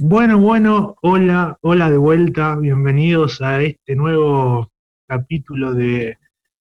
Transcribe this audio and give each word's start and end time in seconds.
Bueno, 0.00 0.38
bueno, 0.38 0.96
hola, 1.02 1.58
hola 1.60 1.90
de 1.90 1.98
vuelta, 1.98 2.56
bienvenidos 2.56 3.42
a 3.42 3.60
este 3.60 3.94
nuevo 3.94 4.72
capítulo 5.06 5.74
de 5.74 6.16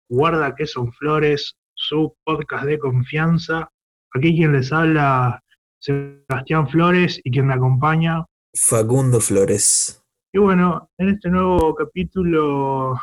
Guarda 0.08 0.56
que 0.56 0.66
son 0.66 0.94
flores, 0.94 1.58
su 1.74 2.16
podcast 2.24 2.63
de 2.63 2.79
confianza. 2.79 3.70
Aquí 4.13 4.34
quien 4.34 4.54
les 4.54 4.71
habla, 4.71 5.44
Sebastián 5.79 6.70
Flores, 6.70 7.20
y 7.26 7.32
quien 7.32 7.47
me 7.47 7.54
acompaña, 7.54 8.24
Facundo 8.55 9.20
Flores. 9.20 10.02
Y 10.32 10.39
bueno, 10.39 10.89
en 10.98 11.09
este 11.09 11.30
nuevo 11.30 11.75
capítulo 11.75 12.98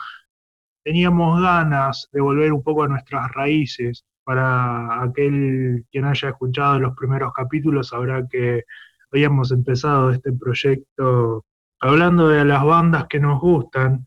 teníamos 0.85 1.43
ganas 1.43 2.09
de 2.13 2.23
volver 2.23 2.55
un 2.55 2.63
poco 2.63 2.85
a 2.85 2.89
nuestras 2.89 3.31
raíces. 3.33 4.07
Para 4.25 5.03
aquel 5.03 5.85
quien 5.91 6.07
haya 6.07 6.31
escuchado 6.31 6.79
los 6.79 6.97
primeros 6.97 7.31
capítulos 7.35 7.89
sabrá 7.89 8.27
que 8.27 8.65
habíamos 9.13 9.53
empezado 9.53 10.11
este 10.11 10.33
proyecto 10.33 11.45
hablando 11.81 12.29
de 12.29 12.45
las 12.45 12.65
bandas 12.65 13.07
que 13.09 13.21
nos 13.21 13.41
gustan. 13.41 14.07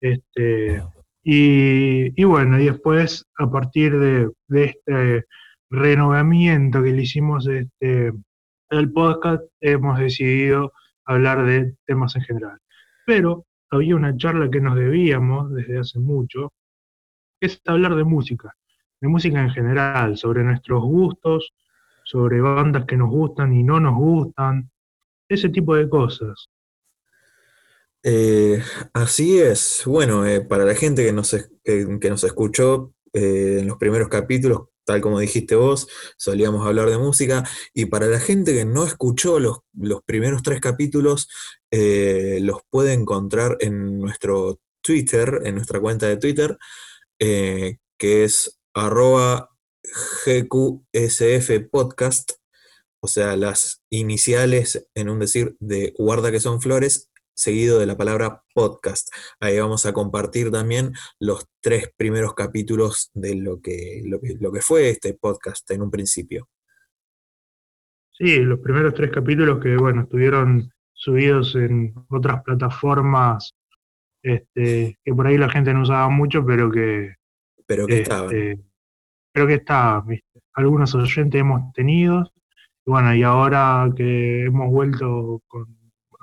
Este, 0.00 0.82
y, 1.22 2.24
bueno, 2.24 2.60
y 2.60 2.66
después 2.66 3.26
a 3.38 3.50
partir 3.50 3.98
de, 3.98 4.30
este 4.48 5.24
renovamiento 5.68 6.82
que 6.82 6.92
le 6.92 7.02
hicimos 7.02 7.48
este, 7.48 8.12
el 8.70 8.92
podcast, 8.92 9.42
hemos 9.60 9.98
decidido 9.98 10.72
hablar 11.04 11.44
de 11.44 11.74
temas 11.86 12.14
en 12.16 12.22
general. 12.22 12.58
Pero 13.06 13.44
había 13.70 13.96
una 13.96 14.16
charla 14.16 14.50
que 14.50 14.60
nos 14.60 14.76
debíamos 14.76 15.52
desde 15.52 15.78
hace 15.78 15.98
mucho, 15.98 16.52
que 17.40 17.48
es 17.48 17.60
hablar 17.66 17.96
de 17.96 18.04
música, 18.04 18.54
de 19.00 19.08
música 19.08 19.40
en 19.40 19.50
general, 19.50 20.16
sobre 20.16 20.44
nuestros 20.44 20.82
gustos, 20.84 21.52
sobre 22.06 22.40
bandas 22.40 22.84
que 22.86 22.96
nos 22.96 23.10
gustan 23.10 23.52
y 23.52 23.64
no 23.64 23.80
nos 23.80 23.96
gustan, 23.96 24.70
ese 25.28 25.48
tipo 25.48 25.74
de 25.74 25.88
cosas. 25.88 26.48
Eh, 28.04 28.62
así 28.92 29.40
es. 29.40 29.82
Bueno, 29.84 30.24
eh, 30.24 30.40
para 30.40 30.64
la 30.64 30.76
gente 30.76 31.04
que 31.04 31.12
nos, 31.12 31.34
que, 31.64 32.08
nos 32.08 32.22
escuchó 32.22 32.94
eh, 33.12 33.58
en 33.60 33.66
los 33.66 33.76
primeros 33.76 34.08
capítulos, 34.08 34.68
tal 34.84 35.00
como 35.00 35.18
dijiste 35.18 35.56
vos, 35.56 35.88
solíamos 36.16 36.64
hablar 36.64 36.88
de 36.90 36.98
música. 36.98 37.42
Y 37.74 37.86
para 37.86 38.06
la 38.06 38.20
gente 38.20 38.54
que 38.54 38.64
no 38.64 38.84
escuchó 38.84 39.40
los, 39.40 39.58
los 39.76 40.02
primeros 40.04 40.44
tres 40.44 40.60
capítulos, 40.60 41.28
los 41.72 42.60
puede 42.70 42.92
encontrar 42.92 43.56
en 43.58 43.98
nuestro 43.98 44.60
Twitter, 44.80 45.40
en 45.42 45.56
nuestra 45.56 45.80
cuenta 45.80 46.06
de 46.06 46.16
Twitter, 46.18 46.56
que 47.18 47.78
es 47.98 48.60
arroba 48.72 49.55
GQSF 50.24 51.68
Podcast, 51.70 52.32
o 53.00 53.08
sea, 53.08 53.36
las 53.36 53.82
iniciales 53.90 54.88
en 54.94 55.08
un 55.08 55.18
decir 55.18 55.56
de 55.60 55.94
guarda 55.96 56.30
que 56.30 56.40
son 56.40 56.60
flores, 56.60 57.10
seguido 57.36 57.78
de 57.78 57.86
la 57.86 57.96
palabra 57.96 58.42
podcast. 58.54 59.08
Ahí 59.40 59.58
vamos 59.58 59.86
a 59.86 59.92
compartir 59.92 60.50
también 60.50 60.92
los 61.20 61.46
tres 61.60 61.92
primeros 61.96 62.34
capítulos 62.34 63.10
de 63.14 63.34
lo 63.36 63.60
que, 63.60 64.02
lo 64.04 64.52
que, 64.52 64.60
fue 64.60 64.90
este 64.90 65.14
podcast 65.14 65.70
en 65.70 65.82
un 65.82 65.90
principio. 65.90 66.48
Sí, 68.12 68.38
los 68.38 68.60
primeros 68.60 68.94
tres 68.94 69.10
capítulos 69.10 69.62
que, 69.62 69.76
bueno, 69.76 70.02
estuvieron 70.02 70.70
subidos 70.94 71.54
en 71.54 71.94
otras 72.08 72.42
plataformas 72.42 73.54
este, 74.22 74.98
que 75.04 75.14
por 75.14 75.26
ahí 75.26 75.36
la 75.36 75.50
gente 75.50 75.74
no 75.74 75.82
usaba 75.82 76.08
mucho, 76.08 76.44
pero 76.44 76.70
que... 76.70 77.14
Pero 77.66 77.86
que 77.86 78.00
estaban 78.00 78.34
este, 78.34 78.65
creo 79.36 79.46
que 79.48 79.54
está, 79.56 80.02
algunos 80.54 80.94
oyentes 80.94 81.38
hemos 81.38 81.70
tenido, 81.74 82.32
y 82.86 82.90
bueno, 82.90 83.14
y 83.14 83.22
ahora 83.22 83.86
que 83.94 84.46
hemos 84.46 84.70
vuelto 84.70 85.42
con 85.46 85.66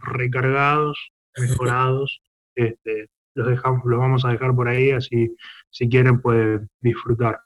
recargados, 0.01 0.97
mejorados, 1.37 2.23
este, 2.55 3.11
los 3.35 3.49
dejamos, 3.49 3.85
los 3.85 3.99
vamos 3.99 4.25
a 4.25 4.29
dejar 4.29 4.55
por 4.55 4.67
ahí, 4.67 4.89
así 4.89 5.35
si 5.69 5.87
quieren 5.87 6.21
pueden 6.21 6.67
disfrutar. 6.81 7.39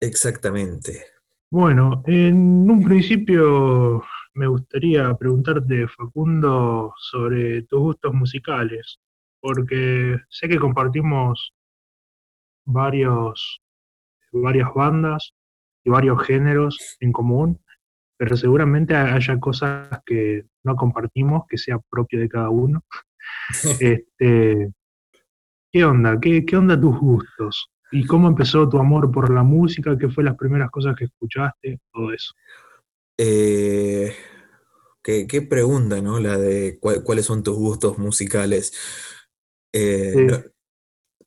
Exactamente. 0.00 1.02
Bueno, 1.50 2.02
en 2.04 2.70
un 2.70 2.84
principio 2.84 4.04
me 4.34 4.48
gustaría 4.48 5.14
preguntarte, 5.14 5.88
Facundo, 5.88 6.92
sobre 6.98 7.62
tus 7.62 7.80
gustos 7.80 8.12
musicales, 8.12 9.00
porque 9.40 10.18
sé 10.28 10.46
que 10.46 10.58
compartimos 10.58 11.54
varios 12.66 13.62
varias 14.32 14.68
bandas 14.74 15.34
y 15.84 15.90
varios 15.90 16.22
géneros 16.26 16.96
en 17.00 17.12
común, 17.12 17.60
pero 18.16 18.36
seguramente 18.36 18.94
haya 18.94 19.38
cosas 19.38 20.00
que 20.04 20.44
no 20.62 20.76
compartimos, 20.76 21.44
que 21.48 21.58
sea 21.58 21.78
propio 21.90 22.20
de 22.20 22.28
cada 22.28 22.50
uno. 22.50 22.84
este, 23.80 24.72
¿Qué 25.72 25.84
onda? 25.84 26.18
¿Qué, 26.20 26.44
¿Qué 26.44 26.56
onda 26.56 26.80
tus 26.80 26.98
gustos? 26.98 27.70
¿Y 27.92 28.06
cómo 28.06 28.28
empezó 28.28 28.68
tu 28.68 28.78
amor 28.78 29.10
por 29.10 29.32
la 29.32 29.42
música? 29.42 29.96
¿Qué 29.98 30.08
fue 30.08 30.24
las 30.24 30.36
primeras 30.36 30.70
cosas 30.70 30.94
que 30.96 31.04
escuchaste? 31.04 31.80
Todo 31.92 32.12
eso. 32.12 32.34
Eh, 33.18 34.14
qué, 35.02 35.42
pregunta, 35.48 36.00
¿no? 36.00 36.20
La 36.20 36.38
de 36.38 36.78
cuáles 36.80 37.26
son 37.26 37.42
tus 37.42 37.56
gustos 37.56 37.98
musicales. 37.98 38.72
Eh, 39.72 40.44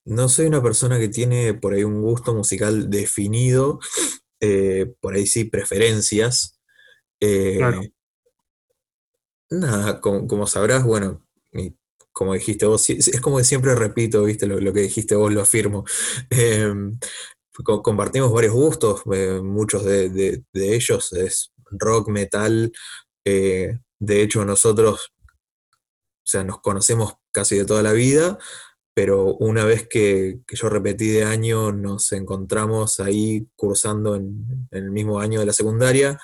no 0.05 0.29
soy 0.29 0.47
una 0.47 0.61
persona 0.61 0.99
que 0.99 1.07
tiene 1.07 1.53
por 1.53 1.73
ahí 1.73 1.83
un 1.83 2.01
gusto 2.01 2.33
musical 2.33 2.89
definido, 2.89 3.79
eh, 4.39 4.93
por 4.99 5.15
ahí 5.15 5.25
sí 5.25 5.45
preferencias. 5.45 6.59
Eh, 7.19 7.61
nada, 9.49 10.01
como, 10.01 10.47
sabrás, 10.47 10.83
bueno, 10.83 11.25
como 12.11 12.33
dijiste 12.33 12.65
vos, 12.65 12.89
es 12.89 13.21
como 13.21 13.37
que 13.37 13.43
siempre 13.43 13.75
repito, 13.75 14.23
viste, 14.23 14.45
lo, 14.45 14.73
que 14.73 14.81
dijiste 14.81 15.15
vos 15.15 15.33
lo 15.33 15.41
afirmo. 15.41 15.85
Em, 16.29 16.99
compartimos 17.63 18.33
varios 18.33 18.53
gustos, 18.53 19.03
eh, 19.13 19.39
muchos 19.41 19.85
de, 19.85 20.43
ellos 20.53 21.13
es 21.13 21.53
rock, 21.71 22.09
metal. 22.09 22.71
de 23.23 24.21
hecho, 24.21 24.43
nosotros, 24.43 25.13
o 25.21 26.25
sea, 26.25 26.43
nos 26.43 26.59
conocemos 26.59 27.13
casi 27.31 27.57
de 27.57 27.65
toda 27.65 27.81
la 27.83 27.93
vida, 27.93 28.37
pero 28.93 29.35
una 29.35 29.65
vez 29.65 29.87
que, 29.87 30.39
yo 30.47 30.69
repetí 30.69 31.07
de 31.09 31.23
año, 31.23 31.71
nos 31.71 32.11
encontramos 32.11 32.99
ahí 32.99 33.47
cursando 33.55 34.15
en, 34.15 34.67
el 34.71 34.91
mismo 34.91 35.19
año 35.19 35.39
de 35.39 35.47
la 35.47 35.53
secundaria 35.53 36.19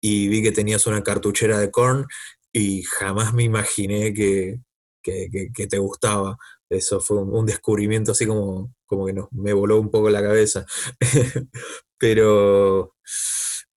y 0.00 0.28
vi 0.28 0.42
que 0.42 0.52
tenías 0.52 0.86
una 0.86 1.02
cartuchera 1.02 1.58
de 1.58 1.70
corn 1.70 2.06
y 2.52 2.82
jamás 2.84 3.34
me 3.34 3.44
imaginé 3.44 4.14
que, 4.14 4.60
te 5.02 5.78
gustaba. 5.78 6.38
Eso 6.68 7.00
fue 7.00 7.22
un, 7.22 7.46
descubrimiento 7.46 8.12
así 8.12 8.26
como, 8.26 8.74
como 8.86 9.06
que 9.06 9.14
me 9.32 9.52
voló 9.52 9.80
un 9.80 9.90
poco 9.90 10.10
la 10.10 10.22
cabeza. 10.22 10.66
pero 11.98 12.94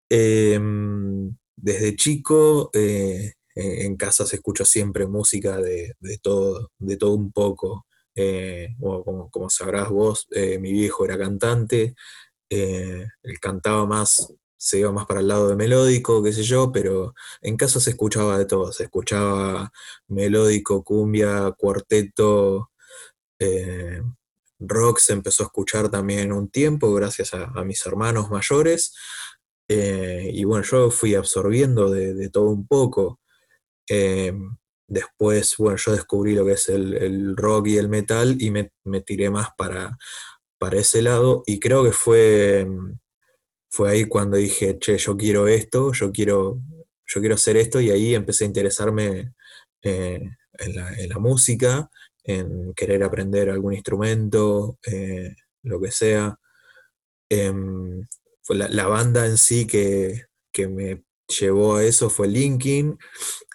em, 0.10 1.36
desde 1.56 1.96
chico... 1.96 2.72
Eh, 2.74 3.34
en 3.62 3.98
casa 3.98 4.26
se 4.26 4.38
escucha 4.38 4.64
siempre 4.66 5.06
música 5.08 5.58
de, 5.58 5.96
todo, 6.22 6.72
de 6.78 6.98
todo 6.98 7.14
un 7.14 7.32
poco. 7.32 7.86
Eh, 8.22 8.76
como, 8.80 9.50
sabrás 9.50 9.90
vos, 9.90 10.28
eh, 10.32 10.60
mi 10.60 10.74
viejo 10.74 11.06
era 11.06 11.18
cantante, 11.18 11.96
eh, 12.50 13.08
él 13.24 13.40
cantaba 13.40 13.86
más, 13.86 14.34
se 14.58 14.80
iba 14.80 14.92
más 14.92 15.06
para 15.06 15.22
el 15.22 15.30
lado 15.30 15.48
de 15.48 15.56
melódico, 15.56 16.22
qué 16.22 16.34
sé 16.34 16.44
yo, 16.44 16.70
pero 16.74 17.14
en 17.42 17.56
casa 17.56 17.80
se 17.80 17.92
escuchaba 17.92 18.38
de 18.38 18.46
todo, 18.46 18.74
se 18.74 18.84
escuchaba 18.84 19.72
melódico, 20.10 20.84
cumbia, 20.84 21.54
cuarteto, 21.58 22.72
rock 24.60 25.00
se 25.00 25.14
empezó 25.14 25.44
a 25.44 25.46
escuchar 25.46 25.90
también 25.90 26.34
un 26.34 26.50
tiempo 26.50 26.94
gracias 26.94 27.34
a, 27.34 27.48
mis 27.64 27.86
hermanos 27.86 28.30
mayores, 28.30 28.94
y 29.70 30.44
bueno, 30.44 30.66
yo 30.66 30.92
fui 30.92 31.16
absorbiendo 31.16 31.90
de, 31.90 32.30
todo 32.30 32.50
un 32.50 32.68
poco. 32.68 33.22
Después, 34.90 35.56
bueno, 35.60 35.78
yo 35.78 35.92
descubrí 35.92 36.34
lo 36.34 36.46
que 36.46 36.54
es 36.54 36.68
el, 36.68 37.38
rock 37.38 37.68
y 37.68 37.78
el 37.78 37.90
metal 37.90 38.38
y 38.40 38.50
me, 38.50 38.72
tiré 39.06 39.30
más 39.30 39.50
para, 39.56 39.98
para, 40.58 40.80
ese 40.80 41.04
lado 41.04 41.44
y 41.46 41.60
creo 41.60 41.84
que 41.84 41.92
fue, 41.92 42.68
fue 43.70 43.92
ahí 43.92 44.06
cuando 44.06 44.38
dije, 44.38 44.80
che, 44.80 44.98
yo 44.98 45.16
quiero 45.16 45.48
esto, 45.48 45.94
yo 45.94 46.12
quiero, 46.12 46.60
yo 47.06 47.20
quiero 47.20 47.36
hacer 47.36 47.58
esto 47.58 47.80
y 47.80 47.92
ahí 47.92 48.16
empecé 48.16 48.46
a 48.46 48.48
interesarme 48.48 49.34
eh, 49.84 50.28
en, 50.54 50.76
la, 51.10 51.20
música, 51.20 51.90
en 52.24 52.74
querer 52.74 53.04
aprender 53.04 53.52
algún 53.52 53.74
instrumento, 53.74 54.80
eh, 54.88 55.36
lo 55.64 55.80
que 55.80 55.92
sea. 55.92 56.36
Em, 57.30 58.08
fue 58.42 58.56
la, 58.58 58.88
banda 58.88 59.28
en 59.28 59.38
sí 59.38 59.68
que, 59.68 60.26
que 60.52 60.68
me 60.68 61.04
llevó 61.30 61.76
a 61.76 61.84
eso 61.84 62.10
fue 62.10 62.28
Linkin, 62.28 62.98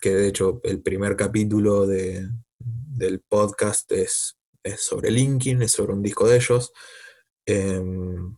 que 0.01 0.15
de 0.15 0.29
hecho 0.29 0.61
el 0.65 0.81
primer 0.81 1.17
capítulo 1.17 1.87
de, 1.87 2.29
del 2.59 3.21
podcast 3.21 3.91
es, 3.93 4.39
sobre 4.79 5.11
Linkin, 5.11 5.63
es 5.63 5.73
sobre 5.73 5.93
un 5.93 6.03
disco 6.03 6.27
de 6.29 6.37
ellos. 6.37 6.73
Em, 7.47 8.37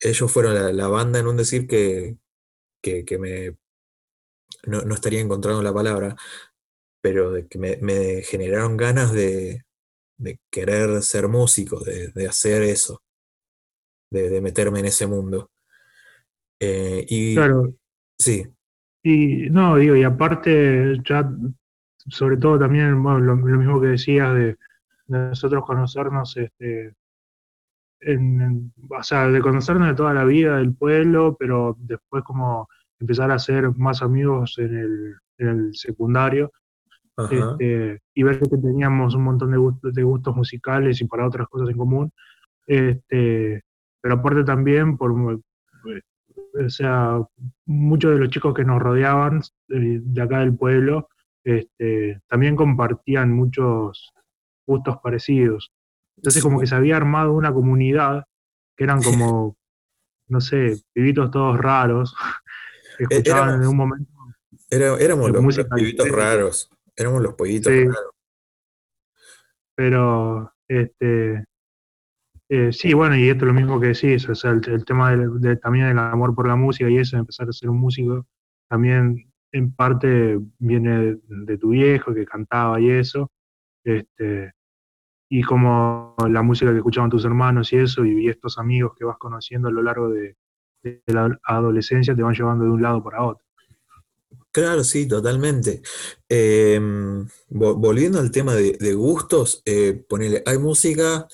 ellos 0.00 0.32
fueron 0.32 0.76
la, 0.76 0.88
banda 0.88 1.20
en 1.20 1.26
un 1.26 1.36
decir 1.36 1.66
que, 1.66 2.16
que, 2.82 3.18
me, 3.18 3.56
no, 4.64 4.82
no 4.82 4.94
estaría 4.94 5.20
encontrando 5.20 5.62
la 5.62 5.74
palabra, 5.74 6.16
pero 7.00 7.30
de 7.32 7.46
que 7.46 7.58
me, 7.58 8.22
generaron 8.22 8.76
ganas 8.76 9.12
de, 9.12 9.64
de 10.18 10.40
querer 10.50 11.02
ser 11.02 11.28
músico, 11.28 11.80
de, 11.84 12.08
de 12.08 12.26
hacer 12.28 12.62
eso, 12.62 13.02
de, 14.10 14.30
de 14.30 14.40
meterme 14.40 14.80
en 14.80 14.86
ese 14.86 15.06
mundo. 15.06 15.50
Eh, 16.58 17.06
y 17.08 17.34
Claro, 17.34 17.74
sí, 18.20 18.46
y 19.02 19.50
no, 19.50 19.76
digo, 19.76 19.96
y 19.96 20.02
aparte, 20.04 20.98
ya, 21.08 21.28
sobre 22.08 22.36
todo 22.36 22.58
también, 22.58 23.02
bueno, 23.02 23.18
lo, 23.20 23.34
lo 23.36 23.58
mismo 23.58 23.80
que 23.80 23.88
decías 23.88 24.34
de, 24.34 24.44
de 25.06 25.18
nosotros 25.30 25.64
conocernos, 25.64 26.36
este, 26.36 26.94
en, 28.00 28.40
en- 28.40 28.72
o 28.88 29.02
sea, 29.02 29.28
de 29.28 29.40
conocernos 29.40 29.88
de 29.88 29.94
toda 29.94 30.14
la 30.14 30.24
vida 30.24 30.56
del 30.58 30.74
pueblo, 30.74 31.36
pero 31.38 31.76
después 31.80 32.22
como 32.24 32.68
empezar 32.98 33.30
a 33.30 33.38
ser 33.38 33.70
más 33.76 34.02
amigos 34.02 34.58
en 34.58 34.76
el, 34.76 35.14
en 35.38 35.48
el 35.48 35.74
secundario, 35.74 36.52
este, 37.58 38.00
y 38.14 38.22
ver 38.22 38.38
que 38.40 38.56
teníamos 38.56 39.14
un 39.14 39.24
montón 39.24 39.50
de 39.50 39.58
gustos, 39.58 39.92
de 39.94 40.02
gustos 40.02 40.34
musicales 40.36 41.00
y 41.00 41.06
para 41.06 41.26
otras 41.26 41.48
cosas 41.48 41.68
en 41.70 41.76
común, 41.76 42.12
este, 42.66 43.62
pero 44.00 44.14
aparte 44.14 44.44
también 44.44 44.96
por, 44.96 45.40
o 46.54 46.68
sea, 46.70 47.18
muchos 47.66 48.12
de 48.12 48.18
los 48.18 48.30
chicos 48.30 48.54
que 48.54 48.64
nos 48.64 48.80
rodeaban 48.80 49.40
eh, 49.68 50.00
de 50.02 50.22
acá 50.22 50.40
del 50.40 50.56
pueblo, 50.56 51.08
este, 51.44 52.20
también 52.28 52.56
compartían 52.56 53.32
muchos 53.32 54.12
gustos 54.66 54.98
parecidos. 55.02 55.72
Entonces 56.16 56.42
como 56.42 56.60
que 56.60 56.66
se 56.66 56.74
había 56.74 56.96
armado 56.96 57.32
una 57.32 57.52
comunidad 57.52 58.24
que 58.76 58.84
eran 58.84 59.02
como, 59.02 59.56
no 60.28 60.40
sé, 60.40 60.76
pibitos 60.92 61.30
todos 61.30 61.58
raros, 61.58 62.14
que 62.98 63.04
É- 63.04 63.06
escuchaban 63.10 63.62
en 63.62 63.68
un 63.68 63.76
momento 63.76 64.10
era- 64.68 64.96
éramos 64.98 65.30
los, 65.30 65.66
pibitos 65.74 66.08
raros, 66.10 66.70
éramos 66.96 67.22
los 67.22 67.34
pollitos 67.34 67.72
Sí, 67.72 67.84
raros. 67.84 68.12
pero 69.74 70.52
este, 70.68 71.44
eh, 72.52 72.72
sí, 72.72 72.92
bueno, 72.94 73.16
y 73.16 73.28
esto 73.28 73.44
es 73.44 73.46
lo 73.46 73.54
mismo 73.54 73.78
que 73.78 73.86
decís, 73.88 74.28
o 74.28 74.34
sea, 74.34 74.50
el, 74.50 74.84
tema 74.84 75.12
del, 75.12 75.40
de- 75.40 75.56
también 75.56 75.86
del 75.86 76.00
amor 76.00 76.34
por 76.34 76.48
la 76.48 76.56
música 76.56 76.90
y 76.90 76.98
eso, 76.98 77.16
empezar 77.16 77.48
a 77.48 77.52
ser 77.52 77.70
un 77.70 77.78
músico, 77.78 78.26
también 78.68 79.32
en 79.52 79.72
parte 79.72 80.36
viene 80.58 81.16
de, 81.28 81.58
tu 81.58 81.68
viejo 81.70 82.12
que 82.12 82.24
cantaba 82.26 82.80
y 82.80 82.90
eso, 82.90 83.30
este, 83.84 84.52
y 85.28 85.42
como 85.44 86.16
la 86.28 86.42
música 86.42 86.72
que 86.72 86.78
escuchaban 86.78 87.08
tus 87.08 87.24
hermanos 87.24 87.72
y 87.72 87.76
eso, 87.76 88.04
y, 88.04 88.28
estos 88.28 88.58
amigos 88.58 88.94
que 88.98 89.04
vas 89.04 89.16
conociendo 89.18 89.68
a 89.68 89.72
lo 89.72 89.82
largo 89.82 90.08
de, 90.10 90.36
la 91.06 91.38
adolescencia 91.44 92.16
te 92.16 92.22
van 92.22 92.34
llevando 92.34 92.64
de 92.64 92.70
un 92.72 92.82
lado 92.82 93.00
para 93.00 93.22
otro. 93.22 93.44
Claro, 94.50 94.82
sí, 94.82 95.06
totalmente. 95.06 95.82
Em, 96.28 97.24
vo- 97.48 97.76
volviendo 97.76 98.18
al 98.18 98.32
tema 98.32 98.54
de, 98.54 98.76
de 98.80 98.94
gustos, 98.94 99.62
eh, 99.64 100.04
ponele, 100.08 100.42
hay 100.46 100.58
música, 100.58 101.28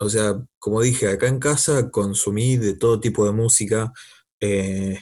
o 0.00 0.08
sea, 0.10 0.34
como 0.58 0.82
dije, 0.82 1.08
acá 1.08 1.28
en 1.28 1.38
casa 1.40 1.90
consumí 1.90 2.56
de 2.56 2.74
todo 2.76 3.00
tipo 3.00 3.26
de 3.26 3.32
música. 3.32 3.92
eh, 4.40 4.98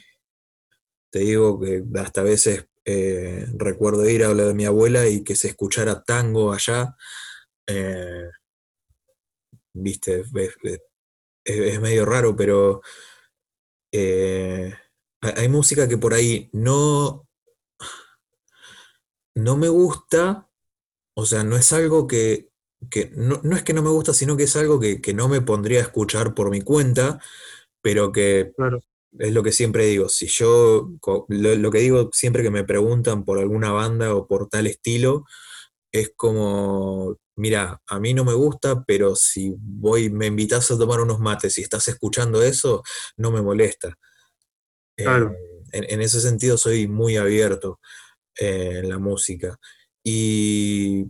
te 1.10 1.20
digo 1.20 1.60
que 1.60 1.82
hasta 1.98 2.20
a 2.20 2.24
veces 2.24 2.66
eh, 2.84 3.46
recuerdo 3.54 4.08
ir 4.08 4.24
a 4.24 4.28
hablar 4.28 4.46
de 4.48 4.54
mi 4.54 4.64
abuela 4.66 5.06
y 5.08 5.24
que 5.24 5.36
se 5.36 5.48
escuchara 5.48 6.02
tango 6.04 6.52
allá. 6.52 6.94
eh, 7.68 8.30
viste, 9.74 10.20
es, 10.20 10.80
es- 11.44 11.80
medio 11.80 12.04
raro, 12.04 12.36
pero 12.36 12.82
hay 15.20 15.48
música 15.48 15.88
que 15.88 15.98
por 15.98 16.14
ahí 16.14 16.48
no, 16.52 17.26
no 19.34 19.56
me 19.56 19.68
gusta 19.68 20.48
O 21.16 21.26
sea, 21.26 21.44
no 21.44 21.56
es 21.56 21.72
algo 21.72 22.06
que, 22.08 22.47
que 22.90 23.10
no, 23.14 23.40
no 23.42 23.56
es 23.56 23.62
que 23.62 23.75
no 23.75 23.82
me 23.82 23.90
gusta, 23.90 24.14
sino 24.14 24.36
que 24.36 24.44
es 24.44 24.56
algo 24.56 24.80
que, 24.80 25.00
que 25.00 25.14
no 25.14 25.28
me 25.28 25.40
pondría 25.40 25.80
a 25.80 25.82
escuchar 25.82 26.34
por 26.34 26.50
mi 26.50 26.60
cuenta, 26.60 27.20
pero 27.82 28.12
que 28.12 28.52
Claro, 28.56 28.80
es 29.19 29.32
lo 29.32 29.42
que 29.42 29.52
siempre 29.52 29.86
digo. 29.86 30.08
Si 30.08 30.26
yo, 30.26 30.90
lo, 31.28 31.54
lo 31.56 31.70
que 31.70 31.78
digo 31.78 32.10
siempre 32.12 32.42
que 32.42 32.50
me 32.50 32.64
preguntan 32.64 33.25
por 33.25 33.38
alguna 33.38 33.72
banda 33.72 34.14
o 34.14 34.26
por 34.26 34.48
tal 34.48 34.66
estilo, 34.66 35.25
es 35.92 36.12
como, 36.14 37.16
mira, 37.36 37.80
a 37.86 37.98
mí 37.98 38.14
no 38.14 38.25
me 38.25 38.34
gusta, 38.34 38.84
pero 38.84 39.16
si 39.16 39.54
voy, 39.58 40.10
me 40.10 40.26
invitas 40.26 40.70
a 40.70 40.78
tomar 40.78 41.00
unos 41.00 41.20
mates 41.20 41.58
y 41.58 41.62
estás 41.62 41.88
escuchando 41.88 42.42
eso, 42.42 42.82
no 43.16 43.31
me 43.31 43.42
molesta. 43.42 43.96
Eh, 44.96 45.04
claro. 45.04 45.34
en, 45.72 45.84
en 45.88 46.00
ese 46.00 46.20
sentido 46.20 46.58
soy 46.58 46.88
muy 46.88 47.16
abierto 47.16 47.81
eh, 48.38 48.81
en 48.82 48.88
la 48.88 48.98
música. 48.98 49.58
Y 50.04 51.06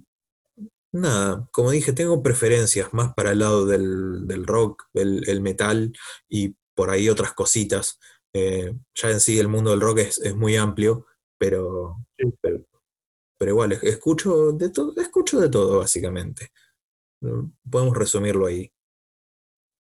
Nada, 0.93 1.46
como 1.52 1.70
dije, 1.70 1.93
tengo 1.93 2.23
preferencias 2.23 2.94
más 2.94 3.12
para 3.14 3.32
el 3.32 3.40
lado 3.40 3.67
del, 3.67 4.26
del 4.26 4.46
rock, 4.46 4.85
el, 4.94 5.29
el 5.29 5.40
metal 5.43 5.93
y 6.29 6.56
por 6.75 6.90
ahí 6.90 7.08
otras 7.11 7.35
cositas. 7.35 7.99
Eh, 8.32 8.75
ya 8.94 9.11
en 9.11 9.20
sí 9.20 9.38
el 9.38 9.49
mundo 9.49 9.70
del 9.70 9.81
rock 9.81 9.99
es, 9.99 10.19
es 10.19 10.35
muy 10.35 10.56
amplio, 10.56 11.06
pero, 11.38 11.96
sí. 12.19 12.32
pero, 12.40 12.64
pero 13.38 13.52
igual, 13.52 13.73
es- 13.73 13.82
escucho 13.85 14.52
de 14.52 14.70
todo, 14.70 14.94
escucho 15.00 15.40
de 15.40 15.50
todo 15.50 15.81
básicamente. 15.81 16.50
¿no? 17.23 17.52
Podemos 17.70 17.96
resumirlo 17.96 18.46
ahí. 18.46 18.73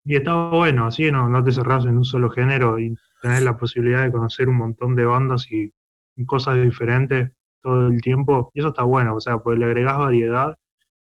Y 0.04 0.16
está 0.16 0.48
bueno, 0.50 0.86
así 0.86 1.10
no, 1.12 1.28
no 1.28 1.44
te 1.44 1.52
cerrás 1.52 1.84
en 1.84 1.98
un 1.98 2.04
solo 2.04 2.30
género 2.30 2.78
y 2.78 2.96
tenés 3.22 3.42
la 3.42 3.56
posibilidad 3.58 4.02
de 4.04 4.12
conocer 4.12 4.48
un 4.48 4.56
montón 4.56 4.96
de 4.96 5.04
bandas 5.04 5.50
y, 5.52 5.72
y 6.16 6.24
cosas 6.26 6.60
diferentes 6.62 7.32
todo 7.62 7.88
el 7.88 8.00
tiempo. 8.00 8.50
Y 8.54 8.60
eso 8.60 8.68
está 8.68 8.84
bueno, 8.84 9.14
o 9.16 9.20
sea, 9.20 9.38
pues 9.38 9.58
le 9.58 9.66
agregás 9.66 9.98
variedad 9.98 10.56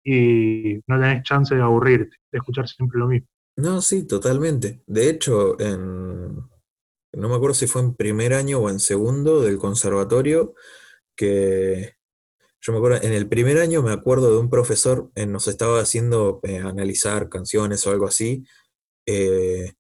y 0.06 0.82
no 0.88 1.02
tenés 1.02 1.24
chance 1.24 1.56
de 1.56 1.64
aburrirte, 1.64 2.18
de 2.32 2.40
escuchar 2.40 2.68
siempre 2.70 3.00
lo 3.00 3.08
mismo. 3.08 3.28
No, 3.58 3.82
sí, 3.82 4.04
totalmente. 4.06 4.82
De 4.86 5.10
hecho, 5.10 5.60
en, 5.62 6.36
no 6.36 7.30
me 7.30 7.36
acuerdo 7.36 7.54
si 7.56 7.68
fue 7.68 7.82
en 7.82 7.96
primer 7.96 8.34
año 8.34 8.60
o 8.60 8.70
en 8.70 8.80
segundo 8.80 9.42
del 9.42 9.58
conservatorio, 9.58 10.56
que 11.16 11.96
Yo 12.62 12.74
me 12.74 12.80
acuerdo, 12.80 13.00
en 13.04 13.14
el 13.14 13.30
primer 13.30 13.60
año 13.60 13.84
me 13.84 13.92
acuerdo 13.94 14.32
de 14.34 14.40
un 14.40 14.50
profesor, 14.50 15.12
eh, 15.16 15.26
nos 15.28 15.48
estaba 15.50 15.80
haciendo 15.82 16.40
eh, 16.44 16.60
analizar 16.60 17.30
canciones 17.30 17.86
o 17.88 17.92
algo 17.92 18.08
así, 18.08 18.46
eh, 19.08 19.74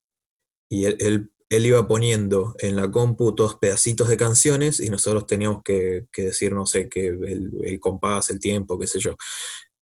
y 0.69 0.85
él, 0.85 0.97
él- 1.01 1.31
iba 1.67 1.87
poniendo 1.87 2.55
en 2.59 2.75
la 2.75 2.91
compu 2.91 3.33
todos 3.35 3.55
pedacitos 3.57 4.09
de 4.09 4.17
canciones 4.17 4.79
y 4.81 4.89
nosotros 4.89 5.27
teníamos 5.27 5.63
que, 5.63 6.05
decir, 6.17 6.53
no 6.53 6.65
sé, 6.65 6.89
que 6.89 7.07
el 7.07 7.79
compás, 7.79 8.29
el 8.31 8.39
tiempo, 8.39 8.77
qué 8.79 8.87
sé 8.87 8.99
yo. 8.99 9.15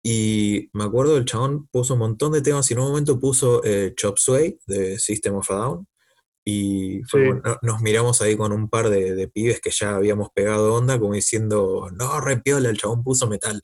Y 0.02 0.71
me 0.73 0.85
acuerdo, 0.85 1.16
el 1.19 1.25
chabón 1.26 1.69
puso 1.69 1.95
un 1.95 2.00
montón 2.00 2.33
de 2.33 2.42
temas 2.42 2.71
y 2.71 2.75
en 2.75 2.80
un 2.80 2.88
momento 2.88 3.21
puso 3.21 3.62
eh, 3.64 3.92
Chop 3.97 4.16
Suey 4.19 4.59
de 4.66 4.99
System 4.99 5.37
of 5.37 5.50
a 5.50 5.54
Down. 5.57 5.87
Y 6.45 7.02
fue 7.04 7.23
Sí, 7.35 7.40
nos 7.62 7.80
miramos 7.83 8.23
ahí 8.23 8.37
con 8.37 8.52
un 8.52 8.69
par 8.71 8.90
de, 8.90 9.14
de 9.14 9.28
pibes 9.28 9.61
que 9.61 9.71
ya 9.71 9.97
habíamos 9.97 10.30
pegado 10.35 10.75
onda, 10.75 10.99
como 10.99 11.14
diciendo, 11.14 11.88
no, 11.95 12.21
re 12.21 12.38
piola, 12.40 12.71
el 12.71 12.78
chabón 12.78 13.04
puso 13.04 13.28
metal. 13.28 13.61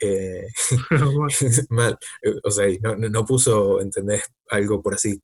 Eh, 0.00 0.46
mal, 1.70 1.98
o 2.44 2.50
sea, 2.50 2.66
no, 2.82 2.96
no- 2.96 3.24
puso, 3.26 3.80
¿entendés? 3.80 4.24
Algo 4.50 4.82
por 4.82 4.94
así, 4.94 5.20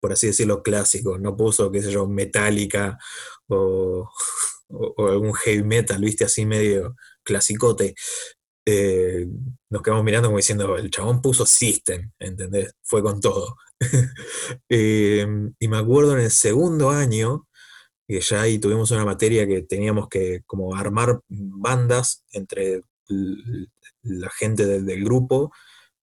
por 0.00 0.12
así 0.12 0.28
decirlo, 0.28 0.62
clásico, 0.62 1.18
no 1.18 1.36
puso, 1.36 1.70
qué 1.72 1.82
sé 1.82 1.90
yo, 1.92 2.06
Metallica 2.08 2.98
o, 3.48 4.08
o- 4.68 4.94
o 4.96 5.08
algún 5.08 5.34
heavy 5.34 5.62
metal, 5.64 6.00
viste, 6.00 6.24
así 6.24 6.46
medio 6.46 6.96
clasicote. 7.24 7.94
Eh, 8.64 9.26
nos 9.70 9.82
quedamos 9.82 10.04
mirando 10.04 10.28
como 10.28 10.36
diciendo, 10.36 10.76
el 10.76 10.90
chabón 10.90 11.20
puso 11.20 11.44
System, 11.46 12.12
¿entendés? 12.18 12.74
Fue 12.82 13.02
con 13.02 13.20
todo. 13.20 13.56
Eh, 14.68 15.26
y 15.58 15.68
me 15.68 15.76
acuerdo 15.76 16.16
en 16.16 16.24
el 16.24 16.30
segundo 16.30 16.90
año, 16.90 17.48
que 18.06 18.20
ya 18.20 18.42
ahí 18.42 18.58
tuvimos 18.58 18.90
una 18.90 19.04
materia 19.04 19.46
que 19.46 19.62
teníamos 19.62 20.08
que 20.08 20.42
como 20.46 20.74
armar 20.74 21.20
bandas 21.28 22.24
entre 22.32 22.82
la 24.02 24.30
gente 24.30 24.66
del, 24.66 25.04
grupo, 25.04 25.52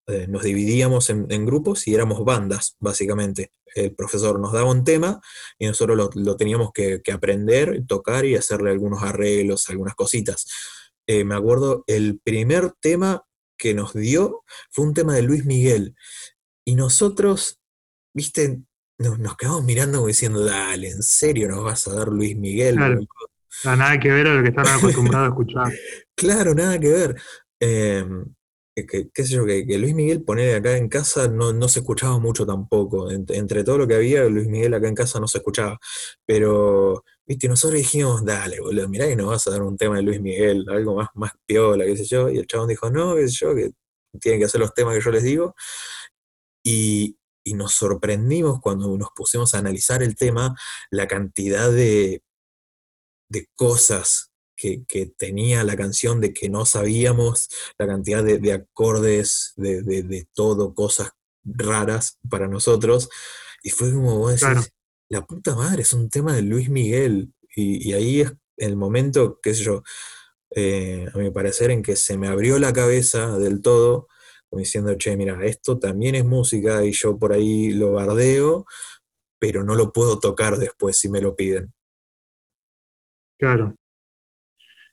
eh, 0.07 0.27
nos 0.27 0.43
dividíamos 0.43 1.09
en, 1.09 1.45
grupos 1.45 1.87
y 1.87 1.95
éramos 1.95 2.23
bandas, 2.23 2.75
básicamente. 2.79 3.51
El 3.75 3.95
profesor 3.95 4.39
nos 4.39 4.53
daba 4.53 4.71
un 4.71 4.83
tema 4.83 5.21
y 5.57 5.67
nosotros 5.67 6.11
lo, 6.15 6.37
teníamos 6.37 6.71
que 6.73 7.01
aprender, 7.11 7.83
tocar 7.87 8.25
y 8.25 8.35
hacerle 8.35 8.71
algunos 8.71 9.03
arreglos, 9.03 9.69
algunas 9.69 9.95
cositas. 9.95 10.45
Eh, 11.11 11.23
me 11.23 11.33
acuerdo, 11.33 11.83
el 11.87 12.19
primer 12.23 12.71
tema 12.79 13.23
que 13.57 13.73
nos 13.73 13.93
dio 13.95 14.43
fue 14.69 14.85
un 14.85 14.93
tema 14.93 15.15
de 15.15 15.23
Luis 15.23 15.43
Miguel. 15.43 15.95
Y 16.63 16.75
nosotros, 16.75 17.59
viste, 18.13 18.59
nos, 18.99 19.17
nos 19.17 19.35
quedamos 19.35 19.63
mirando 19.63 19.97
como 19.97 20.07
diciendo, 20.07 20.45
dale, 20.45 20.89
¿en 20.91 21.01
serio 21.01 21.47
nos 21.49 21.63
vas 21.63 21.87
a 21.87 21.95
dar 21.95 22.09
Luis 22.09 22.37
Miguel, 22.37 22.75
claro, 22.75 22.99
no, 23.63 23.75
nada 23.75 23.99
que 23.99 24.09
ver 24.09 24.27
a 24.27 24.35
lo 24.35 24.43
que 24.43 24.49
están 24.49 24.67
acostumbrados 24.67 25.25
a 25.25 25.29
escuchar. 25.29 25.73
Claro, 26.15 26.53
nada 26.53 26.79
que 26.79 26.89
ver. 26.89 27.15
Eh, 27.59 28.05
que, 28.75 28.85
que- 28.85 29.09
qué 29.11 29.23
sé 29.25 29.33
yo, 29.33 29.45
que, 29.47 29.65
que 29.65 29.77
Luis 29.79 29.95
Miguel 29.95 30.21
poner 30.23 30.57
acá 30.57 30.77
en 30.77 30.89
casa 30.89 31.27
no, 31.27 31.53
no 31.53 31.67
se 31.69 31.79
escuchaba 31.79 32.19
mucho 32.19 32.45
tampoco. 32.45 33.09
Ent- 33.09 33.33
entre 33.33 33.63
todo 33.63 33.79
lo 33.79 33.87
que 33.87 33.95
había, 33.95 34.25
Luis 34.25 34.47
Miguel 34.47 34.75
acá 34.75 34.87
en 34.87 34.95
casa 34.95 35.19
no 35.19 35.27
se 35.27 35.39
escuchaba. 35.39 35.79
Pero 36.27 37.03
¿Viste? 37.29 37.45
Y 37.45 37.49
nosotros 37.49 37.77
dijimos, 37.77 38.25
dale, 38.25 38.59
boludo, 38.59 38.89
mirá 38.89 39.07
que 39.07 39.15
nos 39.15 39.27
vas 39.27 39.45
a 39.45 39.51
dar 39.51 39.61
un 39.61 39.77
tema 39.77 39.97
de 39.97 40.01
Luis 40.01 40.19
Miguel, 40.19 40.65
algo 40.67 40.95
más, 40.95 41.09
más 41.13 41.31
piola, 41.45 41.85
qué 41.85 41.95
sé 41.95 42.05
yo. 42.05 42.27
Y 42.27 42.39
el 42.39 42.47
chabón 42.47 42.69
dijo, 42.69 42.89
no, 42.89 43.15
qué 43.15 43.27
sé 43.27 43.35
yo, 43.35 43.53
que 43.53 43.71
tienen 44.19 44.39
que 44.39 44.45
hacer 44.45 44.59
los 44.59 44.73
temas 44.73 44.95
que 44.95 45.01
yo 45.01 45.11
les 45.11 45.21
digo. 45.21 45.55
Y, 46.63 47.19
y 47.43 47.53
nos 47.53 47.73
sorprendimos 47.73 48.59
cuando 48.61 48.97
nos 48.97 49.09
pusimos 49.15 49.53
a 49.53 49.59
analizar 49.59 50.01
el 50.01 50.15
tema, 50.15 50.55
la 50.89 51.07
cantidad 51.07 51.71
de, 51.71 52.23
de 53.29 53.47
cosas 53.55 54.31
que, 54.55 55.13
tenía 55.17 55.63
la 55.63 55.77
canción, 55.77 56.19
de 56.21 56.33
que 56.33 56.49
no 56.49 56.65
sabíamos, 56.65 57.47
la 57.77 57.85
cantidad 57.85 58.23
de, 58.23 58.53
acordes, 58.53 59.53
de, 59.55 60.27
todo, 60.33 60.73
cosas 60.73 61.11
raras 61.43 62.17
para 62.27 62.47
nosotros. 62.47 63.07
Y 63.61 63.69
fue 63.69 63.93
como 63.93 64.17
vos 64.17 64.41
decís, 64.41 64.73
la 65.09 65.25
puta 65.25 65.55
madre, 65.55 65.81
es 65.81 65.93
un 65.93 66.09
tema 66.09 66.33
de 66.33 66.43
Luis 66.43 66.69
Miguel. 66.69 67.33
Y, 67.55 67.93
ahí 67.93 68.21
es 68.21 68.33
el 68.57 68.75
momento, 68.75 69.39
qué 69.41 69.53
sé 69.53 69.63
yo, 69.63 69.83
eh, 70.55 71.07
a 71.13 71.17
mi 71.17 71.31
parecer, 71.31 71.71
en 71.71 71.83
que 71.83 71.95
se 71.95 72.17
me 72.17 72.27
abrió 72.27 72.59
la 72.59 72.71
cabeza 72.71 73.37
del 73.37 73.61
todo, 73.61 74.07
diciendo, 74.51 74.95
che, 74.95 75.17
mira, 75.17 75.43
esto 75.45 75.77
también 75.79 76.15
es 76.15 76.25
música 76.25 76.83
y 76.85 76.91
yo 76.91 77.17
por 77.17 77.33
ahí 77.33 77.71
lo 77.71 77.93
bardeo, 77.93 78.65
pero 79.39 79.63
no 79.63 79.75
lo 79.75 79.91
puedo 79.91 80.19
tocar 80.19 80.57
después 80.57 80.97
si 80.97 81.09
me 81.09 81.21
lo 81.21 81.35
piden. 81.35 81.73
Claro. 83.37 83.75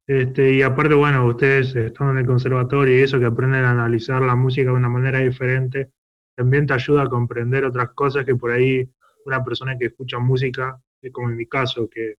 Este, 0.07 0.53
y 0.53 0.63
aparte, 0.63 0.95
bueno, 0.95 1.27
ustedes 1.27 1.75
están 1.75 2.11
en 2.11 2.19
el 2.19 2.27
conservatorio 2.27 2.97
y 2.97 3.03
eso 3.03 3.19
que 3.19 3.27
aprenden 3.27 3.65
a 3.65 3.73
analizar 3.73 4.23
la 4.23 4.37
música 4.37 4.71
de 4.71 4.77
una 4.77 4.89
manera 4.89 5.19
diferente, 5.19 5.91
también 6.37 6.67
te 6.67 6.75
ayuda 6.75 7.03
a 7.03 7.09
comprender 7.09 7.65
otras 7.65 7.91
cosas 7.91 8.25
que 8.25 8.37
por 8.37 8.53
ahí 8.53 8.89
una 9.27 9.45
persona 9.45 9.77
que 9.79 9.87
escucha 9.87 10.19
música, 10.19 10.81
como 11.13 11.31
en 11.31 11.37
mi 11.37 11.47
caso, 11.47 11.89
que 11.89 12.15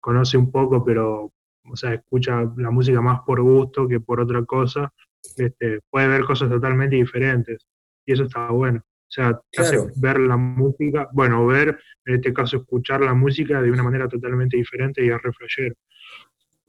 conoce 0.00 0.36
un 0.36 0.50
poco, 0.50 0.84
pero, 0.84 1.32
o 1.64 1.76
sea, 1.76 1.94
escucha 1.94 2.42
la 2.56 2.70
música 2.70 3.00
más 3.00 3.20
por 3.26 3.40
gusto 3.42 3.88
que 3.88 4.00
por 4.00 4.20
otra 4.20 4.44
cosa, 4.44 4.92
este, 5.36 5.80
puede 5.90 6.08
ver 6.08 6.24
cosas 6.24 6.48
totalmente 6.48 6.96
diferentes. 6.96 7.66
Y 8.06 8.12
eso 8.12 8.24
está 8.24 8.50
bueno. 8.50 8.80
O 8.80 9.12
sea, 9.12 9.40
hace 9.56 9.78
ver 9.96 10.20
la 10.20 10.36
música, 10.36 11.08
bueno, 11.12 11.44
ver, 11.46 11.78
en 12.04 12.14
este 12.14 12.32
caso, 12.32 12.58
escuchar 12.58 13.00
la 13.00 13.12
música 13.12 13.60
de 13.60 13.70
una 13.70 13.82
manera 13.82 14.08
totalmente 14.08 14.56
diferente 14.56 15.04
y 15.04 15.10
a 15.10 15.18
refrescar. 15.18 15.74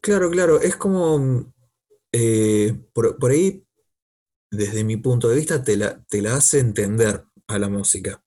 Claro, 0.01 0.31
claro, 0.31 0.60
es 0.60 0.75
como, 0.75 1.53
eh, 2.12 2.74
por, 2.93 3.29
ahí, 3.29 3.63
desde 4.50 4.84
mi 4.84 4.98
punto 4.98 5.29
de 5.29 5.36
vista, 5.36 5.63
te 5.63 5.77
la, 5.77 6.03
te 6.10 6.22
la 6.22 6.36
hace 6.36 6.60
entender 6.60 7.24
a 7.48 7.60
la 7.60 7.70
música. 7.70 8.24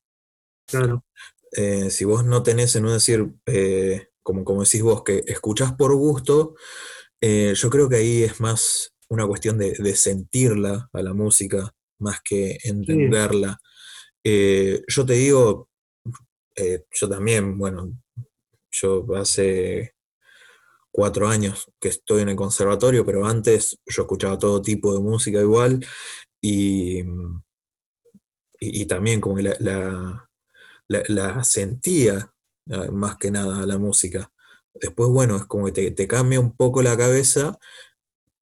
Claro. 0.66 1.04
Eh, 1.52 1.90
si 1.90 2.04
vos 2.04 2.24
no 2.24 2.42
tenés, 2.42 2.74
en 2.76 2.86
un 2.86 2.92
decir, 2.92 3.32
eh, 3.46 4.08
como, 4.22 4.44
como 4.44 4.64
decís 4.64 4.82
vos, 4.82 5.02
que 5.04 5.22
escuchás 5.26 5.72
por 5.74 5.94
gusto, 5.94 6.54
yo 7.20 7.70
creo 7.70 7.88
que 7.88 7.96
ahí 7.96 8.22
es 8.22 8.38
más 8.38 8.94
una 9.08 9.26
cuestión 9.26 9.58
de, 9.58 9.96
sentirla 9.96 10.88
a 10.92 11.02
la 11.02 11.14
música 11.14 11.74
más 11.98 12.20
que 12.22 12.58
entenderla. 12.64 13.58
Eh, 14.22 14.82
yo 14.88 15.06
te 15.06 15.14
digo, 15.14 15.68
eh, 16.56 16.84
yo 16.92 17.08
también, 17.08 17.56
bueno, 17.58 17.92
yo 18.70 19.06
hace 19.16 19.94
cuatro 20.90 21.28
años 21.28 21.70
que 21.80 21.88
estoy 21.88 22.22
en 22.22 22.30
el 22.30 22.36
conservatorio, 22.36 23.04
pero 23.04 23.26
antes 23.26 23.78
yo 23.86 24.02
escuchaba 24.02 24.38
todo 24.38 24.62
tipo 24.62 24.94
de 24.94 25.00
música 25.00 25.40
igual 25.40 25.84
y, 26.40 27.02
y, 28.60 28.86
también 28.86 29.20
como 29.20 29.36
que 29.36 29.42
la, 29.42 30.28
la, 30.88 31.44
sentía 31.44 32.32
ah, 32.70 32.88
más 32.92 33.16
que 33.16 33.30
nada 33.30 33.66
la 33.66 33.78
música. 33.78 34.30
Después, 34.74 35.08
bueno, 35.10 35.36
es 35.36 35.44
como 35.44 35.66
que 35.66 35.90
te, 35.90 36.08
cambia 36.08 36.40
un 36.40 36.56
poco 36.56 36.82
la 36.82 36.96
cabeza 36.96 37.58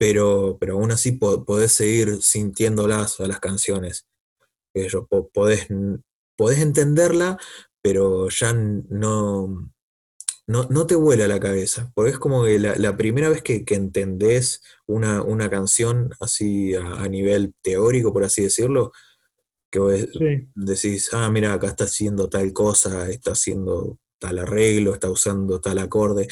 pero, 0.02 0.58
pero 0.60 0.74
aún 0.74 0.92
así 0.92 1.12
podés 1.12 1.74
seguir 1.74 2.24
sintiéndolas 2.24 3.20
a 3.20 3.28
las 3.28 3.40
canciones. 3.40 4.08
podés, 5.32 5.68
podés 6.36 6.60
entenderla, 6.60 7.38
pero 7.84 8.30
ya 8.30 8.52
no, 8.52 9.70
no, 10.48 10.88
te 10.88 10.96
vuela 10.96 11.28
la 11.28 11.40
cabeza, 11.40 11.92
porque 11.94 12.10
es 12.10 12.18
como 12.18 12.44
que 12.46 12.58
la, 12.58 12.98
primera 12.98 13.30
vez 13.30 13.44
que, 13.44 13.64
entendés 13.68 14.64
una, 14.88 15.22
una, 15.22 15.52
canción 15.52 16.10
así 16.20 16.74
a, 16.74 17.08
nivel 17.08 17.54
teórico, 17.62 18.12
por 18.12 18.24
así 18.24 18.42
decirlo, 18.42 18.94
que 19.72 19.80
vos 19.80 19.94
decís, 20.54 21.10
ah, 21.14 21.30
mira, 21.32 21.54
acá 21.54 21.68
está 21.68 21.86
haciendo 21.86 22.30
tal 22.30 22.52
cosa, 22.52 23.10
está 23.10 23.32
haciendo 23.32 23.98
tal 24.20 24.40
arreglo, 24.40 24.94
está 24.94 25.10
usando 25.10 25.62
tal 25.62 25.80
acorde. 25.80 26.28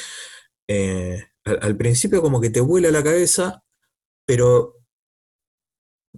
Eh, 0.67 1.24
al, 1.46 1.77
principio 1.77 2.22
como 2.22 2.41
que 2.41 2.50
te 2.50 2.60
vuela 2.60 2.91
la 2.91 3.01
cabeza, 3.01 3.63
pero, 4.25 4.75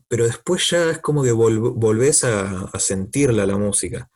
pero 0.08 0.26
después 0.26 0.68
ya 0.70 0.90
es 0.90 1.00
como 1.00 1.24
que 1.24 1.32
volvés 1.32 2.24
a, 2.24 2.68
sentirla 2.80 3.46
la 3.46 3.58
música. 3.58 4.10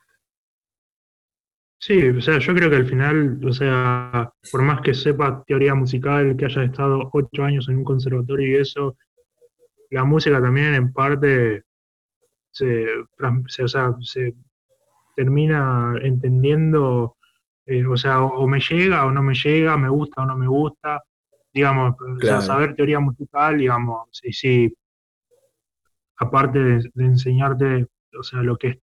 Sí, 1.78 2.08
o 2.08 2.20
sea, 2.20 2.38
yo 2.38 2.54
creo 2.54 2.68
que 2.68 2.76
al 2.76 2.88
final, 2.88 3.40
o 3.46 3.52
sea, 3.52 4.32
por 4.50 4.62
más 4.62 4.80
que 4.80 4.92
sepa 4.92 5.44
teoría 5.46 5.74
musical, 5.74 6.36
que 6.36 6.46
haya 6.46 6.64
estado 6.64 7.08
ocho 7.12 7.44
años 7.44 7.68
en 7.68 7.76
un 7.76 7.84
conservatorio 7.84 8.58
y 8.58 8.60
eso, 8.60 8.96
la 9.90 10.04
música 10.04 10.40
también 10.42 10.74
en 10.74 10.92
parte 10.92 11.65
se, 12.56 13.68
se 14.00 14.34
termina 15.14 15.94
entendiendo, 16.02 17.16
eh, 17.66 17.84
o 17.86 17.96
sea, 17.96 18.22
o, 18.22 18.46
me 18.46 18.60
llega 18.60 19.04
o 19.04 19.10
no 19.10 19.22
me 19.22 19.34
llega, 19.34 19.76
me 19.76 19.88
gusta 19.88 20.22
o 20.22 20.26
no 20.26 20.36
me 20.36 20.46
gusta, 20.46 21.02
digamos, 21.52 21.96
saber 22.40 22.74
teoría 22.74 23.00
musical, 23.00 23.58
digamos, 23.58 24.08
sí, 24.12 24.32
sí, 24.32 24.76
aparte 26.18 26.58
de, 26.58 26.90
enseñarte, 26.96 27.86
o 28.18 28.22
sea, 28.22 28.42
lo 28.42 28.56
que 28.56 28.68
es 28.68 28.78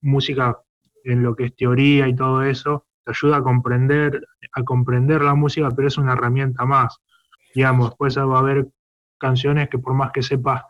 música, 0.00 0.58
en 1.04 1.22
lo 1.22 1.34
que 1.34 1.46
es 1.46 1.56
teoría 1.56 2.08
y 2.08 2.14
todo 2.14 2.42
eso, 2.42 2.86
te 3.04 3.12
ayuda 3.12 3.38
a 3.38 3.42
comprender, 3.42 4.26
a 4.52 4.62
comprender 4.64 5.22
la 5.22 5.34
música, 5.34 5.70
pero 5.70 5.88
es 5.88 5.96
una 5.96 6.12
herramienta 6.12 6.64
más. 6.66 6.98
Digamos, 7.54 7.90
después 7.90 8.18
va 8.18 8.36
a 8.36 8.40
haber 8.40 8.68
canciones 9.18 9.68
que 9.68 9.78
por 9.78 9.94
más 9.94 10.12
que 10.12 10.22
sepas 10.22 10.62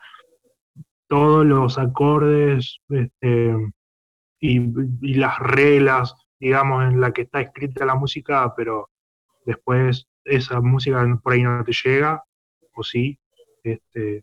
todos 1.09 1.45
los 1.45 1.79
acordes 1.79 2.79
este, 2.89 3.55
y, 4.41 5.15
las 5.15 5.39
reglas, 5.39 6.15
digamos, 6.39 6.85
en 6.85 7.01
la 7.01 7.13
que 7.13 7.23
está 7.23 7.41
escrita 7.41 7.87
la 7.87 7.95
música, 7.95 8.53
pero 8.57 8.91
después 9.45 10.07
esa 10.25 10.61
música 10.61 11.05
por 11.23 11.33
ahí 11.33 11.43
no 11.43 11.65
te 11.65 11.73
llega, 11.73 12.23
o 12.75 12.83
sí. 12.83 13.19
Este, 13.65 14.23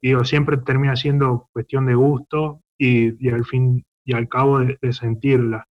digo, 0.00 0.24
siempre 0.24 0.56
termina 0.58 0.96
siendo 0.96 1.48
cuestión 1.52 1.86
de 1.86 1.94
gusto 1.94 2.62
y, 2.78 3.28
al 3.28 3.44
fin 3.44 3.84
y 4.04 4.14
al 4.14 4.28
cabo 4.28 4.60
de, 4.60 4.78
sentirla 4.92 5.66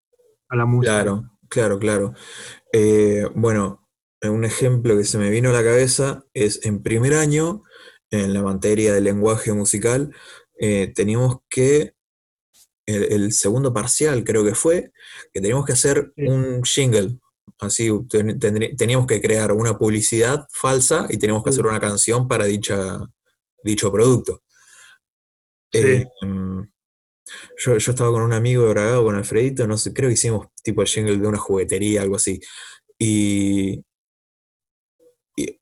a 0.49 0.55
la 0.55 0.65
música. 0.65 1.01
Claro, 1.01 1.31
claro, 1.49 1.79
claro. 1.79 2.13
Eh, 2.71 3.27
bueno, 3.35 3.87
un 4.29 4.45
ejemplo 4.45 4.95
que 4.97 5.03
se 5.03 5.17
me 5.17 5.29
vino 5.29 5.49
a 5.49 5.53
la 5.53 5.63
cabeza 5.63 6.23
es 6.33 6.65
en 6.65 6.83
primer 6.83 7.13
año, 7.13 7.63
en 8.11 8.33
la 8.33 8.43
materia 8.43 8.93
de 8.93 9.01
lenguaje 9.01 9.53
musical, 9.53 10.13
eh, 10.61 10.93
teníamos 10.93 11.39
que, 11.49 11.95
el, 12.85 13.31
segundo 13.33 13.73
parcial 13.73 14.23
creo 14.23 14.43
que 14.45 14.55
fue, 14.55 14.91
que 15.33 15.41
teníamos 15.41 15.65
que 15.65 15.73
hacer 15.73 16.13
un 16.17 16.63
jingle, 16.63 17.19
Así 17.59 17.89
teníamos 18.09 19.05
que 19.05 19.21
crear 19.21 19.51
una 19.51 19.77
publicidad 19.77 20.47
falsa 20.51 21.05
y 21.09 21.17
teníamos 21.17 21.43
que 21.43 21.51
hacer 21.51 21.65
una 21.65 21.79
canción 21.79 22.27
para 22.27 22.45
dicha, 22.45 22.99
dicho 23.63 23.91
producto. 23.91 24.41
Eh, 25.71 26.07
yo, 27.57 27.75
estaba 27.75 28.11
con 28.11 28.23
un 28.23 28.33
amigo 28.33 28.67
grabado 28.69 29.03
con 29.03 29.15
Alfredito, 29.15 29.67
no 29.67 29.77
sé, 29.77 29.93
creo 29.93 30.09
que 30.09 30.15
hicimos 30.15 30.47
tipo 30.63 30.81
el 30.81 30.87
jingle 30.87 31.17
de 31.17 31.27
una 31.27 31.37
juguetería, 31.37 32.01
algo 32.01 32.15
así. 32.15 32.41
Y, 32.97 33.85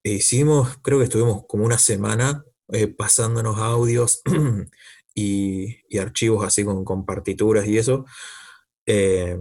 hicimos, 0.03 0.77
creo 0.81 0.99
que 0.99 1.05
estuvimos 1.05 1.43
como 1.47 1.65
una 1.65 1.77
semana 1.77 2.45
eh, 2.71 2.87
pasándonos 2.87 3.57
audios 3.57 4.21
y, 5.15 5.97
archivos 5.97 6.45
así 6.45 6.63
con, 6.63 7.05
partituras 7.05 7.67
y 7.67 7.77
eso. 7.77 8.05
Eh, 8.85 9.37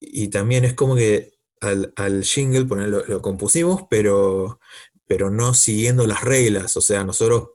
y 0.00 0.28
también 0.28 0.64
es 0.64 0.74
como 0.74 0.94
que 0.96 1.32
al, 1.60 2.22
jingle 2.24 2.66
lo, 2.88 3.22
compusimos, 3.22 3.82
pero, 3.90 4.60
pero 5.06 5.30
no 5.30 5.54
siguiendo 5.54 6.06
las 6.06 6.22
reglas. 6.22 6.76
O 6.76 6.80
sea, 6.80 7.04
nosotros 7.04 7.50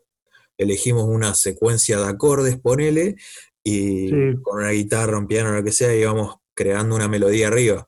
elegimos 0.57 1.05
una 1.05 1.35
secuencia 1.35 1.99
de 1.99 2.07
acordes, 2.07 2.59
ponele, 2.59 3.15
y 3.63 4.35
con 4.41 4.59
una 4.59 4.71
guitarra, 4.71 5.17
un 5.17 5.27
piano, 5.27 5.51
lo 5.51 5.63
que 5.63 5.71
sea, 5.71 5.95
íbamos 5.95 6.35
creando 6.53 6.95
una 6.95 7.07
melodía 7.07 7.47
arriba. 7.47 7.87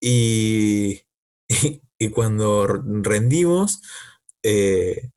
Y, 0.00 1.00
y, 1.98 2.10
cuando 2.10 2.66
rendimos, 2.66 3.80
eh, 4.44 5.10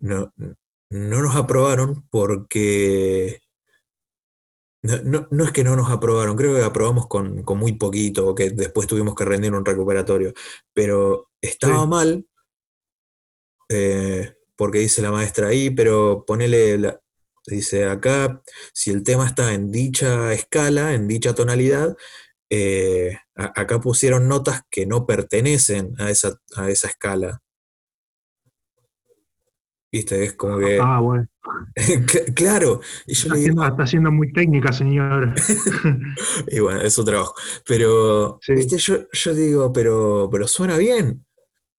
no, 0.00 0.32
no, 0.36 1.22
nos 1.22 1.34
aprobaron 1.34 2.06
porque 2.10 3.40
No, 4.82 5.26
no, 5.30 5.44
es 5.44 5.52
que 5.52 5.64
no 5.64 5.76
nos 5.76 5.90
aprobaron, 5.90 6.36
creo 6.36 6.54
que 6.54 6.62
aprobamos 6.62 7.06
con, 7.08 7.42
muy 7.56 7.72
poquito, 7.72 8.34
que 8.34 8.50
después 8.50 8.86
tuvimos 8.86 9.14
que 9.14 9.24
rendir 9.24 9.54
un 9.54 9.64
recuperatorio, 9.64 10.34
pero 10.74 11.30
estaba 11.40 11.86
mal, 11.86 12.26
eh, 13.70 14.34
porque 14.56 14.80
dice 14.80 15.00
la 15.00 15.10
maestra 15.10 15.48
ahí, 15.48 15.70
pero 15.70 16.24
ponele, 16.26 16.78
la, 16.78 17.00
dice 17.46 17.86
acá, 17.86 18.42
si 18.74 18.90
el 18.90 19.02
tema 19.02 19.26
está 19.26 19.54
en 19.54 19.70
dicha 19.70 20.34
escala, 20.34 20.94
en 20.94 21.08
dicha 21.08 21.34
tonalidad, 21.34 21.96
eh, 22.50 23.18
acá 23.34 23.80
pusieron 23.80 24.28
notas 24.28 24.62
que 24.70 24.86
no 24.86 25.06
pertenecen 25.06 25.94
a 25.98 26.10
esa, 26.10 26.38
a 26.56 26.70
esa 26.70 26.88
escala. 26.88 27.40
¿Viste? 29.94 30.24
Es 30.24 30.32
como 30.32 30.58
que. 30.58 30.80
Ah, 30.82 30.98
bueno. 30.98 31.28
claro. 32.34 32.80
Y 33.06 33.14
yo 33.14 33.32
está, 33.32 33.68
está 33.68 33.86
siendo 33.86 34.10
muy 34.10 34.32
técnica, 34.32 34.72
señor. 34.72 35.32
y 36.48 36.58
bueno, 36.58 36.80
es 36.80 36.94
su 36.94 37.04
trabajo. 37.04 37.36
Pero, 37.64 38.40
¿viste? 38.48 38.76
Yo, 38.78 39.08
yo 39.12 39.34
digo, 39.34 39.72
pero, 39.72 40.28
pero 40.32 40.48
suena 40.48 40.76
bien. 40.78 41.24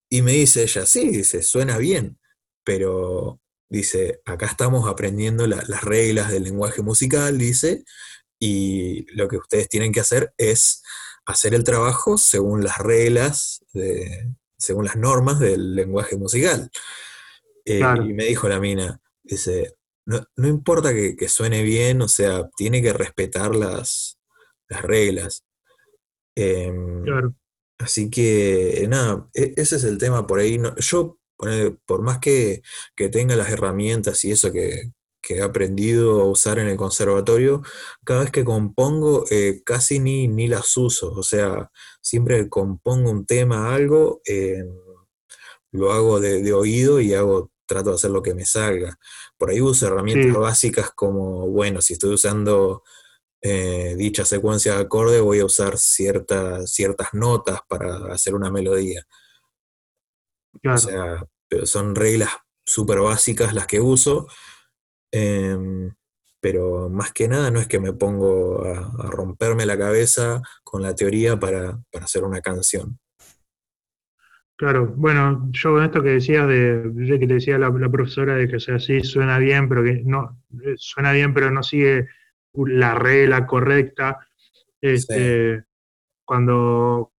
Y 0.09 0.21
me 0.21 0.31
dice 0.31 0.63
ella, 0.63 0.85
sí, 0.85 1.09
dice, 1.09 1.43
suena 1.43 1.77
bien. 1.77 2.17
Pero 2.63 3.41
dice, 3.69 4.21
acá 4.23 4.45
estamos 4.45 4.87
aprendiendo 4.87 5.45
las 5.45 5.83
reglas 5.83 6.31
del 6.31 6.45
lenguaje 6.45 6.81
musical, 6.81 7.37
dice, 7.37 7.83
y 8.39 9.05
lo 9.13 9.27
que 9.27 9.35
ustedes 9.35 9.67
tienen 9.67 9.91
que 9.91 9.99
hacer 9.99 10.33
es 10.37 10.83
hacer 11.25 11.53
el 11.53 11.65
trabajo 11.65 12.17
según 12.17 12.63
las 12.63 12.77
reglas, 12.77 13.65
de, 13.73 14.31
según 14.57 14.85
las 14.85 14.95
normas 14.95 15.41
del 15.41 15.75
lenguaje 15.75 16.15
musical. 16.15 16.71
Eh, 17.65 17.81
y 18.07 18.13
me 18.13 18.25
dijo 18.25 18.47
la 18.47 18.59
mina, 18.59 19.01
dice, 19.23 19.75
no, 20.05 20.47
importa 20.47 20.93
que, 20.93 21.29
suene 21.29 21.63
bien, 21.63 22.01
o 22.01 22.07
sea, 22.07 22.49
tiene 22.55 22.81
que 22.81 22.93
respetar 22.93 23.55
las, 23.55 24.19
reglas. 24.69 25.43
Em, 26.35 27.03
así 27.79 28.09
que, 28.09 28.85
nada, 28.89 29.27
e, 29.33 29.53
ese 29.57 29.77
es 29.77 29.83
el 29.83 29.97
tema 29.97 30.27
por 30.27 30.39
ahí. 30.39 30.59
yo, 30.77 31.19
por 31.85 32.01
más 32.01 32.19
que, 32.19 32.61
tenga 33.11 33.35
las 33.35 33.49
herramientas 33.49 34.23
y 34.25 34.31
eso 34.31 34.51
que, 34.51 34.91
he 35.27 35.41
aprendido 35.41 36.21
a 36.21 36.25
usar 36.25 36.59
en 36.59 36.67
el 36.67 36.77
conservatorio, 36.77 37.63
cada 38.03 38.21
vez 38.21 38.31
que 38.31 38.45
compongo 38.45 39.25
eh, 39.31 39.63
casi 39.65 39.99
ni, 39.99 40.27
ni 40.27 40.47
las 40.47 40.77
uso. 40.77 41.11
O 41.13 41.23
sea, 41.23 41.71
siempre 42.01 42.43
que 42.43 42.49
compongo 42.49 43.09
un 43.09 43.25
tema, 43.25 43.73
algo, 43.73 44.21
em, 44.25 44.69
lo 45.71 45.91
hago 45.93 46.19
de, 46.19 46.43
de, 46.43 46.53
oído 46.53 47.01
y 47.01 47.15
hago 47.15 47.51
trato 47.65 47.89
de 47.91 47.95
hacer 47.95 48.11
lo 48.11 48.21
que 48.21 48.33
me 48.33 48.45
salga. 48.45 48.97
Por 49.37 49.49
ahí 49.49 49.61
uso 49.61 49.87
herramientas 49.87 50.35
básicas 50.37 50.91
como, 50.91 51.47
bueno, 51.47 51.81
si 51.81 51.93
estoy 51.93 52.13
usando 52.13 52.83
eh, 53.41 53.95
dicha 53.97 54.25
secuencia 54.25 54.75
de 54.75 54.81
acorde, 54.81 55.19
voy 55.21 55.39
a 55.39 55.45
usar 55.45 55.77
ciertas 55.77 56.71
ciertas 56.71 57.13
notas 57.13 57.59
para 57.67 58.11
hacer 58.13 58.33
una 58.33 58.49
melodía. 58.51 59.05
O 60.63 60.77
sea, 60.77 61.23
son 61.65 61.95
reglas 61.95 62.29
súper 62.65 62.99
básicas 63.01 63.53
las 63.53 63.67
que 63.67 63.79
uso, 63.79 64.27
em, 65.11 65.93
pero 66.41 66.89
más 66.89 67.11
que 67.13 67.27
nada 67.27 67.51
no 67.51 67.59
es 67.59 67.67
que 67.67 67.79
me 67.79 67.93
pongo 67.93 68.63
a, 68.65 69.09
romperme 69.11 69.65
la 69.65 69.77
cabeza 69.77 70.41
con 70.63 70.81
la 70.81 70.95
teoría 70.95 71.39
para 71.39 71.79
hacer 72.01 72.23
una 72.23 72.41
canción. 72.41 72.99
Claro, 74.57 74.87
bueno, 74.95 75.49
yo 75.51 75.73
con 75.73 75.83
esto 75.83 76.01
que 76.01 76.11
decías 76.11 76.47
de, 76.47 77.19
que 77.19 77.27
te 77.27 77.33
decía 77.33 77.57
la, 77.57 77.71
profesora 77.91 78.35
de 78.35 78.47
que 78.47 78.59
sea 78.59 78.75
así 78.75 79.01
suena 79.01 79.37
bien, 79.37 79.67
pero 79.67 79.83
que 79.83 80.01
no 80.05 80.41
eh, 80.63 80.75
suena 80.77 81.11
bien, 81.11 81.33
pero 81.33 81.51
no 81.51 81.61
sigue 81.61 82.07
la 82.53 82.95
regla 82.95 83.45
correcta. 83.45 84.25
Este, 84.79 85.65
cuando 86.23 87.11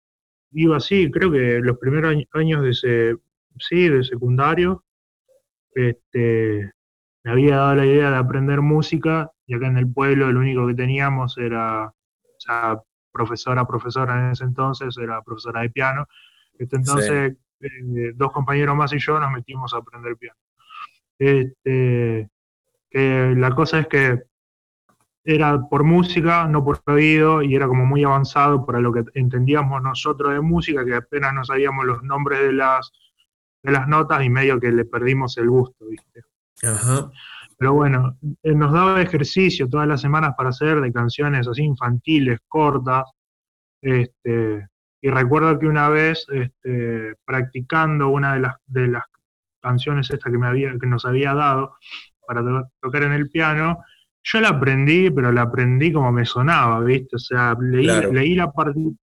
iba 0.53 0.79
así, 0.79 1.11
creo 1.11 1.31
que 1.31 1.61
los 1.61 1.77
primeros 1.79 2.17
años 2.33 2.63
de 2.63 2.71
ese, 2.71 3.17
sí, 3.59 3.87
de 3.91 4.03
secundario, 4.03 4.85
este, 5.75 6.73
me 7.23 7.31
había 7.33 7.57
dado 7.57 7.75
la 7.75 7.87
idea 7.87 8.11
de 8.11 8.17
aprender 8.17 8.63
música 8.63 9.31
y 9.47 9.55
acá 9.55 9.67
en 9.67 9.77
el 9.77 9.93
pueblo 9.93 10.33
lo 10.33 10.41
único 10.41 10.67
que 10.67 10.75
teníamos 10.75 11.37
era, 11.37 11.89
o 11.89 11.95
sea, 12.39 12.81
profesora, 13.13 13.67
profesora 13.67 14.25
en 14.25 14.33
ese 14.33 14.45
entonces, 14.45 14.97
era 14.97 15.21
profesora 15.21 15.61
de 15.61 15.71
piano 15.71 16.07
este, 16.59 16.77
entonces, 16.77 17.37
eh, 17.61 18.13
dos 18.15 18.33
compañeros 18.33 18.77
más 18.77 18.93
y 18.93 18.99
yo 18.99 19.19
nos 19.19 19.33
metimos 19.33 19.75
a 19.75 19.79
aprender 19.79 20.17
piano. 20.17 20.39
Este, 21.19 22.29
la 22.93 23.55
cosa 23.55 23.81
es 23.81 23.89
que 23.89 24.23
era 25.27 25.61
por 25.69 25.83
música, 25.83 26.47
no 26.47 26.65
por 26.65 26.81
oído, 26.87 27.43
y 27.43 27.57
era 27.57 27.67
como 27.67 27.85
muy 27.85 28.05
avanzado 28.05 28.65
para 28.65 28.81
lo 28.81 28.93
que 28.93 29.05
entendíamos 29.15 29.83
nosotros 29.83 30.33
de 30.33 30.41
música, 30.41 30.85
que 30.85 30.95
apenas 30.95 31.35
no 31.35 31.45
sabíamos 31.45 31.85
los 31.85 32.03
nombres 32.05 32.41
de 32.41 32.53
las, 32.53 32.93
de 33.63 33.73
las 33.73 33.89
notas 33.89 34.25
y 34.25 34.31
medio 34.31 34.61
que 34.61 34.71
le 34.71 34.85
perdimos 34.85 35.37
el 35.39 35.51
gusto, 35.51 35.85
¿viste? 35.89 36.23
Pero 37.59 37.73
bueno, 37.73 38.17
eh, 38.43 38.55
nos 38.55 38.73
daba 38.73 39.03
ejercicio 39.03 39.69
todas 39.69 39.89
las 39.89 40.01
semanas 40.01 40.35
para 40.37 40.51
hacer 40.51 40.81
de 40.81 40.93
canciones 40.93 41.49
así 41.49 41.63
infantiles, 41.63 42.39
cortas, 42.47 43.05
este, 43.81 44.69
y 45.07 45.09
recuerdo 45.09 45.57
que 45.57 45.69
una 45.69 45.89
vez, 45.89 46.27
este, 46.33 47.15
practicando 47.25 48.09
una 48.09 48.35
de 48.35 48.41
las, 48.41 48.57
de 48.67 48.89
las 48.89 49.05
canciones 49.63 50.11
esta 50.11 50.33
que, 50.33 50.37
me 50.37 50.49
había, 50.49 50.77
que 50.81 50.87
nos 50.89 51.05
había 51.05 51.33
dado 51.33 51.77
para 52.27 52.43
tocar 52.81 53.05
en 53.05 53.13
el 53.13 53.31
piano, 53.31 53.85
yo 54.25 54.41
la 54.41 54.49
aprendí, 54.49 55.09
pero 55.11 55.31
la 55.31 55.43
aprendí 55.43 55.93
como 55.93 56.11
me 56.11 56.25
sonaba, 56.25 56.81
¿viste? 56.81 57.15
O 57.15 57.19
sea, 57.21 57.57
leí, 57.61 57.87
leí, 57.87 58.35
la, 58.35 58.53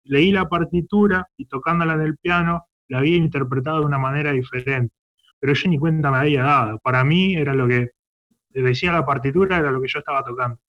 leí 0.04 0.30
la 0.30 0.48
partitura 0.48 1.26
y 1.36 1.46
tocándola 1.46 1.94
en 1.94 2.02
el 2.02 2.16
piano 2.16 2.68
la 2.86 2.98
había 2.98 3.16
interpretado 3.16 3.80
de 3.80 3.86
una 3.86 3.98
manera 3.98 4.30
diferente. 4.30 4.94
Pero 5.40 5.52
yo 5.52 5.68
ni 5.68 5.78
cuenta 5.80 6.12
me 6.12 6.18
había 6.18 6.44
dado. 6.44 6.78
Para 6.78 7.02
mí 7.02 7.34
era 7.34 7.54
lo 7.54 7.66
que 7.66 7.90
decía 8.50 8.92
la 8.92 9.04
partitura, 9.04 9.58
era 9.58 9.72
lo 9.72 9.80
que 9.82 9.88
yo 9.88 9.98
estaba 9.98 10.22
tocando. 10.22 10.60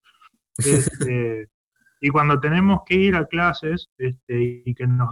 Este, 0.57 1.49
y 1.99 2.09
cuando 2.09 2.39
tenemos 2.39 2.81
que 2.85 2.95
ir 2.95 3.15
a 3.15 3.25
clases 3.25 3.89
este, 3.97 4.63
y 4.65 4.73
que 4.73 4.87
nos, 4.87 5.09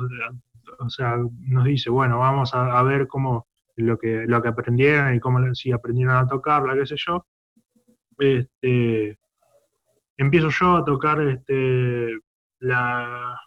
o 0.79 0.89
sea, 0.89 1.17
nos 1.17 1.65
dice, 1.65 1.89
bueno, 1.89 2.19
vamos 2.19 2.53
a, 2.53 2.81
ver 2.83 3.07
cómo 3.07 3.47
lo 3.75 3.97
que, 3.97 4.25
lo 4.27 4.41
que 4.41 4.47
aprendieron 4.47 5.13
y 5.13 5.19
cómo 5.19 5.53
si 5.53 5.71
aprendieron 5.71 6.15
a 6.15 6.27
tocarla, 6.27 6.75
qué 6.75 6.85
sé 6.85 6.95
yo, 6.97 7.25
este, 8.17 9.19
empiezo 10.15 10.49
yo 10.49 10.77
a 10.77 10.85
tocar 10.85 11.21
este, 11.21 12.17
la, 12.59 13.39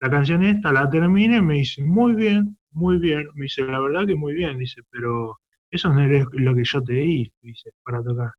la 0.00 0.10
canción 0.10 0.44
esta, 0.44 0.72
la 0.72 0.88
termine 0.88 1.38
y 1.38 1.42
me 1.42 1.54
dice, 1.54 1.82
muy 1.82 2.14
bien, 2.14 2.56
muy 2.70 2.98
bien, 2.98 3.28
me 3.34 3.44
dice, 3.44 3.62
la 3.62 3.80
verdad 3.80 4.06
que 4.06 4.14
muy 4.14 4.34
bien, 4.34 4.58
dice, 4.58 4.82
pero 4.90 5.40
eso 5.70 5.92
no 5.92 6.02
es 6.02 6.26
lo 6.32 6.54
que 6.54 6.64
yo 6.64 6.82
te 6.82 6.92
di, 6.92 7.32
dice, 7.42 7.72
para 7.82 8.02
tocar. 8.02 8.30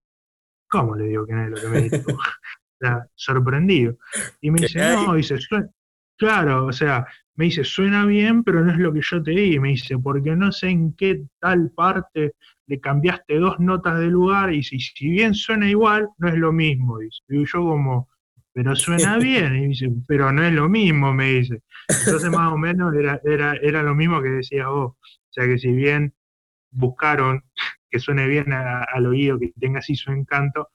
¿Cómo 0.70 0.96
le 0.96 1.06
digo 1.06 1.26
que 1.26 1.34
no 1.34 1.44
es 1.44 1.50
lo 1.50 1.56
que 1.58 1.68
me 1.68 1.82
dijo? 1.82 1.98
sorprendido. 3.16 3.98
Y 4.42 4.52
me 4.52 4.62
dice, 4.62 4.80
no, 4.80 5.16
dice, 5.16 5.38
claro, 6.18 6.68
o 6.68 6.72
sea, 6.72 7.06
me 7.36 7.46
dice, 7.46 7.64
suena 7.64 8.06
bien, 8.06 8.44
pero 8.44 8.64
no 8.64 8.72
es 8.72 8.78
lo 8.78 8.94
que 8.94 9.02
yo 9.02 9.22
te 9.22 9.32
di. 9.32 9.60
Me 9.60 9.70
dice, 9.70 9.98
porque 9.98 10.36
no 10.36 10.52
sé 10.52 10.70
en 10.70 10.94
qué 10.94 11.24
tal 11.40 11.72
parte 11.72 12.34
le 12.68 12.80
cambiaste 12.80 13.38
dos 13.38 13.60
notas 13.60 14.00
de 14.00 14.08
lugar 14.08 14.54
y 14.54 14.64
si, 14.64 14.80
si 14.80 15.10
bien 15.10 15.34
suena 15.34 15.70
igual, 15.70 16.10
no 16.18 16.30
es 16.30 16.36
lo 16.36 16.52
mismo. 16.52 17.00
Dice. 17.00 17.22
Y 17.30 17.46
yo 17.46 17.60
como, 17.60 18.10
pero 18.54 18.76
suena 18.76 19.18
bien. 19.20 19.56
Y 19.56 19.68
dice, 19.68 19.90
pero 20.08 20.32
no 20.32 20.44
es 20.44 20.54
lo 20.54 20.70
mismo, 20.70 21.14
me 21.14 21.26
dice. 21.34 21.62
Entonces 21.88 22.30
más 22.30 22.52
o 22.52 22.58
menos 22.58 22.96
era, 22.96 23.20
era, 23.24 23.56
era 23.56 23.84
lo 23.84 23.94
mismo 23.94 24.22
que 24.22 24.30
decías 24.30 24.68
vos. 24.68 24.94
O 24.94 25.32
sea 25.32 25.46
que 25.46 25.60
si 25.60 25.72
bien 25.72 26.14
buscaron 26.72 27.44
que 27.90 28.00
suene 28.00 28.28
bien 28.28 28.52
al 28.54 29.06
oído, 29.06 29.40
que 29.40 29.54
tenga 29.60 29.80
así 29.80 29.96
su 29.96 30.12
encanto, 30.12 30.70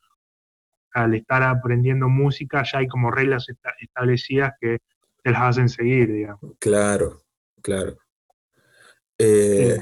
al 0.92 1.14
estar 1.14 1.42
aprendiendo 1.42 2.08
música 2.08 2.62
ya 2.70 2.78
hay 2.78 2.88
como 2.88 3.10
reglas 3.10 3.46
establecidas 3.80 4.54
que 4.60 4.78
te 5.22 5.30
las 5.30 5.42
hacen 5.42 5.68
seguir, 5.68 6.12
digamos. 6.12 6.56
Claro, 6.58 7.22
claro. 7.62 7.98
Eh, 9.18 9.78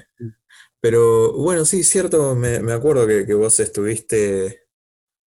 pero 0.81 1.33
bueno, 1.33 1.65
sí, 1.65 1.83
cierto, 1.85 2.35
me, 2.35 2.73
acuerdo 2.73 3.07
que, 3.07 3.35
vos 3.35 3.59
estuviste 3.61 4.67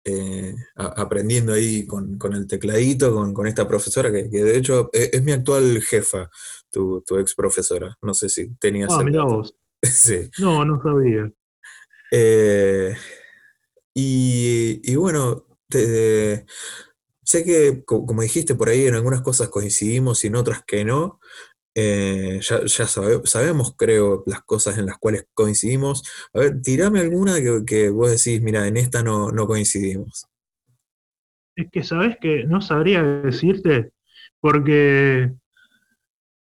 eh, 0.05 0.55
aprendiendo 0.77 1.53
ahí 1.53 1.87
con, 1.87 2.19
el 2.33 2.47
tecladito, 2.47 3.33
con, 3.33 3.47
esta 3.47 3.67
profesora, 3.67 4.13
que, 4.13 4.29
de 4.29 4.57
hecho 4.57 4.91
e, 4.93 5.11
es, 5.13 5.23
mi 5.23 5.33
actual 5.33 5.83
jefa, 5.83 6.31
tu, 6.71 7.03
ex 7.19 7.35
profesora. 7.35 7.97
No 8.03 8.15
sé 8.15 8.29
si 8.29 8.55
tenías... 8.57 8.93
Ah, 8.93 9.03
mira 9.03 9.25
vos. 9.25 9.57
sí. 9.83 10.31
No, 10.39 10.65
no 10.65 10.81
sabía. 10.83 11.31
Eh, 12.13 12.97
y, 13.95 14.81
y, 14.85 14.97
bueno, 14.97 15.48
sé 15.71 17.45
que, 17.45 17.85
como 17.85 18.23
dijiste 18.23 18.55
por 18.55 18.69
ahí, 18.69 18.87
en 18.87 18.95
algunas 18.95 19.23
cosas 19.23 19.49
coincidimos 19.49 20.25
y 20.25 20.29
en 20.29 20.37
otras 20.37 20.65
que 20.65 20.85
no. 20.85 21.21
Eh, 21.75 22.41
ya, 22.41 22.87
sabemos, 22.87 23.77
creo, 23.77 24.25
las 24.27 24.43
cosas 24.43 24.79
en 24.79 24.87
las 24.87 24.99
cuales 24.99 25.27
coincidimos. 25.35 26.03
A 26.33 26.41
ver, 26.41 26.61
tirame 26.61 27.01
alguna 27.01 27.37
que, 27.65 27.91
vos 27.91 28.11
decís, 28.11 28.43
mira, 28.43 28.67
en 28.67 28.77
esta 28.77 29.03
no, 29.03 29.31
no 29.31 29.47
coincidimos. 29.47 30.27
Es 31.55 31.71
que 31.71 31.85
sabes 31.85 32.17
que 32.21 32.45
no 32.45 32.61
sabría 32.61 33.03
decirte, 33.03 33.93
porque 34.41 35.33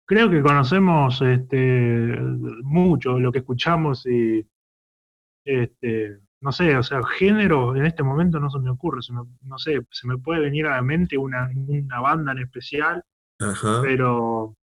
creo 0.06 0.30
que 0.30 0.42
conocemos 0.42 1.20
este, 1.22 2.16
mucho 2.62 3.18
lo 3.18 3.30
que 3.30 3.40
escuchamos 3.40 4.06
y 4.06 4.44
este, 5.44 6.18
no 6.40 6.52
sé, 6.52 6.76
o 6.76 6.82
sea, 6.82 7.00
género 7.04 7.74
en 7.74 7.86
este 7.86 8.02
momento 8.02 8.38
no 8.38 8.50
se 8.50 8.60
me 8.60 8.70
ocurre, 8.70 9.00
no 9.42 9.58
sé, 9.58 9.80
se 9.90 10.06
me 10.06 10.18
puede 10.18 10.40
venir 10.40 10.66
a 10.66 10.76
la 10.76 10.82
mente 10.82 11.18
una, 11.18 11.50
una 11.54 12.00
banda 12.00 12.32
en 12.32 12.38
especial, 12.38 13.02
pero 13.82 14.54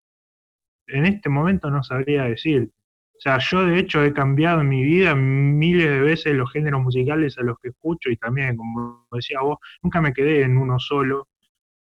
en 0.88 1.05
este 1.05 1.29
momento 1.29 1.69
no 1.69 1.83
sabría 1.83 2.23
decir. 2.23 2.71
O 3.17 3.19
sea, 3.19 3.39
yo 3.39 3.65
de 3.65 3.79
hecho 3.79 4.03
he 4.03 4.13
cambiado 4.13 4.61
en 4.61 4.69
mi 4.69 4.83
vida 4.83 5.15
miles 5.15 5.89
de 5.89 6.01
veces 6.01 6.35
los 6.35 6.51
géneros 6.51 6.81
musicales 6.81 7.38
a 7.38 7.43
los 7.43 7.57
que 7.59 7.69
escucho 7.69 8.09
y 8.09 8.17
también, 8.17 8.57
como 8.57 9.07
decía 9.11 9.39
vos, 9.41 9.57
nunca 9.81 10.01
me 10.01 10.13
quedé 10.13 10.43
en 10.43 10.57
uno 10.57 10.79
solo. 10.79 11.29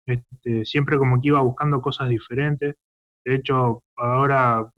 Este, 0.05 0.65
siempre 0.65 0.97
como 0.97 1.19
que 1.21 1.29
iba 1.29 1.41
buscando 1.41 1.81
cosas 1.81 2.09
diferentes. 2.09 2.75
De 3.25 3.35
hecho, 3.35 3.83
ahora 3.95 4.69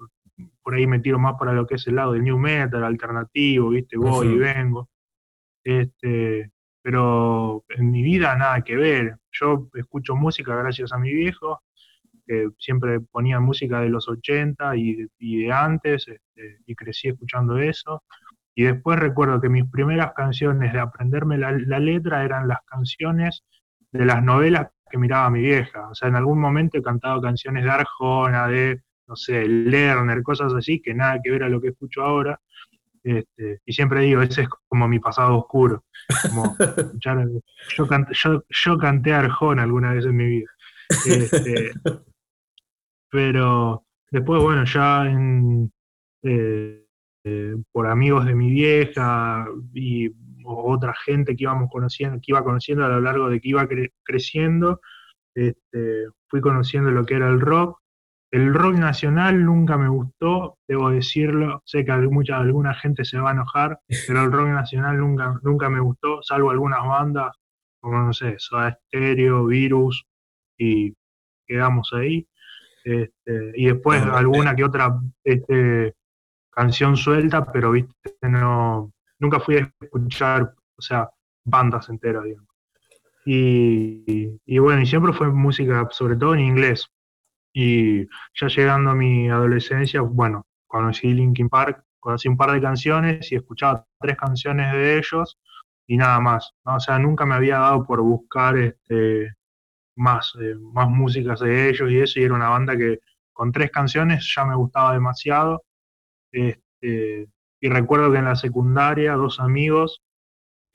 por 0.61 0.75
ahí 0.75 0.87
me 0.87 0.99
tiro 0.99 1.19
más 1.19 1.35
para 1.37 1.53
lo 1.53 1.67
que 1.67 1.75
es 1.75 1.87
el 1.87 1.95
lado 1.95 2.13
del 2.13 2.23
new 2.23 2.37
metal, 2.37 2.83
alternativo, 2.83 3.69
viste, 3.69 3.97
voy 3.97 4.27
y 4.27 4.37
vengo. 4.37 4.89
Este, 5.65 6.51
pero 6.81 7.65
en 7.69 7.91
mi 7.91 8.03
vida 8.03 8.35
nada 8.37 8.61
que 8.61 8.75
ver. 8.75 9.17
Yo 9.31 9.67
escucho 9.73 10.15
música 10.15 10.55
gracias 10.55 10.93
a 10.93 10.99
mi 10.99 11.11
viejo, 11.13 11.63
que 12.27 12.49
siempre 12.59 12.99
ponía 13.01 13.39
música 13.39 13.81
de 13.81 13.89
los 13.89 14.07
80 14.07 14.75
y, 14.77 15.07
de 15.19 15.51
antes, 15.51 16.07
este, 16.07 16.59
y 16.65 16.75
crecí 16.75 17.09
escuchando 17.09 17.57
eso. 17.57 18.03
Y 18.53 18.63
después 18.63 18.99
recuerdo 18.99 19.41
que 19.41 19.49
mis 19.49 19.65
primeras 19.69 20.13
canciones 20.13 20.71
de 20.73 20.79
aprenderme 20.79 21.37
la, 21.39 21.51
letra 21.51 22.23
eran 22.23 22.47
las 22.47 22.59
canciones 22.65 23.43
de 23.91 24.05
las 24.05 24.23
novelas 24.23 24.69
que 24.89 24.99
miraba 24.99 25.29
mi 25.31 25.41
vieja. 25.41 25.89
O 25.89 25.95
sea, 25.95 26.07
en 26.09 26.15
algún 26.15 26.39
momento 26.39 26.77
he 26.77 26.83
cantado 26.83 27.19
canciones 27.19 27.63
de 27.63 27.71
Arjona, 27.71 28.47
de, 28.47 28.81
no 29.07 29.15
sé, 29.15 29.47
Lerner, 29.47 30.21
cosas 30.21 30.53
así, 30.53 30.81
que 30.81 30.93
nada 30.93 31.19
que 31.23 31.31
ver 31.31 31.43
a 31.43 31.49
lo 31.49 31.59
que 31.59 31.69
escucho 31.69 32.03
ahora. 32.03 32.39
Este, 33.05 33.61
y 33.63 33.71
siempre 33.71 34.01
digo, 34.01 34.23
ese 34.23 34.41
es 34.41 34.49
como 34.67 34.87
mi 34.87 34.99
pasado 34.99 35.37
oscuro. 35.37 35.83
Como 36.27 36.55
yo, 36.99 37.87
yo, 38.11 38.43
yo, 38.49 38.77
canté 38.79 39.13
Arjona 39.13 39.61
alguna 39.61 39.93
vez 39.93 40.05
en 40.05 40.15
mi 40.15 40.25
vida. 40.25 40.49
Este, 41.05 41.71
pero 43.11 43.85
después, 44.09 44.41
bueno, 44.41 44.65
ya 44.65 45.05
eh, 46.23 46.85
eh, 47.23 47.55
por 47.71 47.85
amigos 47.85 48.25
de 48.25 48.33
mi 48.33 48.49
vieja 48.49 49.45
y 49.71 50.09
otra 50.43 50.95
gente 51.05 51.35
que 51.35 51.43
íbamos 51.43 51.69
conociendo, 51.71 52.17
que 52.17 52.31
iba 52.31 52.43
conociendo 52.43 52.85
a 52.85 52.89
lo 52.89 53.01
largo 53.01 53.29
de 53.29 53.39
que 53.39 53.49
iba 53.49 53.67
creciendo, 54.03 54.81
este, 55.35 56.07
fui 56.27 56.41
conociendo 56.41 56.89
lo 56.89 57.05
que 57.05 57.13
era 57.13 57.29
el 57.29 57.39
rock. 57.39 57.79
El 58.35 58.53
rock 58.53 58.75
nacional 58.75 59.45
nunca 59.45 59.77
me 59.77 59.87
gustó, 59.87 60.57
debo 60.67 60.89
decirlo. 60.89 61.61
Sé 61.65 61.85
que 61.85 61.93
mucha, 61.93 62.37
alguna 62.37 62.73
gente 62.73 63.05
se 63.05 63.17
va 63.17 63.29
a 63.29 63.31
enojar, 63.31 63.79
pero 64.05 64.25
el 64.25 64.31
rock 64.33 64.49
nacional 64.49 64.97
nunca, 64.97 65.39
nunca 65.41 65.69
me 65.69 65.79
gustó, 65.79 66.21
salvo 66.21 66.51
algunas 66.51 66.85
bandas, 66.85 67.33
como 67.79 67.97
no 67.97 68.11
sé, 68.11 68.35
Soda 68.37 68.77
Stereo, 68.87 69.45
Virus, 69.45 70.05
y 70.57 70.93
quedamos 71.47 71.93
ahí. 71.93 72.27
Este, 72.83 73.53
y 73.55 73.67
después 73.67 74.03
alguna 74.03 74.53
que 74.53 74.65
otra 74.65 74.99
este, 75.23 75.95
canción 76.49 76.97
suelta, 76.97 77.49
pero 77.53 77.71
viste, 77.71 77.93
no, 78.23 78.91
nunca 79.17 79.39
fui 79.39 79.59
a 79.59 79.73
escuchar, 79.79 80.53
o 80.77 80.81
sea, 80.81 81.09
bandas 81.45 81.87
enteras, 81.87 82.25
digamos. 82.25 82.49
Y, 83.25 84.41
y, 84.45 84.57
bueno, 84.57 84.81
y 84.81 84.85
siempre 84.85 85.13
fue 85.13 85.29
música, 85.29 85.87
sobre 85.91 86.17
todo 86.17 86.33
en 86.33 86.41
inglés. 86.41 86.91
Y 87.57 88.05
ya 88.33 88.47
llegando 88.49 88.91
a 88.91 88.95
mi 88.95 89.29
adolescencia, 89.29 90.01
bueno, 90.01 90.45
conocí 90.67 91.13
Linkin 91.13 91.47
Park, 91.47 91.85
conocí 92.01 92.27
un 92.27 92.35
par 92.35 92.51
de 92.51 92.59
canciones 92.59 93.31
y 93.31 93.35
escuchaba 93.35 93.85
tres 93.97 94.17
canciones 94.17 94.73
de 94.73 94.97
ellos 94.97 95.39
y 95.87 95.95
nada 95.95 96.19
más. 96.19 96.51
O 96.65 96.79
sea, 96.81 96.99
nunca 96.99 97.25
me 97.25 97.35
había 97.35 97.59
dado 97.59 97.85
por 97.85 98.01
buscar 98.01 98.57
este, 98.57 99.33
más, 99.95 100.33
eh, 100.41 100.55
más 100.73 100.89
músicas 100.89 101.39
de 101.39 101.69
ellos 101.69 101.89
y 101.89 101.99
eso, 101.99 102.19
y 102.19 102.23
era 102.23 102.33
una 102.33 102.49
banda 102.49 102.75
que 102.75 102.99
con 103.31 103.53
tres 103.53 103.71
canciones 103.71 104.29
ya 104.35 104.43
me 104.43 104.55
gustaba 104.55 104.91
demasiado. 104.91 105.63
Este, 106.33 107.29
y 107.61 107.69
recuerdo 107.69 108.11
que 108.11 108.17
en 108.17 108.25
la 108.25 108.35
secundaria 108.35 109.13
dos 109.13 109.39
amigos 109.39 110.01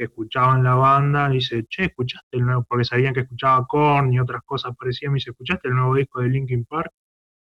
que 0.01 0.05
escuchaban 0.05 0.65
la 0.65 0.77
banda, 0.77 1.29
dice, 1.29 1.67
che, 1.69 1.85
¿escuchaste 1.85 2.39
el 2.39 2.47
nuevo? 2.47 2.65
Porque 2.67 2.85
sabían 2.85 3.13
que 3.13 3.21
escuchaba 3.21 3.67
Korn 3.67 4.15
y 4.15 4.19
otras 4.19 4.43
cosas 4.47 4.75
parecidas, 4.75 5.13
me 5.13 5.17
dice, 5.17 5.29
¿escuchaste 5.29 5.69
el 5.69 5.75
nuevo 5.75 5.95
disco 5.95 6.23
de 6.23 6.31
Linkin 6.31 6.65
Park? 6.65 6.91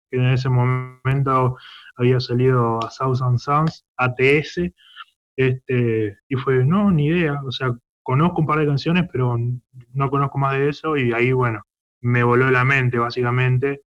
Que 0.10 0.16
en 0.16 0.28
ese 0.28 0.48
momento 0.48 1.58
había 1.98 2.22
salido 2.22 2.80
a 2.82 2.90
Thousand 2.90 3.38
Suns, 3.38 3.86
ATS, 3.98 4.72
este, 5.36 6.18
y 6.30 6.36
fue, 6.38 6.64
no, 6.64 6.90
ni 6.90 7.08
idea, 7.08 7.42
o 7.44 7.52
sea, 7.52 7.78
conozco 8.02 8.40
un 8.40 8.48
par 8.48 8.60
de 8.60 8.68
canciones, 8.68 9.10
pero 9.12 9.36
no 9.92 10.10
conozco 10.10 10.38
más 10.38 10.54
de 10.54 10.70
eso 10.70 10.96
y 10.96 11.12
ahí, 11.12 11.34
bueno, 11.34 11.64
me 12.00 12.24
voló 12.24 12.50
la 12.50 12.64
mente 12.64 12.98
básicamente 12.98 13.82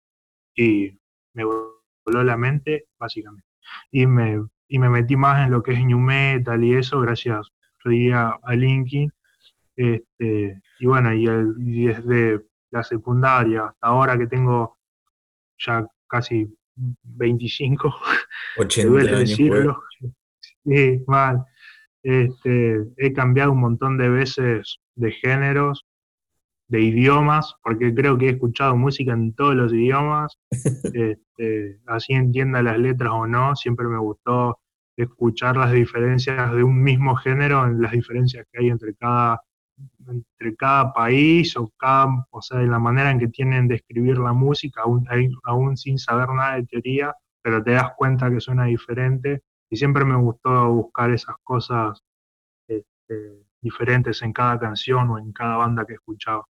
y 0.53 0.99
me 1.33 1.45
voló 1.45 2.23
la 2.25 2.35
mente 2.35 2.87
básicamente. 2.99 3.47
Y 3.89 4.05
me, 4.05 4.43
y 4.67 4.79
me 4.79 4.89
metí 4.89 5.15
más 5.15 5.45
en 5.45 5.51
lo 5.51 5.63
que 5.63 5.71
es 5.71 5.85
New 5.85 5.99
Metal 5.99 6.61
y 6.61 6.75
eso 6.75 6.99
gracias, 6.99 7.53
yo 7.91 8.39
a 8.41 8.55
Linkin. 8.55 9.11
Este, 9.75 10.61
y 10.79 10.85
bueno, 10.85 11.13
y, 11.13 11.25
desde 11.85 12.41
la 12.71 12.83
secundaria 12.83 13.65
hasta 13.65 13.87
ahora 13.87 14.17
que 14.17 14.27
tengo 14.27 14.77
ya 15.57 15.87
casi 16.07 16.53
25, 16.75 17.95
80 18.57 18.99
años, 18.99 19.19
decirlo. 19.19 19.83
Sí, 20.65 21.03
mal. 21.07 21.45
Este, 22.03 22.83
he 22.97 23.13
cambiado 23.13 23.51
un 23.51 23.61
montón 23.61 23.97
de 23.97 24.09
veces 24.09 24.79
de 24.95 25.11
géneros, 25.11 25.85
de 26.67 26.81
idiomas, 26.81 27.55
porque 27.63 27.93
creo 27.93 28.17
que 28.17 28.27
he 28.27 28.31
escuchado 28.31 28.75
música 28.75 29.13
en 29.13 29.33
todos 29.33 29.55
los 29.55 29.73
idiomas, 29.73 30.37
este, 30.93 31.79
así 31.87 32.13
entienda 32.13 32.61
las 32.61 32.77
letras 32.77 33.11
o 33.13 33.27
no, 33.27 33.55
siempre 33.55 33.87
me 33.87 33.97
gustó 33.97 34.59
escuchar 35.03 35.57
las 35.57 35.71
diferencias 35.71 36.51
de 36.53 36.63
un 36.63 36.81
mismo 36.81 37.15
género, 37.15 37.65
en 37.65 37.81
las 37.81 37.91
diferencias 37.91 38.45
que 38.51 38.59
hay 38.59 38.69
entre 38.69 38.95
cada, 38.95 39.41
entre 40.07 40.55
cada 40.55 40.93
país 40.93 41.55
o, 41.57 41.71
cada, 41.77 42.25
o 42.31 42.41
sea, 42.41 42.61
en 42.61 42.71
la 42.71 42.79
manera 42.79 43.11
en 43.11 43.19
que 43.19 43.27
tienen 43.27 43.67
de 43.67 43.75
escribir 43.75 44.17
la 44.17 44.33
música, 44.33 44.81
aún, 44.81 45.07
aún 45.43 45.77
sin 45.77 45.97
saber 45.97 46.29
nada 46.29 46.55
de 46.55 46.65
teoría, 46.65 47.13
pero 47.41 47.63
te 47.63 47.71
das 47.71 47.91
cuenta 47.97 48.29
que 48.29 48.39
suena 48.39 48.65
diferente 48.65 49.41
y 49.69 49.77
siempre 49.77 50.03
me 50.03 50.15
gustó 50.15 50.71
buscar 50.73 51.11
esas 51.11 51.35
cosas 51.43 52.01
este, 52.67 53.43
diferentes 53.61 54.21
en 54.21 54.33
cada 54.33 54.59
canción 54.59 55.09
o 55.09 55.19
en 55.19 55.31
cada 55.31 55.57
banda 55.57 55.85
que 55.85 55.93
escuchaba. 55.93 56.45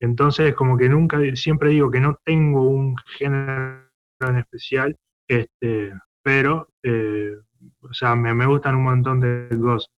Entonces, 0.00 0.54
como 0.54 0.76
que 0.76 0.88
nunca, 0.88 1.18
siempre 1.34 1.70
digo 1.70 1.90
que 1.90 2.00
no 2.00 2.18
tengo 2.24 2.62
un 2.68 2.96
género 3.18 3.82
en 4.20 4.36
especial, 4.38 4.96
este, 5.28 5.92
pero, 6.22 6.68
eh, 6.82 7.36
o 7.80 7.92
sea, 7.92 8.14
me, 8.14 8.34
me, 8.34 8.46
gustan 8.46 8.76
un 8.76 8.84
montón 8.84 9.20
de 9.20 9.48
cosas. 9.60 9.90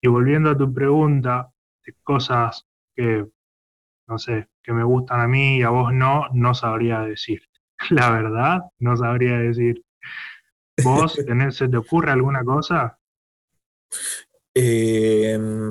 Y 0.00 0.08
volviendo 0.08 0.50
a 0.50 0.56
tu 0.56 0.72
pregunta, 0.72 1.50
de 1.84 1.94
cosas 2.02 2.66
que, 2.94 3.26
no 4.08 4.18
sé, 4.18 4.48
que 4.62 4.72
me 4.72 4.84
gustan 4.84 5.20
a 5.20 5.28
mí 5.28 5.58
y 5.58 5.62
a 5.62 5.70
vos 5.70 5.92
no, 5.92 6.26
no 6.32 6.54
sabría 6.54 7.00
decir. 7.00 7.40
La 7.90 8.10
verdad, 8.10 8.60
no 8.78 8.96
sabría 8.96 9.38
decir. 9.38 9.82
¿Vos 10.82 11.14
se 11.50 11.68
te 11.68 11.76
ocurre 11.76 12.10
alguna 12.10 12.44
cosa? 12.44 12.98
Em, 14.54 15.70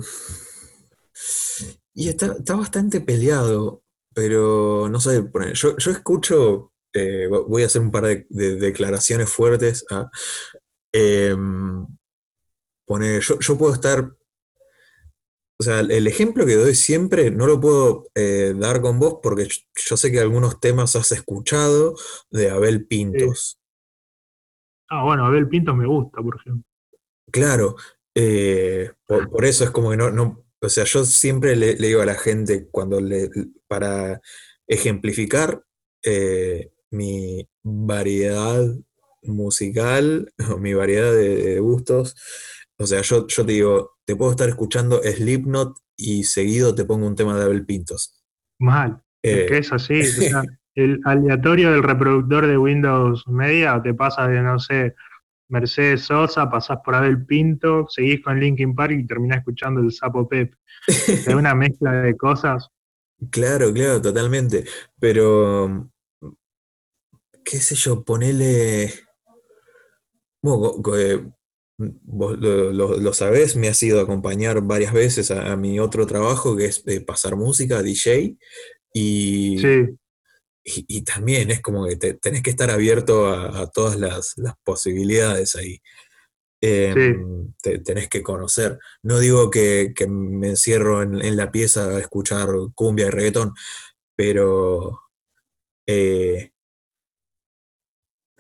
y 1.94 2.10
está, 2.10 2.56
bastante 2.56 3.02
peleado, 3.02 3.84
pero 4.14 4.88
no 4.90 5.00
sé, 5.00 5.24
yo, 5.54 5.78
yo 5.78 5.92
escucho, 5.92 6.72
eh, 6.94 7.28
voy 7.28 7.64
a 7.64 7.66
hacer 7.66 7.82
un 7.82 7.92
par 7.92 8.04
de, 8.04 8.26
declaraciones 8.30 9.30
fuertes. 9.30 9.86
a 9.90 10.10
em, 10.96 11.86
yo, 13.20 13.58
puedo 13.58 13.74
estar 13.74 14.12
o 15.58 15.64
sea, 15.64 15.80
el 15.80 16.06
ejemplo 16.06 16.46
que 16.46 16.56
doy 16.56 16.76
siempre 16.76 17.32
no 17.32 17.48
lo 17.48 17.62
puedo 17.62 18.08
eh, 18.14 18.54
dar 18.58 18.82
con 18.82 19.00
vos 19.00 19.20
porque 19.24 19.48
yo 19.74 19.98
sé 19.98 20.12
que 20.12 20.20
algunos 20.20 20.60
temas 20.60 20.96
has 20.98 21.14
escuchado 21.14 21.96
de 22.30 22.50
Abel 22.50 22.86
Pintos. 22.86 23.58
Ah, 24.90 25.04
bueno, 25.04 25.26
Abel 25.26 25.48
Pintos 25.48 25.76
me 25.76 25.88
gusta, 25.88 26.22
por 26.22 26.36
ejemplo. 26.36 26.64
Claro, 27.32 27.76
eh, 28.14 28.92
por, 29.08 29.46
eso 29.46 29.64
es 29.64 29.72
como 29.72 29.92
que 29.92 29.98
no, 29.98 30.12
no 30.12 30.46
o 30.62 30.70
sea, 30.70 30.84
yo 30.84 31.06
siempre 31.06 31.56
le, 31.56 31.76
digo 31.76 32.02
a 32.02 32.06
la 32.06 32.16
gente 32.16 32.68
cuando 32.70 33.00
le, 33.00 33.30
para 33.68 34.20
ejemplificar 34.68 35.64
eh, 36.04 36.72
mi 36.90 37.48
variedad 37.64 38.64
musical 39.28 40.32
o 40.52 40.58
mi 40.58 40.74
variedad 40.74 41.14
de, 41.14 41.60
gustos, 41.60 42.16
o 42.78 42.86
sea, 42.86 43.02
yo, 43.02 43.28
yo 43.28 43.46
te 43.46 43.52
digo, 43.54 43.92
te 44.06 44.16
puedo 44.16 44.32
estar 44.32 44.50
escuchando 44.50 45.02
Slipknot 45.02 45.78
y 45.98 46.24
seguido 46.24 46.76
te 46.76 46.86
pongo 46.86 47.08
un 47.08 47.16
tema 47.16 47.38
de 47.38 47.46
Abel 47.46 47.66
Pintos. 47.66 48.22
Mal. 48.60 49.02
es 49.22 49.38
Eh, 49.38 49.46
que 49.48 49.58
es 49.60 49.72
así. 49.72 50.00
o 50.02 50.04
sea, 50.04 50.44
el 50.76 51.00
aleatorio 51.06 51.72
del 51.72 51.84
reproductor 51.84 52.48
de 52.48 52.58
Windows 52.58 53.26
Media 53.28 53.82
te 53.82 53.94
pasa 53.94 54.28
de, 54.28 54.42
no 54.42 54.60
sé, 54.60 54.94
Mercedes 55.48 56.02
Sosa, 56.02 56.50
pasás 56.50 56.80
por 56.84 56.96
Abel 56.96 57.26
Pinto, 57.26 57.86
seguís 57.90 58.22
con 58.24 58.40
Linkin 58.40 58.76
Park 58.76 58.94
y 58.94 59.08
terminás 59.08 59.40
escuchando 59.40 59.82
el 59.82 59.92
Sapo 59.92 60.28
Pep. 60.28 60.54
Es 60.88 61.28
una 61.28 61.56
mezcla 61.56 61.92
de 61.92 62.16
cosas. 62.16 62.70
Claro, 63.32 63.74
claro, 63.74 64.02
totalmente. 64.02 64.66
Pero, 65.00 65.90
qué 67.46 67.58
sé 67.60 67.74
yo, 67.74 68.04
ponele. 68.04 68.92
Bueno, 70.46 70.96
eh, 70.98 71.24
vos 71.78 72.38
lo, 72.38 72.72
lo- 72.72 72.98
lo 72.98 73.14
sabés, 73.14 73.56
me 73.56 73.68
has 73.68 73.82
ido 73.84 74.00
a 74.00 74.04
acompañar 74.04 74.62
varias 74.62 74.94
veces 74.94 75.32
a, 75.32 75.52
a 75.52 75.58
mi 75.58 75.80
otro 75.80 76.06
trabajo 76.06 76.56
que 76.56 76.66
es 76.66 76.84
eh, 76.86 77.02
pasar 77.02 77.36
música, 77.36 77.82
DJ, 77.82 78.38
y, 78.94 79.58
Sí, 79.58 79.66
y- 80.64 80.86
y 81.00 81.02
también 81.04 81.52
es 81.52 81.62
como 81.62 81.86
que 81.88 81.96
te- 81.98 82.14
tenés 82.14 82.42
que 82.44 82.52
estar 82.52 82.70
abierto 82.72 83.28
a, 83.28 83.62
a 83.62 83.68
todas 83.72 83.98
las, 84.00 84.34
las 84.38 84.54
posibilidades 84.64 85.56
ahí. 85.56 85.80
Em, 86.62 87.54
te- 87.62 87.80
tenés 87.80 88.08
que 88.08 88.24
conocer. 88.24 88.80
No 89.04 89.20
digo 89.20 89.50
que, 89.52 89.94
que 89.96 90.08
me 90.08 90.50
encierro 90.50 91.02
en, 91.04 91.22
en 91.24 91.36
la 91.38 91.52
pieza 91.52 91.88
a 91.90 92.00
escuchar 92.00 92.50
cumbia 92.76 93.08
y 93.08 93.10
reggaetón, 93.10 93.54
pero 94.16 95.02
eh, 95.88 96.52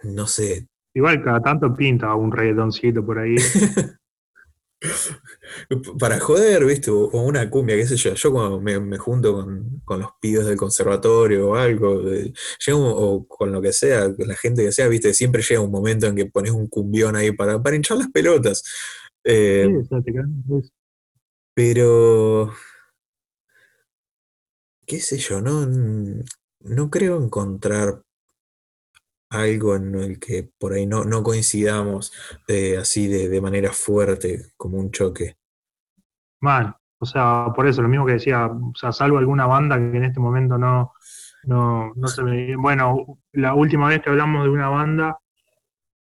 no 0.03 0.27
sé, 0.27 0.67
igual 0.95 1.23
cada 1.23 1.39
tanto 1.41 1.71
pinta 1.75 2.15
un 2.15 2.31
reggaetoncito 2.31 3.05
por 3.05 3.19
ahí. 3.19 3.35
para 5.99 6.19
joder, 6.19 6.65
¿viste? 6.65 6.91
O, 6.91 7.07
una 7.21 7.49
cumbia, 7.49 7.75
qué 7.75 7.87
sé 7.87 7.95
yo. 7.97 8.13
Yo 8.13 8.31
cuando 8.31 8.61
me, 8.61 8.79
me 8.79 8.97
junto 8.97 9.33
con, 9.33 9.81
con 9.83 9.99
los 9.99 10.09
pibes 10.19 10.45
del 10.45 10.57
conservatorio 10.57 11.49
o 11.49 11.55
algo, 11.55 11.99
de- 12.01 12.33
llega 12.65 12.77
un- 12.77 12.93
o 12.95 13.27
con 13.27 13.51
lo 13.51 13.61
que 13.61 13.73
sea, 13.73 14.13
con 14.15 14.27
la 14.27 14.35
gente 14.35 14.63
que 14.63 14.71
sea, 14.71 14.87
¿viste? 14.87 15.13
Siempre 15.13 15.41
llega 15.41 15.61
un 15.61 15.71
momento 15.71 16.07
en 16.07 16.15
que 16.15 16.25
pones 16.27 16.51
un 16.51 16.67
cumbión 16.67 17.15
ahí 17.15 17.31
para, 17.31 17.61
para 17.61 17.75
hinchar 17.75 17.97
las 17.97 18.09
pelotas. 18.11 18.63
Eh, 19.23 19.67
Sí, 19.89 20.69
pero, 21.53 22.51
qué 24.85 24.99
sé 24.99 25.17
yo, 25.17 25.41
no, 25.41 25.65
no 26.59 26.89
creo 26.89 27.21
encontrar 27.23 28.01
algo 29.35 29.75
en 29.75 29.95
el 29.95 30.19
que 30.19 30.49
por 30.57 30.73
ahí 30.73 30.85
no, 30.85 31.05
no 31.05 31.23
coincidamos 31.23 32.11
eh, 32.47 32.77
así 32.77 33.07
de, 33.07 33.29
de 33.29 33.41
manera 33.41 33.71
fuerte, 33.71 34.51
como 34.57 34.77
un 34.77 34.91
choque. 34.91 35.37
Mal. 36.41 36.75
O 36.97 37.05
sea, 37.05 37.47
por 37.55 37.67
eso, 37.67 37.81
lo 37.81 37.89
mismo 37.89 38.05
que 38.05 38.13
decía, 38.13 38.47
o 38.47 38.73
sea, 38.75 38.91
salvo 38.91 39.17
alguna 39.17 39.45
banda 39.45 39.77
que 39.77 39.97
en 39.97 40.05
este 40.05 40.19
momento 40.19 40.57
no, 40.57 40.93
no, 41.43 41.93
no 41.95 42.07
se 42.07 42.23
me... 42.23 42.55
Bueno, 42.55 43.19
la 43.33 43.53
última 43.53 43.89
vez 43.89 44.01
que 44.01 44.09
hablamos 44.09 44.43
de 44.43 44.49
una 44.49 44.69
banda 44.69 45.19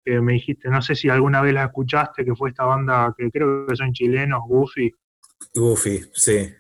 que 0.04 0.20
me 0.20 0.34
dijiste, 0.34 0.70
no 0.70 0.82
sé 0.82 0.96
si 0.96 1.10
alguna 1.10 1.42
vez 1.42 1.54
la 1.54 1.66
escuchaste, 1.66 2.26
que 2.26 2.36
fue 2.36 2.50
esta 2.50 2.66
banda 2.66 3.14
que 3.18 3.30
creo 3.30 3.68
que 3.68 3.76
son 3.76 3.94
chilenos, 3.94 4.42
Goofy. 4.48 4.92
Goofy, 5.54 6.10
sí. 6.14 6.52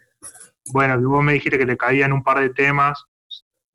Bueno, 0.71 0.99
vos 1.09 1.23
me 1.23 1.33
dijiste 1.33 1.57
que 1.57 1.65
te 1.65 1.77
caían 1.77 2.13
un 2.13 2.23
par 2.23 2.39
de 2.39 2.51
temas 2.51 3.03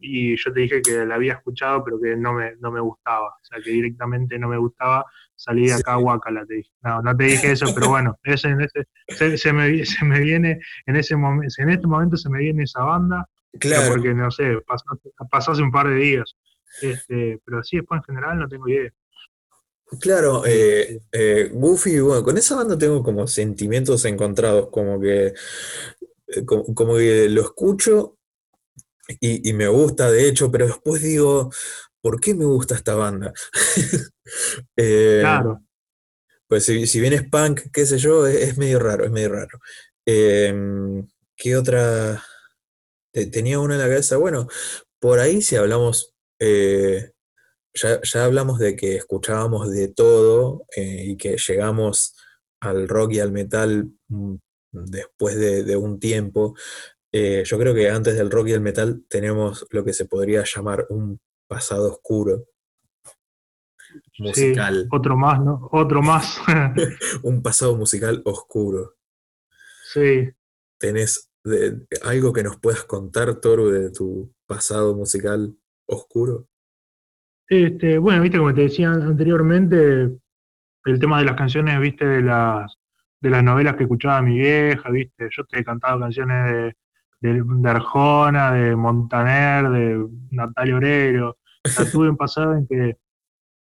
y 0.07 0.37
yo 0.37 0.53
te 0.53 0.61
dije 0.61 0.83
que 0.83 1.05
la 1.07 1.14
había 1.14 1.35
escuchado, 1.35 1.83
pero 1.85 2.01
que 2.01 2.17
no 2.17 2.35
me, 2.35 2.57
no 2.57 2.71
me 2.71 2.81
gustaba. 2.81 3.29
O 3.29 3.45
sea, 3.45 3.59
que 3.62 3.71
directamente 3.71 4.38
no 4.38 4.49
me 4.49 4.59
gustaba. 4.59 5.05
Salí 5.35 5.67
de 5.67 5.75
acá, 5.75 5.97
guacala, 5.97 6.45
te 6.47 6.55
dije. 6.55 6.71
No, 6.83 7.03
no 7.03 7.17
te 7.17 7.25
dije 7.25 7.53
eso, 7.53 7.67
pero 7.75 7.88
bueno, 7.88 8.19
ese, 8.23 8.49
en 8.49 8.61
ese, 8.61 8.87
se, 9.09 9.37
se 9.38 9.53
me, 9.53 9.85
se 9.85 10.05
me 10.05 10.21
viene, 10.21 10.61
en 10.87 10.97
ese 10.97 11.17
momento, 11.17 11.55
en 11.59 11.71
este 11.71 11.87
momento 11.87 12.17
se 12.17 12.29
me 12.29 12.38
viene 12.38 12.64
esa 12.64 12.83
banda, 12.83 13.29
Claro, 13.59 13.93
porque 13.93 14.14
no 14.14 14.31
sé, 14.31 14.59
pasó, 14.67 14.85
pasó 15.31 15.53
hace 15.53 15.62
un 15.62 15.71
par 15.73 15.88
de 15.88 15.97
días. 15.97 16.37
Este, 16.83 17.40
pero 17.45 17.62
sí, 17.62 17.77
después 17.77 18.01
en 18.01 18.05
general 18.14 18.38
no 18.38 18.49
tengo 18.49 18.69
idea. 18.69 18.93
claro. 20.01 20.45
eh, 20.47 21.01
eh, 21.12 21.51
Goofy, 21.53 22.01
bueno, 22.01 22.23
con 22.25 22.37
esa 22.37 22.57
banda 22.57 22.77
tengo 22.77 23.03
como 23.03 23.27
sentimientos 23.27 24.05
encontrados, 24.05 24.69
como 24.71 25.01
que, 25.01 25.35
eh, 26.29 26.45
como, 26.45 26.64
como 26.75 26.97
que 26.97 27.29
lo 27.29 27.43
escucho 27.43 28.19
y, 29.21 29.49
y 29.51 29.53
me 29.55 29.69
gusta, 29.69 30.11
de 30.11 30.29
hecho, 30.29 30.51
pero 30.51 30.67
después 30.67 31.03
digo, 31.03 31.51
¿por 32.03 32.21
qué 32.21 32.35
me 32.35 32.45
gusta 32.47 32.75
esta 32.77 32.95
banda? 32.95 33.33
Eh, 34.77 35.21
Claro, 35.23 35.62
Pues 36.49 36.64
si, 36.67 36.87
si 36.87 37.01
bien 37.01 37.12
es 37.14 37.29
punk, 37.29 37.61
qué 37.73 37.87
sé 37.87 37.99
yo, 37.99 38.27
es, 38.27 38.37
es 38.51 38.59
medio 38.59 38.79
raro, 38.79 39.05
es 39.05 39.11
medio 39.11 39.31
raro. 39.31 39.59
Em, 40.07 41.07
¿qué 41.37 41.57
otra? 41.57 42.23
Te- 43.12 43.27
tenía 43.27 43.61
una 43.61 43.75
en 43.75 43.81
la 43.81 43.88
cabeza. 43.88 44.17
Bueno, 44.19 44.49
por 45.01 45.21
ahí 45.21 45.43
si 45.43 45.57
hablamos, 45.57 46.14
eh, 46.40 47.12
ya, 47.75 48.01
ya 48.03 48.25
hablamos 48.25 48.59
de 48.59 48.77
que 48.77 48.97
escuchábamos 48.97 49.71
de 49.71 49.88
todo 49.88 50.67
eh, 50.77 51.05
y 51.09 51.17
que 51.17 51.37
llegamos 51.38 52.17
al 52.61 52.88
rock 52.88 53.12
y 53.14 53.21
al 53.21 53.33
metal 53.33 53.90
mm, 54.09 54.35
después 54.73 55.37
de, 55.37 55.64
de 55.64 55.77
un 55.77 56.01
tiempo. 56.01 56.55
Eh, 57.16 57.44
yo 57.44 57.59
creo 57.61 57.72
que 57.72 57.88
antes 57.88 58.16
del 58.16 58.29
rock 58.29 58.48
y 58.48 58.53
el 58.55 58.61
metal 58.61 59.05
tenemos 59.09 59.64
lo 59.70 59.85
que 59.85 59.92
se 59.92 60.05
podría 60.07 60.42
llamar 60.42 60.85
un 60.88 61.20
pasado 61.46 61.92
oscuro 61.92 62.46
sí, 64.12 64.22
musical, 64.24 64.88
otro 64.90 65.16
más, 65.16 65.40
¿no? 65.40 65.68
Otro 65.70 66.03
más. 66.03 66.40
un 67.22 67.40
pasado 67.40 67.77
musical 67.77 68.20
oscuro. 68.24 68.96
sí. 69.92 70.29
¿Tenés 70.77 71.31
de- 71.44 71.87
algo 72.03 72.33
que 72.33 72.42
nos 72.42 72.59
puedas 72.59 72.83
contar, 72.83 73.37
Toru, 73.37 73.70
de 73.70 73.90
tu 73.92 74.35
pasado 74.46 74.96
musical 74.96 75.55
oscuro? 75.87 76.48
Este, 77.48 77.96
bueno, 77.98 78.22
viste, 78.22 78.38
como 78.38 78.53
te 78.53 78.62
decía 78.62 78.90
anteriormente, 78.90 80.18
el 80.85 80.98
tema 80.98 81.20
de 81.20 81.27
las 81.27 81.37
canciones, 81.37 81.79
viste, 81.81 82.05
de 82.07 82.22
las, 82.22 82.77
de 83.20 83.31
las 83.31 83.44
novelas 83.44 83.77
que 83.77 83.85
escuchaba 83.85 84.20
mi 84.20 84.37
vieja, 84.37 84.90
viste, 84.90 85.29
yo 85.31 85.44
te 85.44 85.61
he 85.61 85.64
cantado 85.64 86.00
canciones 86.00 86.53
de, 86.53 86.77
de, 87.33 87.43
de 87.45 87.71
Arjona, 87.71 88.53
de 88.53 88.77
Montaner, 88.77 89.69
de 89.71 90.07
Natalia 90.31 90.77
Oreiro, 90.77 91.39
o 91.65 91.69
sea, 91.69 91.91
tuve 91.91 92.11
un 92.11 92.17
pasado 92.17 92.55
en 92.55 92.67
que, 92.67 92.97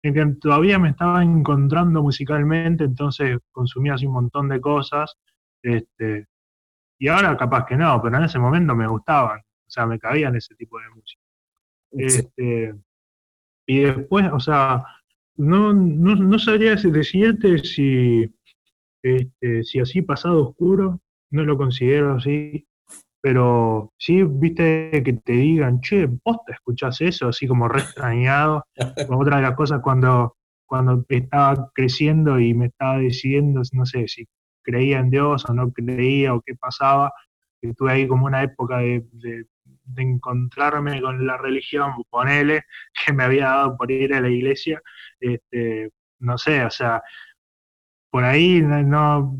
en 0.02 0.14
que 0.14 0.26
todavía 0.40 0.78
me 0.78 0.90
estaba 0.90 1.22
encontrando 1.22 2.02
musicalmente, 2.02 2.84
entonces 2.84 3.38
consumía 3.52 3.94
así 3.94 4.06
un 4.06 4.14
montón 4.14 4.48
de 4.48 4.60
cosas, 4.60 5.14
este, 5.62 6.26
y 6.98 7.08
ahora 7.08 7.36
capaz 7.36 7.66
que 7.66 7.76
no, 7.76 8.00
pero 8.02 8.16
en 8.16 8.24
ese 8.24 8.38
momento 8.38 8.74
me 8.74 8.86
gustaban, 8.88 9.38
o 9.40 9.70
sea, 9.70 9.86
me 9.86 9.98
cabían 9.98 10.34
ese 10.36 10.54
tipo 10.56 10.78
de 10.80 10.88
música. 10.90 11.22
Este, 11.92 12.74
y 13.66 13.80
después, 13.80 14.26
o 14.32 14.40
sea, 14.40 14.84
no, 15.36 15.72
no, 15.72 16.16
no 16.16 16.38
sabría 16.38 16.76
si- 16.76 16.90
decirte 16.90 17.58
si, 17.58 18.28
este, 19.02 19.62
si 19.62 19.78
así 19.78 20.02
pasado 20.02 20.48
oscuro, 20.48 21.00
no 21.30 21.44
lo 21.44 21.56
considero 21.56 22.14
así, 22.16 22.66
pero 23.22 23.92
sí, 23.98 24.24
viste 24.24 25.02
que 25.04 25.14
te 25.14 25.32
digan, 25.34 25.80
che, 25.80 26.06
vos 26.24 26.38
te 26.46 26.54
escuchás 26.54 27.00
eso, 27.02 27.28
así 27.28 27.46
como 27.48 27.68
re 27.68 27.80
extrañado. 27.82 28.64
Otra 29.10 29.36
de 29.38 29.42
las 29.44 29.56
cosas 29.56 29.80
cuando, 29.82 30.36
cuando 30.66 31.04
estaba 31.08 31.70
creciendo 31.74 32.40
y 32.40 32.54
me 32.54 32.66
estaba 32.66 32.98
decidiendo, 32.98 33.62
no 33.72 33.86
sé, 33.86 34.08
si 34.08 34.26
creía 34.62 34.98
en 35.00 35.10
Dios 35.10 35.44
o 35.48 35.54
no 35.54 35.72
creía 35.72 36.34
o 36.34 36.42
qué 36.42 36.56
pasaba, 36.56 37.12
que 37.60 37.74
tuve 37.74 37.92
ahí 37.92 38.08
como 38.08 38.26
una 38.26 38.42
época 38.42 38.78
de, 38.78 39.06
de- 39.12 39.46
de 39.84 40.02
encontrarme 40.02 41.00
con 41.02 41.26
la 41.26 41.36
religión, 41.38 41.92
ponele, 42.10 42.64
que 43.06 43.12
me 43.12 43.24
había 43.24 43.46
dado 43.48 43.76
por 43.76 43.90
ir 43.90 44.14
a 44.14 44.20
la 44.20 44.28
iglesia, 44.30 44.80
este, 45.20 45.90
no 46.20 46.38
sé, 46.38 46.64
o 46.64 46.70
sea, 46.70 47.02
por 48.10 48.24
ahí 48.24 48.60
no, 48.62 49.36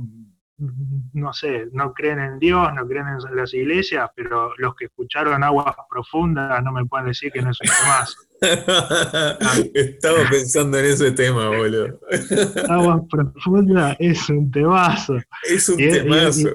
no, 1.13 1.33
sé, 1.33 1.67
no 1.73 1.93
creen 1.93 2.21
en 2.21 2.39
Dios, 2.39 2.69
no 2.75 2.87
creen 2.87 3.07
en 3.09 3.37
las 3.37 3.53
iglesias, 3.55 4.09
pero 4.15 4.53
los 4.59 4.75
que 4.77 4.85
escucharon 4.87 5.43
aguas 5.43 5.75
profundas 5.91 6.63
no 6.63 6.73
me 6.73 6.85
pueden 6.87 7.07
decir 7.09 7.33
que 7.33 7.43
no 7.43 7.51
es 7.51 7.59
un 7.61 7.69
temazo. 7.69 8.17
Estaba 9.75 10.29
pensando 10.31 10.79
en 10.79 10.85
ese 10.87 11.11
tema, 11.13 11.49
boludo. 11.49 12.01
Aguas 12.69 13.03
profundas 13.11 13.97
es 13.99 14.29
un 14.29 14.51
temazo. 14.51 15.17
Es 15.49 15.69
un 15.69 15.81
Y- 15.81 15.85
y- 15.85 15.91
temazo. 15.91 16.49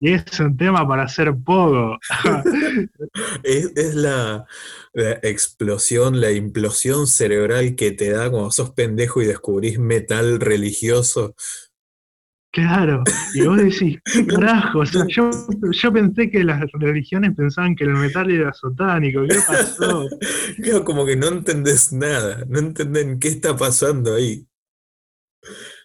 Y 0.00 0.12
es 0.12 0.38
un 0.38 0.56
tema 0.56 0.86
para 0.86 1.02
hacer 1.04 1.34
poco. 1.44 1.98
Es, 3.42 3.72
es 3.74 3.94
la, 3.96 4.46
la 4.92 5.12
explosión, 5.22 6.20
la 6.20 6.30
implosión 6.30 7.06
cerebral 7.08 7.74
que 7.74 7.90
te 7.90 8.10
da 8.10 8.30
cuando 8.30 8.50
sos 8.52 8.70
pendejo 8.70 9.20
y 9.22 9.26
descubrís 9.26 9.78
metal 9.80 10.38
religioso. 10.38 11.34
Claro, 12.50 13.04
y 13.32 13.42
vos 13.42 13.58
decís, 13.58 13.98
¿qué 14.10 14.26
carajo? 14.26 14.80
O 14.80 14.86
sea, 14.86 15.04
yo, 15.06 15.30
yo 15.70 15.92
pensé 15.92 16.30
que 16.30 16.42
las 16.44 16.60
religiones 16.72 17.34
pensaban 17.36 17.76
que 17.76 17.84
el 17.84 17.94
metal 17.94 18.30
era 18.30 18.52
satánico, 18.52 19.22
¿qué 19.28 19.42
pasó? 19.42 20.08
Claro, 20.62 20.84
como 20.84 21.04
que 21.06 21.14
no 21.16 21.28
entendés 21.28 21.92
nada, 21.92 22.44
no 22.48 22.58
entendés 22.58 23.18
qué 23.20 23.28
está 23.28 23.56
pasando 23.56 24.14
ahí. 24.14 24.46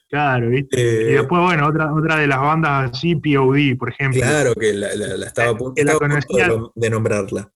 Claro, 0.09 0.49
¿viste? 0.49 0.77
y 0.79 0.81
Eh, 0.81 1.05
después, 1.17 1.41
bueno, 1.41 1.67
otra, 1.67 1.91
otra 1.93 2.17
de 2.17 2.27
las 2.27 2.39
bandas 2.39 2.91
así, 2.91 3.15
POD, 3.15 3.75
por 3.77 3.89
ejemplo, 3.89 4.21
claro 4.21 4.53
que 4.55 4.73
la, 4.73 4.95
la- 4.95 5.17
la 5.17 5.25
estaba 5.25 5.49
a 5.51 5.57
punto, 5.57 5.83
la 5.83 5.93
estaba 5.93 5.99
punto 6.47 6.71
de 6.75 6.89
nombrarla. 6.89 7.51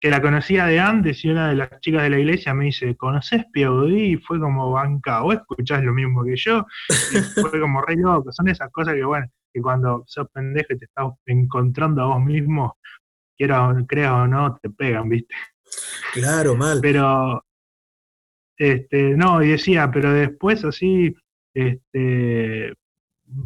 Que 0.00 0.10
la 0.10 0.22
conocía 0.22 0.66
de 0.66 0.78
antes 0.78 1.24
y 1.24 1.30
una 1.30 1.48
de 1.48 1.56
las 1.56 1.80
chicas 1.80 2.02
de 2.02 2.10
la 2.10 2.18
iglesia 2.18 2.54
me 2.54 2.66
dice, 2.66 2.96
¿conoces 2.96 3.44
POD? 3.52 3.90
Y 3.90 4.16
fue 4.16 4.38
como 4.38 4.70
banca, 4.70 5.22
o 5.22 5.32
escuchás 5.32 5.82
lo 5.82 5.92
mismo 5.92 6.24
que 6.24 6.36
yo, 6.36 6.66
y 7.12 7.16
fue 7.40 7.60
como 7.60 7.82
re 7.82 7.96
loco, 7.96 8.30
son 8.32 8.48
esas 8.48 8.70
cosas 8.70 8.94
que, 8.94 9.04
bueno, 9.04 9.26
que 9.52 9.60
cuando 9.60 10.04
sos 10.06 10.28
pendejo 10.30 10.72
y 10.72 10.78
te 10.78 10.84
estás 10.84 11.06
encontrando 11.26 12.02
a 12.02 12.06
vos 12.06 12.22
mismo, 12.22 12.78
quieras 13.36 13.76
o 13.76 13.86
creas 13.86 14.12
o 14.12 14.26
no, 14.26 14.56
te 14.62 14.70
pegan, 14.70 15.08
¿viste? 15.08 15.34
Claro, 16.12 16.54
mal. 16.54 16.78
Pero, 16.80 17.44
este, 18.56 19.16
no, 19.16 19.42
y 19.42 19.48
decía, 19.48 19.90
pero 19.90 20.12
después 20.12 20.64
así, 20.64 21.14
este, 21.54 22.72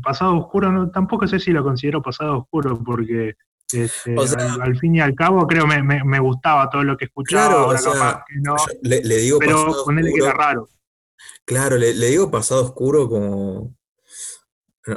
pasado 0.02 0.36
oscuro, 0.36 0.70
no, 0.70 0.90
tampoco 0.90 1.26
sé 1.26 1.38
si 1.38 1.50
lo 1.50 1.62
considero 1.62 2.02
pasado 2.02 2.38
oscuro, 2.38 2.82
porque 2.82 3.36
este, 3.74 4.16
O 4.18 4.26
sea- 4.26 4.54
al, 4.54 4.62
al 4.62 4.78
fin 4.78 4.96
y 4.96 5.00
al 5.00 5.14
cabo 5.14 5.46
creo 5.46 5.66
me, 5.66 5.82
me, 5.82 6.02
me 6.04 6.18
gustaba 6.20 6.68
todo 6.70 6.84
lo 6.84 6.96
que 6.96 7.06
escuchaba, 7.06 7.48
Claro, 7.48 7.60
o 7.62 7.64
ahora 7.66 7.78
sea, 7.78 7.92
capaz 7.92 8.24
que 8.28 8.34
no, 8.40 8.56
Yo 8.56 8.64
le, 8.82 9.02
le 9.02 9.16
digo 9.18 9.38
pero 9.38 9.64
pasado 9.66 9.84
ponele 9.84 10.08
que 10.12 10.20
oscuro, 10.20 10.26
era 10.26 10.34
raro. 10.46 10.68
claro, 11.44 11.76
le, 11.78 11.94
le 11.94 12.06
digo 12.08 12.30
pasado 12.30 12.64
oscuro 12.64 13.08
como, 13.08 13.74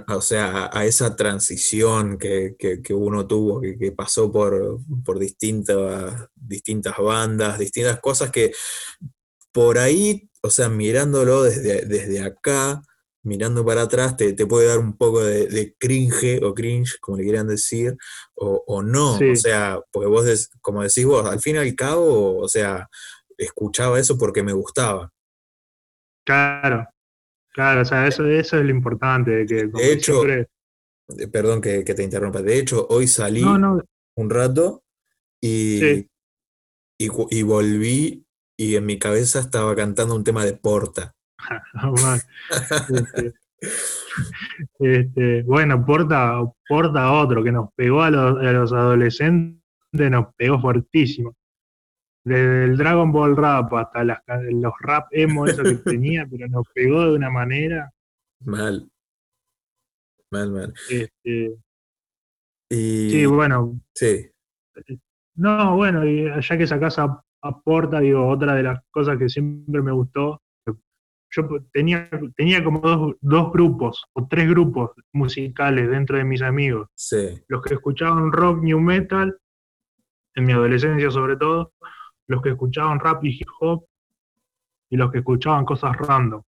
o 0.08 0.22
sea, 0.22 0.66
a, 0.66 0.80
a 0.80 0.86
esa 0.86 1.16
transición 1.16 2.18
que, 2.18 2.56
que- 2.58 2.82
que 2.82 2.94
uno 2.94 3.28
tuvo, 3.28 3.62
que, 3.62 3.78
que 3.78 3.92
pasó 3.92 4.32
por, 4.32 4.80
por 5.04 5.20
distintas, 5.20 6.28
distintas 6.36 6.98
bandas, 6.98 7.60
distintas 7.60 8.00
cosas 8.00 8.32
que 8.32 8.52
por 9.52 9.78
ahí, 9.78 10.30
o 10.42 10.50
sea, 10.50 10.70
mirándolo 10.70 11.44
desde, 11.44 11.86
desde 11.86 12.22
acá, 12.22 12.82
mirando 13.26 13.66
para 13.66 13.82
atrás, 13.84 14.16
te, 14.16 14.34
te 14.34 14.46
puede 14.46 14.68
dar 14.68 14.80
un 14.80 14.96
poco 14.98 15.24
de, 15.24 15.48
de 15.48 15.76
cringe 15.78 16.42
o 16.44 16.54
cringe, 16.54 16.98
como 17.02 17.18
le 17.18 17.24
quieran 17.24 17.48
decir, 17.48 17.98
o, 18.36 18.64
o 18.68 18.82
no. 18.82 19.18
Sí. 19.18 19.32
O 19.32 19.36
sea, 19.36 19.80
porque 19.92 20.08
vos, 20.08 20.26
des- 20.26 20.50
como 20.62 20.82
decís 20.84 21.06
vos, 21.06 21.26
al 21.28 21.40
fin 21.40 21.56
y 21.56 21.60
al 21.60 21.76
cabo, 21.76 22.38
o 22.38 22.48
sea, 22.48 22.88
escuchaba 23.38 24.00
eso 24.00 24.18
porque 24.18 24.44
me 24.44 24.54
gustaba. 24.54 25.12
Claro, 26.26 26.88
claro, 27.54 27.82
o 27.82 27.86
sea, 27.86 28.08
eso, 28.08 28.26
eso 28.26 28.58
es 28.58 28.64
lo 28.64 28.72
importante, 28.72 29.32
de 29.32 29.46
que 29.46 29.70
como 29.72 29.84
hecho, 29.84 30.14
siempre- 30.22 30.48
Eh, 31.20 31.28
Perdón 31.28 31.62
que, 31.62 31.84
que 31.84 31.94
te 31.94 32.02
interrumpa. 32.02 32.42
De 32.42 32.58
hecho, 32.58 32.88
hoy 32.90 33.08
salí 33.08 33.42
no, 33.44 33.60
no, 33.60 33.80
un 34.18 34.30
rato 34.30 34.84
y, 35.40 35.78
Sí. 35.80 36.10
y, 37.00 37.08
cu- 37.10 37.28
y 37.30 37.44
volví 37.44 38.26
y 38.58 38.76
en 38.76 38.86
mi 38.88 38.98
cabeza 38.98 39.40
estaba 39.40 39.76
cantando 39.76 40.16
un 40.16 40.24
tema 40.24 40.44
de 40.46 40.54
Porta. 40.54 41.15
Este, 44.58 45.00
este, 45.00 45.44
bueno, 45.44 45.84
porta, 45.86 46.40
porta 46.68 47.12
otro 47.14 47.44
que 47.44 47.52
nos 47.52 47.74
pegó 47.74 48.04
a 48.04 48.12
los, 48.12 48.38
a 48.38 48.52
los 48.52 48.72
adolescentes, 48.72 49.62
nos 49.92 50.36
pegó 50.36 50.60
fuertísimo. 50.60 51.36
Desde 52.24 52.66
el 52.66 52.78
Dragon 52.78 53.12
Ball 53.12 53.36
Rap 53.36 53.74
hasta 53.74 54.04
las, 54.04 54.20
los 54.52 54.74
rap 54.82 55.08
emo, 55.12 55.48
eso 55.48 55.64
que 55.64 55.76
tenía, 55.86 56.28
pero 56.30 56.48
nos 56.48 56.68
pegó 56.74 57.06
de 57.06 57.16
una 57.16 57.30
manera. 57.30 57.92
Mal. 58.42 58.88
Mal, 60.32 60.52
mal. 60.52 60.74
Este, 60.90 61.56
Y 62.70 63.10
sí, 63.10 63.26
bueno, 63.26 63.80
sí, 63.94 64.30
no, 65.36 65.76
bueno, 65.76 66.04
ya 66.06 66.58
que 66.58 66.68
sacás 66.68 66.98
a, 66.98 67.22
a 67.42 67.60
Porta, 67.62 68.00
digo, 68.00 68.28
otra 68.28 68.56
de 68.56 68.64
las 68.64 68.82
cosas 68.90 69.18
que 69.18 69.28
siempre 69.28 69.82
me 69.82 69.92
gustó, 69.92 70.42
yo 71.36 71.48
tenía, 71.74 72.10
tenía 72.36 72.64
como 72.64 72.80
dos, 72.80 73.16
dos 73.22 73.52
grupos 73.52 74.06
o 74.14 74.28
tres 74.28 74.50
grupos 74.50 74.92
musicales 75.12 75.90
dentro 75.90 76.18
de 76.18 76.24
mis 76.24 76.42
amigos. 76.42 76.90
sí, 76.96 77.42
los 77.48 77.62
que 77.62 77.74
escuchaban 77.74 78.32
rock 78.32 78.62
new 78.62 78.80
metal, 78.80 79.38
en 80.36 80.46
mi 80.46 80.54
adolescencia 80.54 81.12
sobre 81.12 81.36
todo, 81.38 81.74
los 82.28 82.42
que 82.42 82.50
escuchaban 82.50 83.00
rap 83.00 83.24
y 83.24 83.30
hip 83.30 83.50
hop, 83.60 83.86
y 84.90 84.98
los 84.98 85.12
que 85.12 85.20
escuchaban 85.20 85.66
cosas 85.66 85.96
random, 85.98 86.42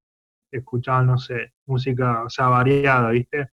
escuchaban, 0.52 1.08
no 1.08 1.17
sé, 1.17 1.54
música, 1.65 2.23
o 2.23 2.30
sea, 2.30 2.47
variada, 2.47 3.12
¿viste? 3.12 3.50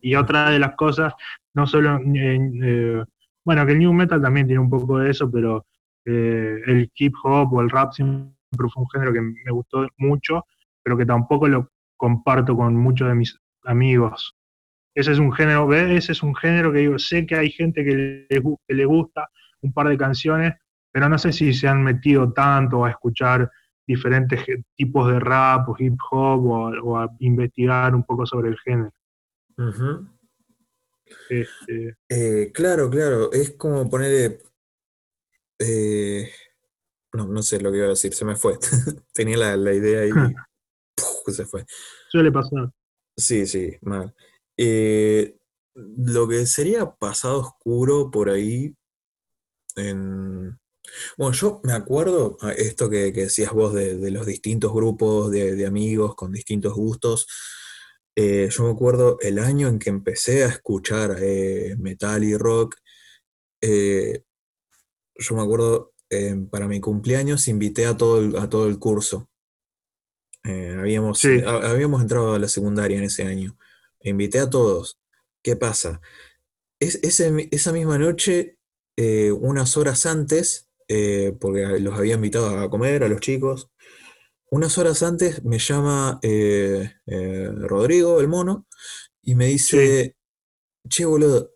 Y 0.00 0.14
otra 0.14 0.50
de 0.50 0.58
las 0.58 0.74
cosas, 0.74 1.14
no 1.54 1.66
solo, 1.66 1.98
eh, 1.98 2.50
eh, 2.62 3.04
bueno, 3.44 3.66
que 3.66 3.72
el 3.72 3.78
new 3.78 3.92
metal 3.92 4.20
también 4.20 4.46
tiene 4.46 4.60
un 4.60 4.70
poco 4.70 4.98
de 4.98 5.10
eso, 5.10 5.30
pero 5.30 5.66
eh, 6.04 6.60
el 6.66 6.90
hip 6.94 7.14
hop 7.22 7.52
o 7.52 7.60
el 7.60 7.70
rap 7.70 7.92
siempre 7.92 8.31
fue 8.56 8.82
un 8.82 8.90
género 8.90 9.12
que 9.12 9.20
me 9.20 9.50
gustó 9.50 9.86
mucho, 9.98 10.44
pero 10.82 10.96
que 10.96 11.06
tampoco 11.06 11.48
lo 11.48 11.70
comparto 11.96 12.56
con 12.56 12.76
muchos 12.76 13.08
de 13.08 13.14
mis 13.14 13.38
amigos. 13.64 14.34
Ese 14.94 15.12
es 15.12 15.18
un 15.18 15.32
género, 15.32 15.66
¿ves? 15.66 15.90
Ese 16.04 16.12
es 16.12 16.22
un 16.22 16.34
género 16.34 16.72
que 16.72 16.80
digo, 16.80 16.98
sé 16.98 17.26
que 17.26 17.36
hay 17.36 17.50
gente 17.50 17.84
que 17.84 18.26
le, 18.28 18.42
gu- 18.42 18.58
que 18.66 18.74
le 18.74 18.84
gusta 18.84 19.28
un 19.62 19.72
par 19.72 19.88
de 19.88 19.96
canciones, 19.96 20.54
pero 20.90 21.08
no 21.08 21.18
sé 21.18 21.32
si 21.32 21.54
se 21.54 21.68
han 21.68 21.82
metido 21.82 22.32
tanto 22.32 22.84
a 22.84 22.90
escuchar 22.90 23.50
diferentes 23.86 24.44
tipos 24.76 25.10
de 25.10 25.18
rap 25.18 25.68
o 25.68 25.76
hip 25.78 25.96
hop 26.10 26.46
o, 26.46 26.66
a- 26.68 26.82
o 26.82 26.98
a 26.98 27.08
investigar 27.20 27.94
un 27.94 28.04
poco 28.04 28.26
sobre 28.26 28.50
el 28.50 28.58
género. 28.58 28.92
Este, 31.30 31.96
Eh, 32.08 32.50
claro, 32.52 32.90
claro, 32.90 33.32
es 33.32 33.52
como 33.52 33.88
ponerle... 33.88 34.40
eh, 35.58 36.30
no, 37.12 37.26
no 37.26 37.42
sé 37.42 37.60
lo 37.60 37.70
que 37.70 37.78
iba 37.78 37.86
a 37.86 37.90
decir, 37.90 38.14
se 38.14 38.24
me 38.24 38.36
fue. 38.36 38.58
Tenía 39.12 39.36
la, 39.36 39.56
la 39.56 39.72
idea 39.72 40.06
y 40.06 40.10
¡puf! 40.96 41.34
se 41.34 41.44
fue. 41.44 41.64
suele 42.10 42.32
pasar. 42.32 42.70
Sí, 43.16 43.46
sí, 43.46 43.76
mal. 43.82 44.14
Eh, 44.56 45.36
lo 45.74 46.28
que 46.28 46.46
sería 46.46 46.90
pasado 46.90 47.40
oscuro 47.40 48.10
por 48.10 48.30
ahí, 48.30 48.74
en... 49.76 50.58
Bueno, 51.16 51.32
yo 51.32 51.60
me 51.62 51.72
acuerdo, 51.72 52.36
a 52.40 52.52
esto 52.52 52.90
que, 52.90 53.12
que 53.12 53.22
decías 53.22 53.52
vos 53.52 53.72
de, 53.72 53.96
de 53.96 54.10
los 54.10 54.26
distintos 54.26 54.72
grupos 54.72 55.30
de, 55.30 55.54
de 55.54 55.66
amigos 55.66 56.14
con 56.14 56.32
distintos 56.32 56.74
gustos, 56.74 57.26
eh, 58.14 58.48
yo 58.50 58.64
me 58.64 58.72
acuerdo 58.72 59.18
el 59.20 59.38
año 59.38 59.68
en 59.68 59.78
que 59.78 59.88
empecé 59.88 60.44
a 60.44 60.48
escuchar 60.48 61.16
eh, 61.20 61.76
metal 61.78 62.24
y 62.24 62.36
rock, 62.36 62.76
eh, 63.62 64.24
yo 65.14 65.34
me 65.34 65.42
acuerdo, 65.42 65.94
eh, 66.12 66.36
para 66.50 66.68
mi 66.68 66.80
cumpleaños 66.80 67.48
invité 67.48 67.86
a 67.86 67.96
todo 67.96 68.20
el, 68.20 68.36
a 68.36 68.48
todo 68.48 68.68
el 68.68 68.78
curso. 68.78 69.28
Eh, 70.44 70.76
habíamos, 70.78 71.18
Sí. 71.20 71.28
eh, 71.28 71.44
ha- 71.46 71.70
habíamos 71.70 72.02
entrado 72.02 72.34
a 72.34 72.38
la 72.38 72.48
secundaria 72.48 72.98
en 72.98 73.04
ese 73.04 73.24
año. 73.24 73.56
Invité 74.00 74.38
a 74.40 74.50
todos. 74.50 74.98
¿Qué 75.42 75.56
pasa? 75.56 76.00
Es, 76.80 76.98
ese 77.02 77.48
esa 77.50 77.72
misma 77.72 77.96
noche, 77.98 78.58
eh, 78.96 79.32
unas 79.32 79.76
horas 79.76 80.04
antes, 80.06 80.68
porque 81.40 81.78
los 81.80 81.94
había 81.98 82.16
invitado 82.16 82.58
a 82.58 82.68
comer 82.68 83.02
a 83.02 83.08
los 83.08 83.20
chicos, 83.20 83.70
unas 84.50 84.76
horas 84.76 85.02
antes 85.02 85.42
me 85.42 85.58
llama 85.58 86.20
Rodrigo, 87.06 88.20
el 88.20 88.28
mono, 88.28 88.66
y 89.22 89.34
me 89.34 89.46
dice, 89.46 90.16
che, 90.88 91.04
boludo, 91.06 91.54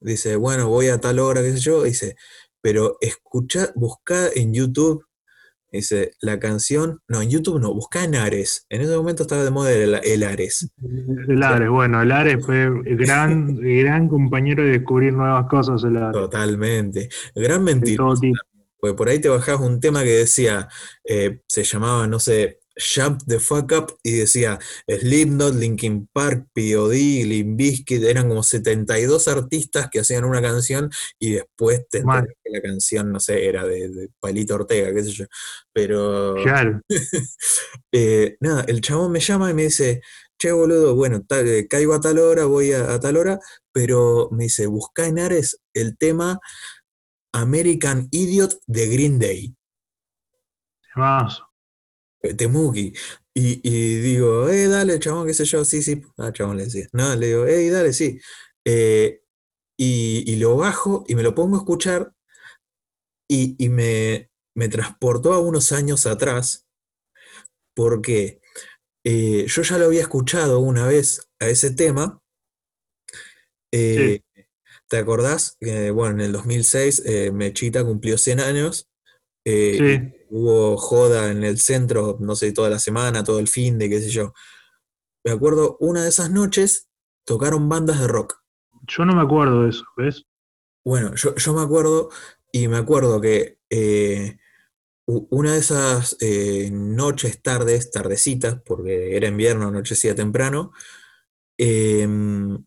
dice, 0.00 0.36
bueno, 0.36 0.68
voy 0.68 0.88
a 0.88 1.00
tal 1.00 1.18
hora, 1.18 1.42
qué 1.42 1.52
sé 1.52 1.58
yo, 1.58 1.82
dice, 1.82 2.14
pero 2.60 2.96
escucha, 3.00 3.70
busca 3.74 4.28
en 4.34 4.52
YouTube, 4.52 5.04
dice, 5.72 6.12
la 6.20 6.38
canción, 6.38 7.00
no, 7.08 7.22
en 7.22 7.30
YouTube 7.30 7.60
no, 7.60 7.72
busca 7.72 8.04
en 8.04 8.16
Ares, 8.16 8.66
en 8.68 8.82
ese 8.82 8.96
momento 8.96 9.22
estaba 9.22 9.44
de 9.44 9.50
moda 9.50 9.72
el, 9.72 9.94
el 10.02 10.22
Ares. 10.22 10.72
El 11.28 11.42
Ares, 11.42 11.68
bueno, 11.68 12.02
el 12.02 12.12
Ares 12.12 12.44
fue 12.44 12.70
gran, 12.96 13.56
gran 13.56 14.08
compañero 14.08 14.62
de 14.64 14.70
descubrir 14.70 15.12
nuevas 15.12 15.46
cosas, 15.48 15.82
el 15.84 15.96
Ares, 15.96 16.12
Totalmente. 16.12 17.08
Gran 17.34 17.64
mentira. 17.64 18.04
Porque 18.80 18.96
por 18.96 19.08
ahí 19.08 19.20
te 19.20 19.28
bajás 19.28 19.60
un 19.60 19.78
tema 19.78 20.02
que 20.02 20.10
decía, 20.10 20.66
eh, 21.04 21.42
se 21.46 21.64
llamaba, 21.64 22.06
no 22.06 22.18
sé, 22.18 22.59
Jump 22.80 23.22
the 23.26 23.38
Fuck 23.38 23.72
Up, 23.72 23.98
y 24.02 24.12
decía 24.12 24.58
Slipknot, 24.88 25.54
Linkin 25.54 26.08
Park, 26.12 26.48
POD, 26.54 26.92
Limp 27.26 27.56
Bizkit, 27.58 28.02
eran 28.02 28.28
como 28.28 28.42
72 28.42 29.28
artistas 29.28 29.88
que 29.90 30.00
hacían 30.00 30.24
una 30.24 30.40
canción 30.40 30.90
y 31.18 31.32
después 31.32 31.86
te 31.88 32.02
que 32.42 32.50
la 32.50 32.60
canción, 32.62 33.12
no 33.12 33.20
sé, 33.20 33.46
era 33.46 33.64
de, 33.64 33.88
de 33.88 34.08
Palito 34.18 34.54
Ortega, 34.54 34.92
qué 34.94 35.04
sé 35.04 35.10
yo. 35.10 35.24
Pero 35.72 36.34
Claro, 36.42 36.80
eh, 37.92 38.36
nada, 38.40 38.64
el 38.66 38.80
chabón 38.80 39.12
me 39.12 39.20
llama 39.20 39.50
y 39.50 39.54
me 39.54 39.64
dice, 39.64 40.02
che 40.38 40.52
boludo, 40.52 40.94
bueno, 40.94 41.22
tal- 41.26 41.46
eh, 41.46 41.68
caigo 41.68 41.94
a 41.94 42.00
tal 42.00 42.18
hora, 42.18 42.46
voy 42.46 42.72
a, 42.72 42.94
a 42.94 43.00
tal 43.00 43.16
hora, 43.16 43.38
pero 43.72 44.28
me 44.32 44.44
dice, 44.44 44.66
busca 44.66 45.06
en 45.06 45.18
Ares 45.18 45.60
el 45.74 45.96
tema 45.98 46.40
American 47.32 48.08
Idiot 48.10 48.60
de 48.66 48.88
Green 48.88 49.18
Day. 49.18 49.54
Eh, 52.22 52.34
Temuki. 52.34 52.92
Y, 53.34 53.60
y 53.62 54.00
digo, 54.00 54.48
eh, 54.48 54.66
dale, 54.68 54.98
chabón, 54.98 55.26
qué 55.26 55.34
sé 55.34 55.44
yo, 55.44 55.64
sí, 55.64 55.82
sí. 55.82 56.02
Ah, 56.18 56.32
chabón 56.32 56.56
le 56.56 56.64
decía. 56.64 56.88
No, 56.92 57.14
le 57.16 57.28
digo, 57.28 57.46
eh, 57.46 57.70
dale, 57.70 57.92
sí. 57.92 58.20
Eh, 58.64 59.22
y, 59.78 60.24
y 60.30 60.36
lo 60.36 60.56
bajo 60.56 61.04
y 61.08 61.14
me 61.14 61.22
lo 61.22 61.34
pongo 61.34 61.56
a 61.56 61.60
escuchar 61.60 62.12
y, 63.28 63.56
y 63.58 63.68
me, 63.68 64.30
me 64.54 64.68
transportó 64.68 65.32
a 65.32 65.40
unos 65.40 65.72
años 65.72 66.06
atrás. 66.06 66.66
¿Por 67.74 68.02
qué? 68.02 68.40
Eh, 69.04 69.46
yo 69.46 69.62
ya 69.62 69.78
lo 69.78 69.86
había 69.86 70.02
escuchado 70.02 70.60
una 70.60 70.86
vez 70.86 71.30
a 71.38 71.48
ese 71.48 71.70
tema. 71.70 72.20
Sí, 73.72 74.22
¿te 74.88 74.98
acordás? 74.98 75.56
bueno, 75.60 76.10
en 76.16 76.20
el 76.20 76.32
2006 76.32 77.02
eh, 77.06 77.30
Mechita 77.30 77.84
cumplió 77.84 78.18
100 78.18 78.40
años 78.40 78.89
eh, 79.44 79.76
sí. 79.78 80.26
hubo 80.30 80.76
joda 80.76 81.30
en 81.30 81.44
el 81.44 81.58
centro, 81.58 82.16
no 82.20 82.34
sé, 82.36 82.52
toda 82.52 82.70
la 82.70 82.78
semana, 82.78 83.24
todo 83.24 83.38
el 83.38 83.48
fin 83.48 83.78
de 83.78 83.88
qué 83.88 84.00
sé 84.00 84.10
yo. 84.10 84.32
Me 85.24 85.32
acuerdo, 85.32 85.76
una 85.80 86.02
de 86.02 86.08
esas 86.08 86.30
noches 86.30 86.88
tocaron 87.24 87.68
bandas 87.68 88.00
de 88.00 88.08
rock. 88.08 88.40
Yo 88.86 89.04
no 89.04 89.14
me 89.14 89.22
acuerdo 89.22 89.64
de 89.64 89.70
eso, 89.70 89.84
¿ves? 89.96 90.24
Bueno, 90.84 91.14
yo, 91.14 91.34
yo 91.34 91.54
me 91.54 91.62
acuerdo 91.62 92.10
y 92.52 92.68
me 92.68 92.78
acuerdo 92.78 93.20
que 93.20 93.58
eh, 93.68 94.38
una 95.06 95.52
de 95.52 95.58
esas 95.58 96.16
eh, 96.20 96.70
noches, 96.72 97.42
tardes, 97.42 97.90
tardecitas, 97.90 98.60
porque 98.64 99.16
era 99.16 99.28
invierno, 99.28 99.68
anochecía 99.68 100.14
temprano, 100.14 100.72
em, 101.58 102.64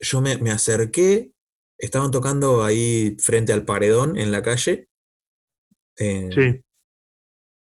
yo 0.00 0.20
me, 0.20 0.36
me 0.38 0.50
acerqué, 0.50 1.32
estaban 1.78 2.10
tocando 2.10 2.64
ahí 2.64 3.16
frente 3.20 3.52
al 3.52 3.64
paredón 3.64 4.16
en 4.16 4.32
la 4.32 4.42
calle. 4.42 4.88
Eh, 5.98 6.28
Sí, 6.34 6.62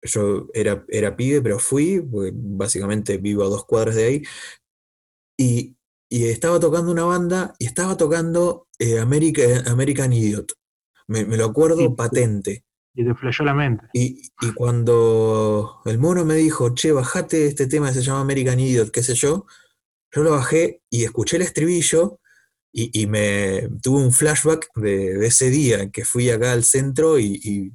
yo 0.03 0.47
era, 0.53 0.83
era 0.87 1.15
pibe, 1.15 1.41
pero 1.41 1.59
fui, 1.59 2.01
básicamente 2.03 3.17
vivo 3.17 3.43
a 3.43 3.49
dos 3.49 3.65
cuadras 3.65 3.95
de 3.95 4.03
ahí, 4.05 4.23
y, 5.37 5.75
y 6.09 6.25
estaba 6.25 6.59
tocando 6.59 6.91
una 6.91 7.03
banda 7.03 7.53
y 7.59 7.65
estaba 7.65 7.97
tocando 7.97 8.67
eh, 8.79 8.99
America- 8.99 9.63
American 9.67 10.13
Idiot. 10.13 10.53
Me, 11.07 11.25
me 11.25 11.37
lo 11.37 11.45
y, 11.45 11.49
acuerdo 11.49 11.95
patente. 11.95 12.63
y 12.93 13.05
te 13.05 13.13
flasheó 13.15 13.45
la 13.45 13.53
mente. 13.53 13.85
Y, 13.93 14.29
y 14.41 14.51
cuando 14.53 15.81
el 15.85 15.99
mono 15.99 16.25
me 16.25 16.35
dijo, 16.35 16.73
che, 16.73 16.91
bajate 16.91 17.47
este 17.47 17.67
tema 17.67 17.89
que 17.89 17.95
se 17.95 18.01
llama 18.01 18.21
American 18.21 18.59
Idiot, 18.59 18.91
qué 18.91 19.03
sé 19.03 19.13
yo, 19.15 19.45
yo 20.13 20.23
lo 20.23 20.31
bajé 20.31 20.81
y 20.89 21.03
escuché 21.03 21.37
el 21.37 21.43
estribillo 21.43 22.19
y, 22.73 23.01
y 23.01 23.07
me 23.07 23.69
tuve 23.81 24.03
un 24.03 24.11
flashback 24.13 24.69
de, 24.75 25.17
de 25.17 25.27
ese 25.27 25.49
día 25.49 25.89
que 25.89 26.05
fui 26.05 26.29
acá 26.29 26.53
al 26.53 26.63
centro 26.63 27.19
y, 27.19 27.73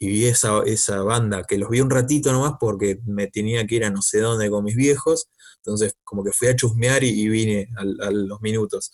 y- 0.00 0.08
vi 0.08 0.26
esa, 0.26 0.62
esa 0.66 1.02
banda, 1.04 1.44
que 1.44 1.58
los 1.58 1.70
vi 1.70 1.80
un 1.82 1.90
ratito 1.90 2.32
nomás 2.32 2.54
porque 2.60 3.00
me 3.06 3.28
tenía 3.28 3.66
que 3.68 3.76
ir 3.76 3.84
a 3.86 3.90
no 3.90 4.02
sé 4.02 4.20
dónde 4.20 4.50
con 4.50 4.64
mis 4.64 4.76
viejos, 4.76 5.30
entonces 5.58 5.94
como 6.04 6.24
que 6.24 6.32
fui 6.32 6.48
a 6.48 6.56
chusmear 6.56 7.04
y, 7.04 7.10
y 7.10 7.28
vine 7.30 7.68
a 7.78 8.10
los 8.12 8.42
minutos. 8.42 8.92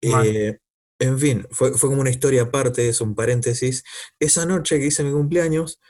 Eh, 0.00 0.58
en 0.98 1.18
fin, 1.18 1.46
fue, 1.50 1.72
fue 1.76 1.88
como 1.90 2.00
una 2.00 2.10
historia 2.10 2.42
aparte, 2.42 2.88
es 2.88 3.00
un 3.00 3.14
paréntesis. 3.14 3.84
Esa 4.20 4.46
noche 4.46 4.78
que 4.78 4.86
hice 4.86 5.04
mi 5.04 5.12
cumpleaños, 5.12 5.80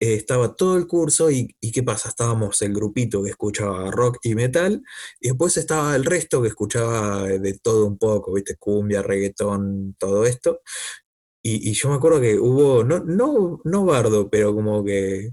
eh, 0.00 0.14
estaba 0.14 0.56
todo 0.56 0.76
el 0.78 0.86
curso 0.88 1.30
y, 1.30 1.56
y 1.60 1.72
¿qué 1.72 1.82
pasa? 1.84 2.08
Estábamos 2.10 2.62
el 2.62 2.74
grupito 2.74 3.22
que 3.24 3.30
escuchaba 3.30 3.90
rock 3.92 4.18
y 4.22 4.34
metal 4.36 4.82
y 5.20 5.28
después 5.30 5.56
estaba 5.58 5.96
el 5.96 6.04
resto 6.04 6.42
que 6.42 6.48
escuchaba 6.48 7.24
de 7.28 7.58
todo 7.60 7.86
un 7.86 7.98
poco, 7.98 8.34
¿viste? 8.34 8.56
Cumbia, 8.58 9.02
reggaetón, 9.02 9.96
todo 9.98 10.26
esto. 10.26 10.62
Y, 11.48 11.70
y 11.70 11.74
yo 11.74 11.90
me 11.90 11.94
acuerdo 11.94 12.20
que 12.20 12.36
hubo, 12.40 12.82
no, 12.82 12.98
no, 13.04 13.60
no 13.62 13.84
bardo, 13.84 14.28
pero 14.28 14.52
como 14.52 14.84
que 14.84 15.30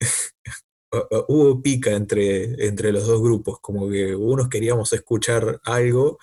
hubo 1.28 1.60
pica 1.60 1.90
entre, 1.90 2.66
entre 2.66 2.92
los 2.92 3.04
dos 3.06 3.20
grupos, 3.20 3.58
como 3.60 3.88
que 3.90 4.14
unos 4.14 4.48
queríamos 4.48 4.92
escuchar 4.92 5.60
algo 5.64 6.18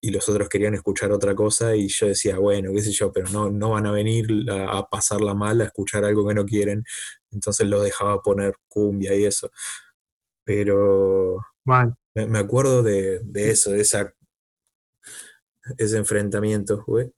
y 0.00 0.10
los 0.10 0.28
otros 0.28 0.48
querían 0.48 0.74
escuchar 0.74 1.12
otra 1.12 1.36
cosa 1.36 1.76
y 1.76 1.86
yo 1.86 2.08
decía, 2.08 2.38
bueno, 2.38 2.72
qué 2.74 2.82
sé 2.82 2.90
yo, 2.90 3.12
pero 3.12 3.28
no, 3.30 3.48
no 3.48 3.70
van 3.70 3.86
a 3.86 3.92
venir 3.92 4.26
a, 4.50 4.78
a 4.78 4.88
pasarla 4.88 5.34
mal 5.34 5.60
a 5.60 5.64
escuchar 5.66 6.04
algo 6.04 6.26
que 6.26 6.34
no 6.34 6.44
quieren, 6.44 6.82
entonces 7.30 7.64
los 7.68 7.84
dejaba 7.84 8.22
poner 8.22 8.56
cumbia 8.68 9.14
y 9.14 9.24
eso. 9.24 9.50
Pero 10.44 11.38
Mal. 11.64 11.94
me, 12.16 12.26
me 12.26 12.38
acuerdo 12.40 12.82
de, 12.82 13.20
de 13.22 13.50
eso, 13.50 13.70
de 13.70 13.82
esa, 13.82 14.12
ese 15.76 15.96
enfrentamiento, 15.96 16.82
güey. 16.86 17.12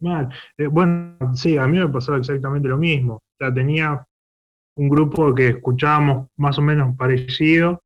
Mal. 0.00 0.28
Eh, 0.56 0.66
bueno, 0.66 1.34
sí, 1.34 1.56
a 1.56 1.66
mí 1.66 1.78
me 1.78 1.88
pasó 1.88 2.16
exactamente 2.16 2.68
lo 2.68 2.78
mismo. 2.78 3.14
O 3.14 3.22
sea, 3.38 3.52
tenía 3.52 4.06
un 4.76 4.88
grupo 4.88 5.34
que 5.34 5.48
escuchábamos 5.48 6.28
más 6.36 6.58
o 6.58 6.62
menos 6.62 6.96
parecido 6.96 7.82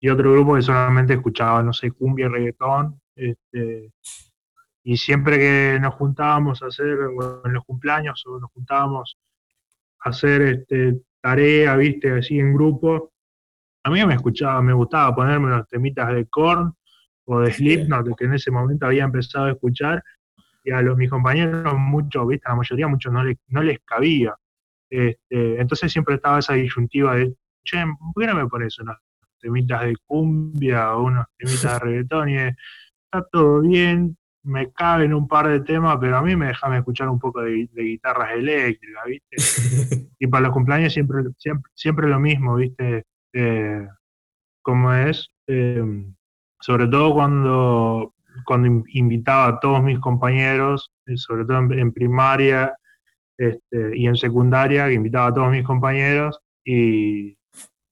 y 0.00 0.08
otro 0.08 0.32
grupo 0.32 0.54
que 0.54 0.62
solamente 0.62 1.14
escuchaba, 1.14 1.62
no 1.62 1.72
sé, 1.72 1.90
cumbia 1.92 2.26
y 2.26 2.28
reggaetón. 2.28 3.00
Este, 3.14 3.90
y 4.84 4.96
siempre 4.96 5.38
que 5.38 5.78
nos 5.80 5.94
juntábamos 5.94 6.62
a 6.62 6.66
hacer, 6.66 6.96
bueno, 7.14 7.40
en 7.44 7.52
los 7.54 7.64
cumpleaños 7.64 8.22
o 8.26 8.38
nos 8.38 8.50
juntábamos 8.52 9.18
a 10.04 10.10
hacer 10.10 10.42
este, 10.42 11.00
tarea, 11.20 11.74
viste, 11.76 12.12
así 12.12 12.38
en 12.38 12.54
grupo, 12.54 13.12
a 13.82 13.90
mí 13.90 14.04
me 14.04 14.14
escuchaba, 14.14 14.60
me 14.62 14.72
gustaba 14.72 15.14
ponerme 15.14 15.46
unos 15.46 15.66
temitas 15.68 16.12
de 16.14 16.26
Korn 16.26 16.74
o 17.24 17.40
de 17.40 17.52
Slipknot, 17.52 18.16
que 18.16 18.24
en 18.26 18.34
ese 18.34 18.50
momento 18.50 18.86
había 18.86 19.04
empezado 19.04 19.46
a 19.46 19.52
escuchar, 19.52 20.02
y 20.66 20.72
a 20.72 20.82
los 20.82 20.96
mis 20.96 21.08
compañeros, 21.08 21.78
muchos, 21.78 22.26
viste, 22.26 22.48
la 22.48 22.56
mayoría, 22.56 22.88
muchos 22.88 23.12
no 23.12 23.22
les, 23.22 23.38
no 23.46 23.62
les 23.62 23.78
cabía. 23.84 24.34
Este, 24.90 25.60
entonces 25.60 25.92
siempre 25.92 26.16
estaba 26.16 26.40
esa 26.40 26.54
disyuntiva 26.54 27.14
de, 27.14 27.36
che, 27.64 27.84
¿por 28.12 28.20
qué 28.20 28.26
no 28.26 28.34
me 28.34 28.48
pones 28.48 28.76
unos 28.80 28.96
temitas 29.40 29.82
de 29.82 29.96
cumbia 30.04 30.96
o 30.96 31.04
unos 31.04 31.26
temitas 31.38 31.72
de 31.74 31.78
reggaetón? 31.86 32.30
Y 32.30 32.36
está 32.36 33.24
todo 33.30 33.60
bien, 33.60 34.16
me 34.42 34.72
caben 34.72 35.14
un 35.14 35.28
par 35.28 35.46
de 35.46 35.60
temas, 35.60 35.98
pero 36.00 36.16
a 36.16 36.22
mí 36.22 36.34
me 36.34 36.48
dejan 36.48 36.74
escuchar 36.74 37.08
un 37.08 37.20
poco 37.20 37.42
de, 37.42 37.68
de 37.72 37.82
guitarras 37.82 38.32
eléctricas, 38.32 39.04
¿viste? 39.06 39.36
Y 40.18 40.26
para 40.26 40.46
los 40.46 40.52
cumpleaños 40.52 40.92
siempre, 40.92 41.22
siempre, 41.36 41.70
siempre 41.74 42.08
lo 42.08 42.18
mismo, 42.18 42.56
¿viste? 42.56 43.04
Eh, 43.32 43.86
como 44.62 44.92
es, 44.92 45.28
eh, 45.46 45.80
sobre 46.58 46.88
todo 46.88 47.14
cuando, 47.14 48.15
cuando 48.44 48.68
in- 48.68 48.84
invitaba 48.92 49.46
a 49.48 49.60
todos 49.60 49.82
mis 49.82 49.98
compañeros, 49.98 50.90
eh, 51.06 51.16
sobre 51.16 51.44
todo 51.44 51.58
en, 51.58 51.78
en 51.78 51.92
primaria 51.92 52.74
este, 53.38 53.96
y 53.96 54.06
en 54.06 54.16
secundaria, 54.16 54.86
que 54.88 54.94
invitaba 54.94 55.26
a 55.28 55.34
todos 55.34 55.50
mis 55.50 55.64
compañeros 55.64 56.38
y, 56.64 57.36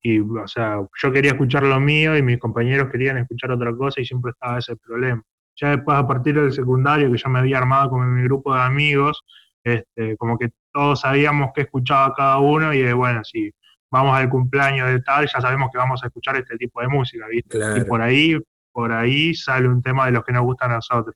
y, 0.02 0.20
o 0.20 0.46
sea, 0.48 0.80
yo 1.02 1.12
quería 1.12 1.32
escuchar 1.32 1.62
lo 1.64 1.80
mío 1.80 2.16
y 2.16 2.22
mis 2.22 2.38
compañeros 2.38 2.90
querían 2.90 3.18
escuchar 3.18 3.50
otra 3.52 3.74
cosa 3.74 4.00
y 4.00 4.04
siempre 4.04 4.32
estaba 4.32 4.58
ese 4.58 4.76
problema. 4.76 5.22
Ya 5.56 5.70
después, 5.70 5.96
a 5.96 6.06
partir 6.06 6.34
del 6.34 6.52
secundario, 6.52 7.10
que 7.12 7.18
ya 7.18 7.28
me 7.28 7.38
había 7.38 7.58
armado 7.58 7.90
con 7.90 8.14
mi 8.14 8.22
grupo 8.24 8.54
de 8.54 8.60
amigos, 8.62 9.22
este, 9.62 10.16
como 10.16 10.36
que 10.36 10.50
todos 10.72 11.00
sabíamos 11.00 11.50
qué 11.54 11.62
escuchaba 11.62 12.12
cada 12.14 12.38
uno 12.38 12.74
y 12.74 12.82
de, 12.82 12.92
bueno, 12.92 13.22
si 13.24 13.50
vamos 13.90 14.16
al 14.18 14.28
cumpleaños 14.28 14.88
de 14.88 15.00
tal, 15.00 15.26
ya 15.32 15.40
sabemos 15.40 15.70
que 15.70 15.78
vamos 15.78 16.02
a 16.02 16.08
escuchar 16.08 16.36
este 16.36 16.56
tipo 16.56 16.80
de 16.80 16.88
música, 16.88 17.26
¿viste? 17.28 17.56
Y 17.78 17.84
por 17.84 18.02
ahí, 18.02 18.36
por 18.74 18.92
ahí 18.92 19.34
sale 19.34 19.68
un 19.68 19.80
tema 19.80 20.06
de 20.06 20.12
los 20.12 20.24
que 20.24 20.32
nos 20.32 20.42
gustan 20.42 20.72
a 20.72 20.74
nosotros, 20.76 21.14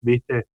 ¿viste? 0.00 0.46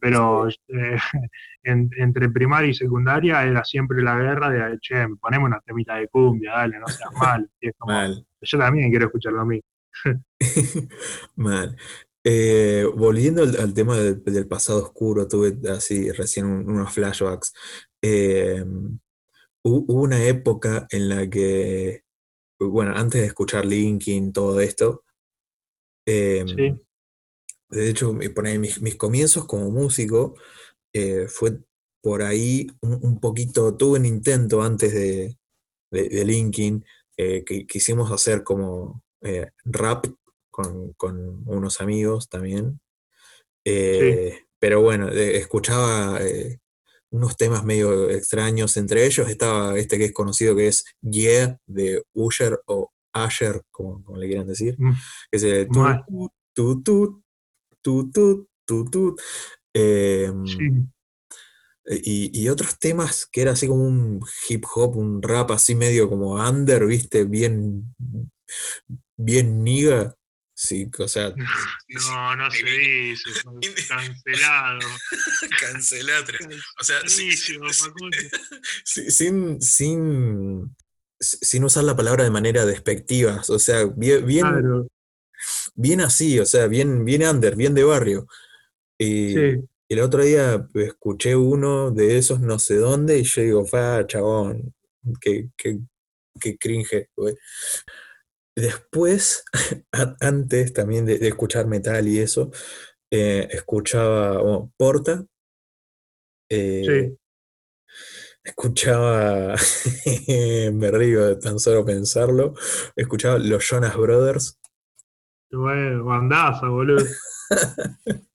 Pero 0.00 0.48
eh, 0.48 0.52
en- 1.62 1.90
entre 1.96 2.28
primaria 2.28 2.70
y 2.70 2.74
secundaria 2.74 3.44
era 3.46 3.64
siempre 3.64 4.02
la 4.02 4.16
guerra 4.18 4.50
de, 4.50 4.78
che, 4.80 5.06
poneme 5.20 5.44
una 5.44 5.60
temita 5.60 5.94
de 5.96 6.08
cumbia, 6.08 6.52
dale, 6.52 6.78
no 6.80 6.88
seas 6.88 7.10
malo. 7.20 7.46
Y 7.60 7.68
es 7.68 7.74
como, 7.78 7.92
mal. 7.94 8.26
yo 8.40 8.58
también 8.58 8.90
quiero 8.90 9.06
escuchar 9.06 9.32
lo 9.34 9.46
mismo. 9.46 9.68
Mal. 11.36 11.76
Eh, 12.24 12.84
volviendo 12.96 13.42
al, 13.42 13.56
al 13.58 13.72
tema 13.74 13.96
del, 13.96 14.22
del 14.24 14.46
pasado 14.46 14.82
oscuro, 14.82 15.26
tuve 15.28 15.56
así 15.70 16.10
recién 16.12 16.46
un- 16.46 16.68
unos 16.68 16.92
flashbacks. 16.92 17.52
Eh, 18.02 18.62
hu- 19.64 19.84
hubo 19.88 20.02
una 20.02 20.22
época 20.24 20.86
en 20.90 21.08
la 21.08 21.28
que, 21.28 22.02
bueno, 22.58 22.92
antes 22.94 23.20
de 23.22 23.26
escuchar 23.26 23.64
Linkin, 23.64 24.32
todo 24.32 24.60
esto, 24.60 25.04
eh, 26.10 26.44
Sí, 26.46 26.80
de 27.70 27.88
hecho, 27.88 28.12
mis, 28.12 28.82
mis 28.82 28.96
comienzos 28.96 29.46
como 29.46 29.70
músico 29.70 30.34
eh, 30.92 31.26
fue 31.28 31.58
por 32.02 32.22
ahí 32.22 32.66
un, 32.80 32.98
un 33.02 33.20
poquito, 33.20 33.76
tuve 33.76 34.00
un 34.00 34.06
intento 34.06 34.62
antes 34.62 34.92
de, 34.92 35.38
de, 35.92 36.08
de 36.08 36.24
Linkin, 36.24 36.84
eh, 37.16 37.44
que 37.44 37.66
quisimos 37.66 38.10
hacer 38.10 38.42
como 38.42 39.02
eh, 39.22 39.50
rap 39.64 40.06
con, 40.50 40.92
con 40.94 41.42
unos 41.46 41.80
amigos 41.80 42.28
también. 42.28 42.80
sí. 43.64 44.32
Pero 44.62 44.82
bueno, 44.82 45.08
escuchaba 45.08 46.20
unos 47.10 47.36
temas 47.38 47.64
medio 47.64 48.10
extraños. 48.10 48.76
Entre 48.76 49.06
ellos 49.06 49.30
estaba 49.30 49.78
este 49.78 49.96
que 49.96 50.04
es 50.04 50.12
conocido 50.12 50.54
que 50.54 50.68
es 50.68 50.84
Yeah 51.00 51.58
de 51.64 52.02
Usher 52.12 52.60
o 52.66 52.90
Asher, 53.12 53.62
como, 53.70 54.02
como 54.04 54.18
le 54.18 54.26
quieran 54.26 54.46
decir. 54.46 54.76
Mm, 54.78 54.92
Que 55.30 55.36
es 55.36 55.42
el 55.42 55.68
tu, 55.68 55.82
tu, 56.54 56.82
tu, 56.82 57.22
tu, 57.82 58.10
tu, 58.10 58.48
tu, 58.64 58.84
tu. 58.90 59.16
Eh, 59.74 60.32
sí. 60.46 60.68
y, 62.02 62.42
y 62.42 62.48
otros 62.48 62.78
temas 62.78 63.26
que 63.26 63.42
era 63.42 63.52
así 63.52 63.66
como 63.66 63.84
un 63.84 64.20
hip 64.48 64.64
hop, 64.74 64.96
un 64.96 65.22
rap 65.22 65.50
así 65.52 65.74
medio 65.74 66.08
como 66.08 66.34
under, 66.34 66.86
¿viste? 66.86 67.24
Bien, 67.24 67.94
bien 69.16 69.62
niga. 69.64 70.14
Sí, 70.62 70.90
o 70.98 71.08
sea, 71.08 71.30
No, 71.30 72.36
no 72.36 72.50
se 72.50 72.62
dice, 72.66 73.30
cancelado. 73.88 74.80
Cancelatre. 75.58 76.38
O 76.78 76.84
sea, 76.84 76.98
sin, 78.84 79.62
sin, 79.62 80.76
sin 81.20 81.64
usar 81.64 81.84
la 81.84 81.96
palabra 81.96 82.24
de 82.24 82.30
manera 82.30 82.64
despectiva, 82.64 83.42
o 83.48 83.58
sea, 83.58 83.84
bien, 83.84 84.26
bien, 85.74 86.00
así, 86.00 86.40
o 86.40 86.46
sea, 86.46 86.66
bien, 86.66 87.04
bien 87.04 87.22
under, 87.22 87.56
bien 87.56 87.74
de 87.74 87.84
barrio. 87.84 88.26
Y, 88.98 89.34
el 89.88 89.98
otro 90.00 90.22
día 90.22 90.68
escuché 90.74 91.34
uno 91.34 91.90
de 91.90 92.16
esos 92.16 92.38
no 92.40 92.60
sé 92.60 92.76
dónde 92.76 93.18
y 93.18 93.24
yo 93.24 93.42
digo, 93.42 93.66
fa, 93.66 94.06
chabón, 94.06 94.72
qué, 95.20 95.50
qué, 95.56 96.56
cringe, 96.58 97.08
Después, 98.56 99.44
antes 100.20 100.72
también 100.72 101.06
de, 101.06 101.14
escuchar 101.26 101.66
metal 101.66 102.06
y 102.06 102.20
eso, 102.20 102.52
eh, 103.10 103.48
escuchaba 103.50 104.40
Porta. 104.76 105.26
Eh, 106.48 107.16
escuchaba, 108.50 109.54
me 110.72 110.90
río 110.90 111.26
de 111.26 111.36
tan 111.36 111.58
solo 111.58 111.84
pensarlo, 111.84 112.54
escuchaba 112.96 113.38
los 113.38 113.64
Jonas 113.64 113.96
Brothers. 113.96 114.60
Bueno, 115.50 116.04
bandaza, 116.04 116.68
boludo. 116.68 117.04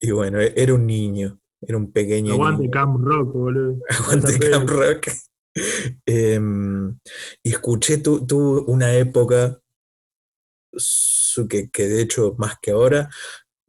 y 0.00 0.10
bueno, 0.10 0.40
e-, 0.40 0.54
era 0.56 0.74
un 0.74 0.86
niño, 0.86 1.38
era 1.60 1.76
un 1.76 1.92
pequeño 1.92 2.34
Aguante 2.34 2.70
Camp 2.70 3.00
Rock, 3.04 3.32
boludo. 3.32 3.78
Aguante 3.88 4.38
Camp 4.38 4.68
Rock. 4.68 5.08
Em, 6.06 6.98
y 7.44 7.50
escuché 7.50 7.98
tu, 7.98 8.64
una 8.66 8.94
época 8.94 9.60
que, 11.48 11.70
que, 11.70 11.88
de 11.88 12.02
hecho 12.02 12.34
más 12.38 12.56
que 12.60 12.72
ahora, 12.72 13.08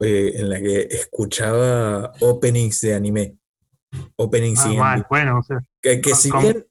eh, 0.00 0.32
en 0.34 0.48
la 0.48 0.60
que 0.60 0.88
escuchaba 0.90 2.12
openings 2.20 2.80
de 2.80 2.94
anime. 2.94 3.38
Openings 4.16 4.60
ah, 4.64 5.06
bueno, 5.08 5.40
que, 5.80 6.02
si 6.14 6.30
bien 6.30 6.66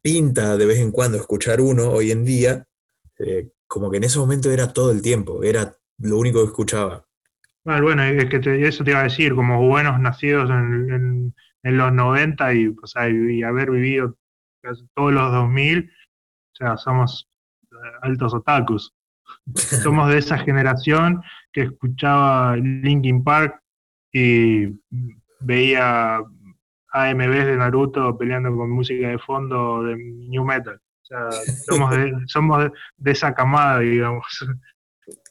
pinta 0.00 0.56
de 0.56 0.66
vez 0.66 0.78
en 0.78 0.90
cuando 0.90 1.16
escuchar 1.16 1.60
uno 1.60 1.90
hoy 1.90 2.10
en 2.10 2.24
día, 2.24 2.66
eh, 3.18 3.50
como 3.66 3.90
que 3.90 3.96
en 3.98 4.04
ese 4.04 4.18
momento 4.18 4.50
era 4.50 4.72
todo 4.72 4.90
el 4.90 5.02
tiempo, 5.02 5.42
era 5.42 5.76
lo 5.98 6.18
único 6.18 6.40
que 6.40 6.46
escuchaba. 6.46 7.06
bueno, 7.64 8.02
es 8.02 8.26
que 8.26 8.66
eso 8.66 8.84
te 8.84 8.90
iba 8.90 9.00
a 9.00 9.04
decir, 9.04 9.34
como 9.34 9.66
buenos 9.66 9.98
nacidos 10.00 10.50
en, 10.50 11.34
los 11.62 11.92
90 11.92 12.54
y, 12.54 12.74
y 13.30 13.42
haber 13.42 13.70
vivido 13.70 14.16
todos 14.94 15.12
los 15.12 15.32
2000, 15.32 15.80
o 15.80 16.56
sea, 16.56 16.76
somos 16.76 17.28
eh, 17.72 17.76
altos 18.02 18.34
otakus. 18.34 18.92
Somos 19.82 20.10
de 20.10 20.18
esa 20.18 20.38
generación 20.38 21.22
que 21.52 21.62
escuchaba 21.62 22.56
Linkin 22.56 23.22
Park 23.22 23.60
y 24.12 24.68
veía 25.40 26.20
AMVs 26.94 27.46
de 27.46 27.56
Naruto 27.56 28.16
peleando 28.16 28.56
con 28.56 28.70
música 28.70 29.08
de 29.08 29.18
fondo 29.18 29.82
de 29.82 29.96
New 29.96 30.44
Metal. 30.44 30.76
O 30.76 31.06
sea, 31.06 31.30
somos 31.66 31.90
de, 31.90 32.12
somos 32.26 32.70
de 32.96 33.10
esa 33.10 33.34
camada, 33.34 33.80
digamos. 33.80 34.24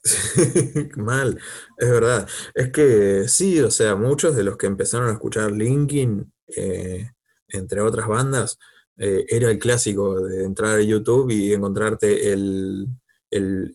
Mal, 0.97 1.39
es 1.77 1.89
verdad. 1.89 2.27
Es 2.53 2.69
que 2.71 3.27
sí, 3.27 3.59
o 3.61 3.71
sea, 3.71 3.95
muchos 3.95 4.35
de 4.35 4.43
los 4.43 4.57
que 4.57 4.67
empezaron 4.67 5.09
a 5.09 5.13
escuchar 5.13 5.51
Linkin, 5.51 6.31
eh, 6.55 7.09
entre 7.47 7.81
otras 7.81 8.07
bandas, 8.07 8.59
eh, 8.97 9.25
era 9.29 9.49
el 9.49 9.57
clásico 9.57 10.19
de 10.21 10.43
entrar 10.43 10.77
a 10.77 10.81
YouTube 10.81 11.31
y 11.31 11.53
encontrarte 11.53 12.31
el, 12.31 12.87
el, 13.31 13.73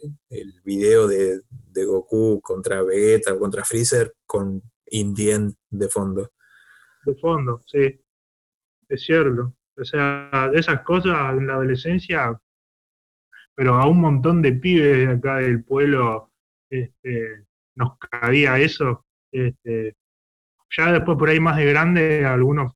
video 0.62 1.08
de, 1.08 1.40
Goku 1.74 2.40
contra 2.42 2.82
Vegeta, 2.82 3.38
contra 3.38 3.64
Freezer, 3.64 4.14
con 4.26 4.62
Indien 4.86 5.56
de 5.70 5.88
fondo. 5.88 6.32
De 7.08 7.14
fondo, 7.14 7.62
sí. 7.66 7.98
Es 8.86 9.02
cierto. 9.02 9.54
O 9.78 9.84
sea, 9.84 10.50
esas 10.52 10.82
cosas 10.82 11.38
en 11.38 11.46
la 11.46 11.54
adolescencia, 11.54 12.38
pero 13.54 13.76
a 13.76 13.86
un 13.86 14.00
montón 14.00 14.42
de 14.42 14.52
pibes 14.52 15.08
de 15.08 15.14
acá 15.14 15.36
del 15.36 15.64
pueblo 15.64 16.30
este, 16.68 17.46
nos 17.76 17.96
cabía 17.98 18.58
eso. 18.58 19.06
Este, 19.32 19.96
ya 20.76 20.92
después 20.92 21.16
por 21.16 21.30
ahí 21.30 21.40
más 21.40 21.56
de 21.56 21.64
grande, 21.64 22.26
algunos 22.26 22.74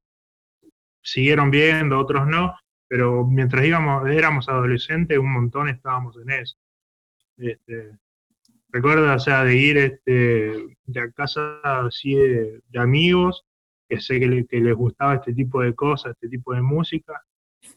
siguieron 1.03 1.51
viendo, 1.51 1.99
otros 1.99 2.27
no, 2.27 2.57
pero 2.89 3.27
mientras 3.27 3.67
íbamos, 3.67 4.09
éramos 4.09 4.49
adolescentes, 4.49 5.19
un 5.19 5.33
montón 5.33 5.69
estábamos 5.69 6.17
en 6.17 6.31
eso. 6.31 6.57
Este, 7.37 7.99
o 8.73 9.19
sea, 9.19 9.45
de 9.45 9.57
ir 9.57 9.77
este, 9.77 10.77
de 10.87 11.01
a 11.01 11.11
casa 11.13 11.61
así 11.87 12.15
de, 12.15 12.63
amigos, 12.77 13.45
que 13.93 14.01
sé 14.01 14.19
que, 14.19 14.61
les 14.61 14.75
gustaba 14.75 15.17
este 15.17 15.35
tipo 15.35 15.61
de 15.61 15.75
cosas, 15.75 16.13
este 16.13 16.29
tipo 16.31 16.55
de 16.55 16.63
música, 16.63 17.23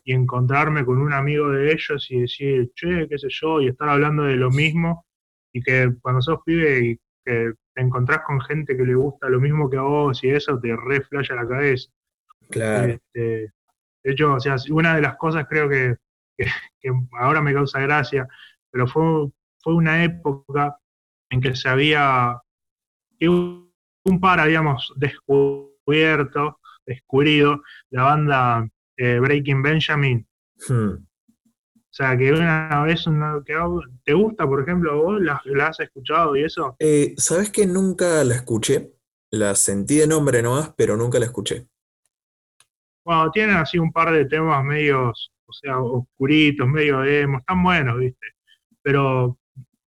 y 0.05 0.13
encontrarme 0.13 0.85
con 0.85 0.99
un 0.99 1.11
amigo 1.11 1.49
de 1.49 1.73
ellos 1.73 2.09
y 2.09 2.21
decir, 2.21 2.71
che, 2.73 3.09
qué 3.09 3.17
sé 3.17 3.27
yo, 3.29 3.59
y 3.59 3.67
estar 3.67 3.89
hablando 3.89 4.23
de 4.23 4.37
lo 4.37 4.49
mismo, 4.49 5.05
y 5.51 5.61
que 5.61 5.93
cuando 6.01 6.21
sos 6.21 6.39
pibe 6.45 6.79
y 6.79 6.99
que 7.25 7.51
te 7.73 7.81
encontrás 7.81 8.21
con 8.25 8.39
gente 8.39 8.77
que 8.77 8.85
le 8.85 8.95
gusta 8.95 9.27
lo 9.27 9.41
mismo 9.41 9.69
que 9.69 9.75
a 9.75 9.81
vos 9.81 10.23
y 10.23 10.29
eso 10.29 10.57
te 10.57 10.73
re 10.73 11.05
la 11.11 11.47
cabeza. 11.47 11.91
Claro. 12.49 12.93
Este, 12.93 13.51
de 14.03 14.11
hecho, 14.11 14.35
o 14.35 14.39
sea, 14.39 14.55
una 14.69 14.95
de 14.95 15.01
las 15.01 15.17
cosas 15.17 15.45
creo 15.49 15.67
que, 15.67 15.97
ahora 17.19 17.41
me 17.41 17.53
causa 17.53 17.81
gracia, 17.81 18.25
pero 18.71 18.87
fue, 18.87 19.29
fue 19.61 19.73
una 19.73 20.01
época 20.01 20.77
en 21.29 21.41
que 21.41 21.55
se 21.55 21.67
había, 21.67 22.39
que 23.19 23.27
un 23.27 24.19
par 24.21 24.39
habíamos 24.39 24.93
descubierto, 24.95 25.74
descubrido 26.85 27.61
la 27.89 28.03
banda 28.03 28.69
eh, 28.97 29.19
Breaking 29.19 29.61
Benjamin. 29.61 30.27
Hmm. 30.67 31.05
O 31.95 31.97
sea, 31.97 32.17
que 32.17 32.31
una 32.31 32.83
vez, 32.83 33.07
una, 33.07 33.41
¿te 34.03 34.13
gusta, 34.13 34.45
por 34.45 34.61
ejemplo, 34.61 35.01
vos 35.01 35.21
la, 35.21 35.41
has 35.65 35.79
escuchado 35.79 36.35
y 36.35 36.43
eso? 36.43 36.75
Eh, 36.79 37.13
Sabes 37.15 37.49
que 37.49 37.65
nunca 37.65 38.21
la 38.25 38.35
escuché, 38.35 38.91
la 39.31 39.55
sentí 39.55 39.97
de 39.97 40.07
nombre 40.07 40.41
nomás, 40.41 40.73
pero 40.75 40.97
nunca 40.97 41.19
la 41.19 41.25
escuché. 41.25 41.67
Bueno, 43.05 43.31
tienen 43.31 43.55
así 43.55 43.77
un 43.77 43.93
par 43.93 44.11
de 44.11 44.25
temas 44.25 44.61
medios, 44.65 45.31
o 45.45 45.53
sea, 45.53 45.79
oscuritos, 45.79 46.67
medio 46.67 47.03
emo, 47.05 47.37
están 47.37 47.63
buenos, 47.63 47.99
¿viste? 47.99 48.27
Pero 48.81 49.37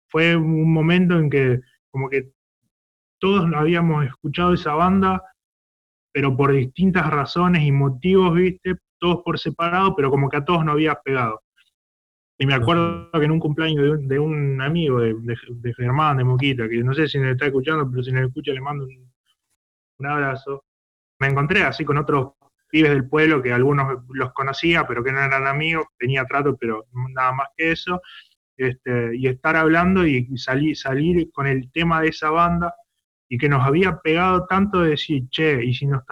fue 0.08 0.36
un 0.36 0.72
momento 0.72 1.18
en 1.18 1.30
que 1.30 1.60
como 1.90 2.10
que 2.10 2.32
todos 3.18 3.50
habíamos 3.54 4.04
escuchado 4.04 4.52
esa 4.52 4.74
banda, 4.74 5.22
pero 6.14 6.36
por 6.36 6.52
distintas 6.52 7.10
razones 7.10 7.64
y 7.64 7.72
motivos, 7.72 8.32
¿viste? 8.36 8.76
Todos 9.00 9.22
por 9.24 9.36
separado, 9.36 9.96
pero 9.96 10.10
como 10.10 10.28
que 10.28 10.36
a 10.36 10.44
todos 10.44 10.64
no 10.64 10.70
había 10.70 10.94
pegado. 10.94 11.42
Y 12.38 12.46
me 12.46 12.54
acuerdo 12.54 13.10
que 13.10 13.24
en 13.24 13.32
un 13.32 13.40
cumpleaños 13.40 13.98
de 14.06 14.18
un, 14.20 14.60
amigo 14.62 15.00
de, 15.00 15.16
de, 15.18 15.74
Germán, 15.74 16.18
de 16.18 16.24
Moquita, 16.24 16.68
que 16.68 16.84
no 16.84 16.94
sé 16.94 17.08
si 17.08 17.18
me 17.18 17.32
está 17.32 17.46
escuchando, 17.46 17.90
pero 17.90 18.04
si 18.04 18.12
me 18.12 18.24
escucha 18.24 18.52
le 18.52 18.60
mando 18.60 18.84
un, 18.84 19.12
un 19.98 20.06
abrazo. 20.06 20.64
Me 21.18 21.26
encontré 21.26 21.64
así 21.64 21.84
con 21.84 21.98
otros 21.98 22.34
pibes 22.68 22.92
del 22.92 23.08
pueblo 23.08 23.42
que 23.42 23.52
algunos 23.52 24.04
los 24.10 24.32
conocía, 24.34 24.86
pero 24.86 25.02
que 25.02 25.10
no 25.10 25.18
eran 25.20 25.48
amigos, 25.48 25.86
tenía 25.98 26.24
trato, 26.26 26.56
pero 26.56 26.86
nada 27.12 27.32
más 27.32 27.48
que 27.56 27.72
eso. 27.72 28.00
Este, 28.56 29.16
y 29.16 29.26
estar 29.26 29.56
hablando 29.56 30.06
y 30.06 30.28
salir, 30.38 30.76
salir 30.76 31.28
con 31.32 31.48
el 31.48 31.72
tema 31.72 32.00
de 32.00 32.08
esa 32.08 32.30
banda 32.30 32.72
y 33.28 33.38
que 33.38 33.48
nos 33.48 33.64
había 33.64 33.98
pegado 33.98 34.46
tanto 34.46 34.82
de 34.82 34.90
decir, 34.90 35.28
che, 35.30 35.64
y 35.64 35.74
si 35.74 35.86
nos, 35.86 36.02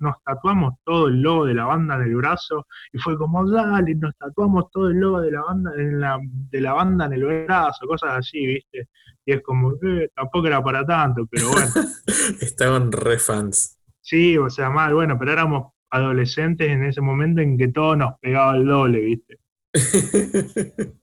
nos 0.00 0.14
tatuamos 0.24 0.74
todo 0.84 1.08
el 1.08 1.20
logo 1.20 1.46
de 1.46 1.54
la 1.54 1.64
banda 1.64 1.96
en 1.96 2.02
el 2.02 2.16
brazo, 2.16 2.66
y 2.92 2.98
fue 2.98 3.16
como, 3.16 3.48
dale, 3.50 3.94
nos 3.94 4.16
tatuamos 4.16 4.70
todo 4.70 4.88
el 4.88 4.98
logo 4.98 5.20
de 5.20 5.32
la 5.32 5.42
banda 5.42 5.72
en, 5.76 6.00
la, 6.00 6.18
de 6.22 6.60
la 6.60 6.72
banda 6.74 7.06
en 7.06 7.14
el 7.14 7.24
brazo, 7.24 7.86
cosas 7.86 8.10
así, 8.18 8.46
¿viste? 8.46 8.88
Y 9.24 9.32
es 9.32 9.42
como, 9.42 9.72
eh, 9.82 10.10
tampoco 10.14 10.46
era 10.46 10.62
para 10.62 10.84
tanto, 10.84 11.26
pero 11.30 11.48
bueno. 11.50 11.70
Estaban 12.40 12.92
re 12.92 13.18
fans. 13.18 13.78
Sí, 14.00 14.36
o 14.36 14.50
sea, 14.50 14.68
mal, 14.68 14.94
bueno, 14.94 15.16
pero 15.18 15.32
éramos 15.32 15.72
adolescentes 15.90 16.68
en 16.68 16.84
ese 16.84 17.00
momento 17.00 17.40
en 17.40 17.56
que 17.56 17.68
todo 17.68 17.94
nos 17.96 18.18
pegaba 18.20 18.56
el 18.56 18.66
doble, 18.66 19.00
¿viste? 19.00 19.38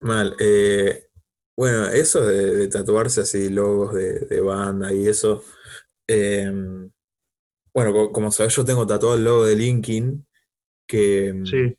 Mal. 0.00 0.34
Eh, 0.40 1.09
bueno, 1.60 1.88
eso 1.88 2.26
de, 2.26 2.68
tatuarse 2.68 3.20
así 3.20 3.50
logos 3.50 3.92
de, 3.92 4.40
banda 4.40 4.94
y 4.94 5.06
eso. 5.06 5.44
Em, 6.06 6.90
bueno, 7.74 8.10
como, 8.12 8.30
sabes, 8.30 8.56
yo 8.56 8.64
tengo 8.64 8.86
tatuado 8.86 9.14
el 9.16 9.24
logo 9.24 9.44
de 9.44 9.56
Linkin, 9.56 10.26
que 10.88 11.28
em, 11.28 11.44
sí. 11.44 11.76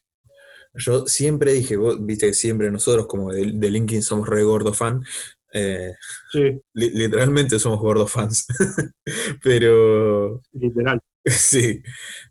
yo 0.75 1.07
siempre 1.07 1.53
dije, 1.53 1.77
vos 1.77 1.97
viste 1.99 2.27
que 2.27 2.35
siempre 2.35 2.69
nosotros 2.69 3.07
como 3.07 3.33
de, 3.33 3.53
de 3.55 3.71
Linkin 3.71 4.03
somos 4.03 4.29
re 4.29 4.43
gordo 4.43 4.71
fan, 4.71 5.03
eh, 5.51 5.95
literalmente 6.73 7.57
somos 7.57 7.79
gordos 7.79 8.11
fans. 8.11 8.45
pero. 9.43 10.43
Literal. 10.53 11.01
Sí. 11.25 11.81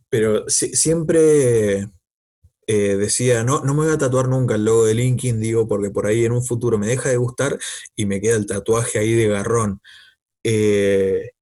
Pero 0.09 0.49
siempre 0.49 1.89
eh, 2.73 2.97
decía, 2.97 3.43
no, 3.43 3.64
no 3.64 3.75
me 3.75 3.83
voy 3.83 3.93
a 3.93 3.99
tatuar 3.99 4.29
nunca 4.29 4.55
el 4.55 4.64
logo 4.64 4.85
de 4.85 4.95
Linkin, 4.95 5.41
digo, 5.41 5.66
porque 5.66 5.91
por 5.91 6.07
ahí 6.07 6.25
en 6.25 6.31
un 6.31 6.45
futuro 6.45 6.79
me 6.79 6.87
deja 6.87 7.09
de 7.09 7.16
gustar 7.16 7.59
y 7.97 8.07
me 8.07 8.21
queda 8.21 8.37
el 8.37 8.47
tatuaje 8.47 9.01
ahí 9.01 9.12
de 9.12 9.27
garrón. 9.27 9.83
Eh, 10.45 11.33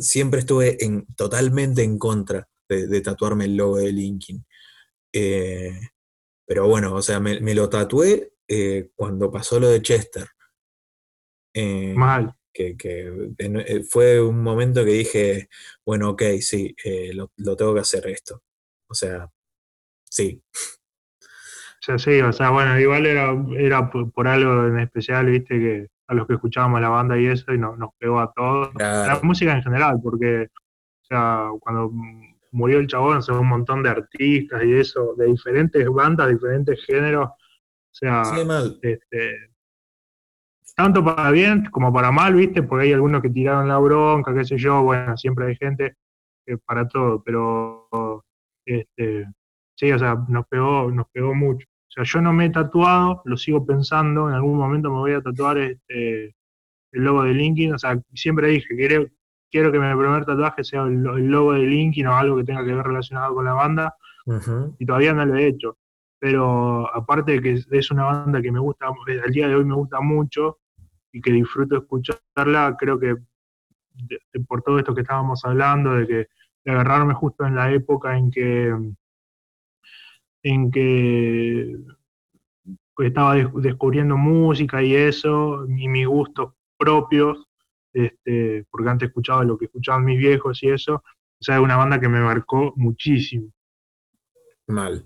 siempre 0.00 0.40
estuve 0.40 0.84
en, 0.84 1.06
totalmente 1.14 1.84
en 1.84 2.00
contra 2.00 2.48
de, 2.68 3.00
tatuarme 3.00 3.44
el 3.44 3.56
logo 3.56 3.76
de 3.76 3.92
Linkin. 3.92 4.44
Eh, 5.12 5.78
pero 6.44 6.66
bueno, 6.66 6.96
o 6.96 7.02
sea, 7.02 7.20
me, 7.20 7.38
me 7.38 7.54
lo 7.54 7.68
tatué 7.68 8.32
eh, 8.48 8.90
cuando 8.96 9.30
pasó 9.30 9.60
lo 9.60 9.68
de 9.68 9.82
Chester. 9.82 10.26
Mal. 11.94 12.34
que, 12.52 12.76
fue 13.88 14.20
un 14.20 14.42
momento 14.42 14.84
que 14.84 14.90
dije, 14.90 15.48
bueno, 15.86 16.10
ok, 16.10 16.22
sí, 16.40 16.74
lo, 17.12 17.30
lo 17.36 17.54
tengo 17.54 17.72
que 17.72 17.80
hacer 17.82 18.08
esto. 18.08 18.42
O 18.88 18.94
sea, 18.94 19.30
sí, 20.14 20.40
O 21.80 21.82
sea, 21.84 21.98
sí, 21.98 22.20
o 22.20 22.32
sea, 22.32 22.50
bueno, 22.50 22.78
igual 22.78 23.04
era, 23.04 23.34
era 23.58 23.90
por, 23.90 24.28
algo 24.28 24.66
en 24.68 24.78
especial, 24.78 25.26
viste, 25.26 25.58
que 25.58 25.88
a 26.06 26.14
los 26.14 26.26
que 26.26 26.34
escuchábamos 26.34 26.80
la 26.80 26.88
banda 26.88 27.18
y 27.18 27.26
eso, 27.26 27.52
y 27.52 27.58
no- 27.58 27.76
nos 27.76 27.90
pegó 27.98 28.20
a 28.20 28.32
todos. 28.32 28.70
La 28.74 29.18
música 29.22 29.52
en 29.54 29.62
general, 29.62 29.98
porque, 30.02 30.48
o 31.02 31.04
sea, 31.04 31.48
cuando 31.60 31.90
murió 32.52 32.78
el 32.78 32.86
chabón, 32.86 33.18
o 33.18 33.22
sea, 33.22 33.34
un 33.38 33.48
montón 33.48 33.82
de 33.82 33.90
artistas 33.90 34.62
y 34.64 34.72
eso, 34.74 35.14
de 35.16 35.26
diferentes 35.26 35.86
bandas, 35.88 36.30
diferentes 36.30 36.82
géneros, 36.86 37.28
o 37.28 37.36
sea, 37.90 38.24
sí, 38.36 38.44
mal, 38.44 38.78
este, 38.80 39.50
tanto 40.76 41.04
para 41.04 41.30
bien 41.32 41.66
como 41.70 41.92
para 41.92 42.10
mal, 42.12 42.34
viste, 42.34 42.62
porque 42.62 42.86
hay 42.86 42.92
algunos 42.92 43.20
que 43.20 43.30
tiraron 43.30 43.68
la 43.68 43.78
bronca, 43.78 44.32
qué 44.34 44.44
sé 44.44 44.56
yo, 44.56 44.82
bueno, 44.82 45.16
siempre 45.16 45.46
hay 45.48 45.56
gente 45.56 45.96
que 46.46 46.58
para 46.58 46.86
todo, 46.88 47.22
pero 47.22 47.88
este, 48.64 49.26
sí, 49.74 49.90
o 49.92 49.98
sea, 49.98 50.16
nos 50.28 50.46
pegó, 50.46 50.90
nos 50.90 51.06
pegó 51.12 51.34
mucho. 51.34 51.66
O 51.68 51.90
sea, 51.94 52.04
yo 52.04 52.20
no 52.20 52.32
me 52.32 52.46
he 52.46 52.50
tatuado, 52.50 53.22
lo 53.24 53.36
sigo 53.36 53.64
pensando, 53.64 54.28
en 54.28 54.34
algún 54.34 54.56
momento 54.56 54.90
me 54.90 54.96
voy 54.98 55.12
a 55.12 55.20
tatuar 55.20 55.58
este, 55.58 56.34
el 56.92 57.04
logo 57.04 57.22
de 57.22 57.34
LinkedIn, 57.34 57.74
o 57.74 57.78
sea, 57.78 58.00
siempre 58.14 58.48
dije, 58.48 58.74
quiero, 58.76 59.06
quiero 59.50 59.70
que 59.70 59.78
mi 59.78 59.86
primer 59.96 60.24
tatuaje 60.24 60.64
sea 60.64 60.82
el, 60.82 60.94
el 61.06 61.28
logo 61.28 61.52
de 61.52 61.60
LinkedIn 61.60 62.06
o 62.08 62.16
algo 62.16 62.36
que 62.36 62.44
tenga 62.44 62.64
que 62.64 62.74
ver 62.74 62.84
relacionado 62.84 63.34
con 63.34 63.44
la 63.44 63.52
banda, 63.52 63.94
y 64.78 64.86
todavía 64.86 65.12
no 65.14 65.24
lo 65.26 65.36
he 65.36 65.46
hecho. 65.46 65.76
Pero 66.18 66.92
aparte 66.94 67.32
de 67.32 67.42
que 67.42 67.60
es 67.78 67.90
una 67.90 68.04
banda 68.04 68.40
que 68.40 68.50
me 68.50 68.58
gusta, 68.58 68.86
al 69.24 69.30
día 69.32 69.46
de 69.48 69.54
hoy 69.56 69.64
me 69.64 69.74
gusta 69.74 70.00
mucho 70.00 70.58
y 71.12 71.20
que 71.20 71.30
disfruto 71.30 71.76
escucharla, 71.76 72.74
creo 72.78 72.98
que 72.98 73.14
de- 73.94 74.18
de- 74.32 74.40
por 74.48 74.62
todo 74.62 74.78
esto 74.78 74.94
que 74.94 75.02
estábamos 75.02 75.44
hablando, 75.44 75.92
de 75.94 76.06
que 76.06 76.14
de 76.64 76.72
agarrarme 76.72 77.12
justo 77.14 77.44
en 77.46 77.54
la 77.54 77.70
época 77.70 78.16
en 78.16 78.30
que 78.30 78.74
en 80.44 80.70
que 80.72 81.76
pues, 82.94 83.08
estaba 83.08 83.34
des- 83.34 83.48
descubriendo 83.54 84.16
música 84.16 84.82
y 84.82 84.94
eso, 84.94 85.64
y 85.66 85.88
mis 85.88 86.06
gustos 86.06 86.54
propios, 86.78 87.46
este, 87.92 88.64
porque 88.70 88.88
antes 88.90 89.08
escuchaba 89.08 89.44
lo 89.44 89.58
que 89.58 89.66
escuchaban 89.66 90.04
mis 90.04 90.18
viejos 90.18 90.62
y 90.62 90.70
eso, 90.70 90.96
o 90.96 91.42
sea, 91.44 91.56
es 91.56 91.62
una 91.62 91.76
banda 91.76 92.00
que 92.00 92.08
me 92.08 92.20
marcó 92.20 92.72
muchísimo. 92.76 93.50
mal, 94.66 95.04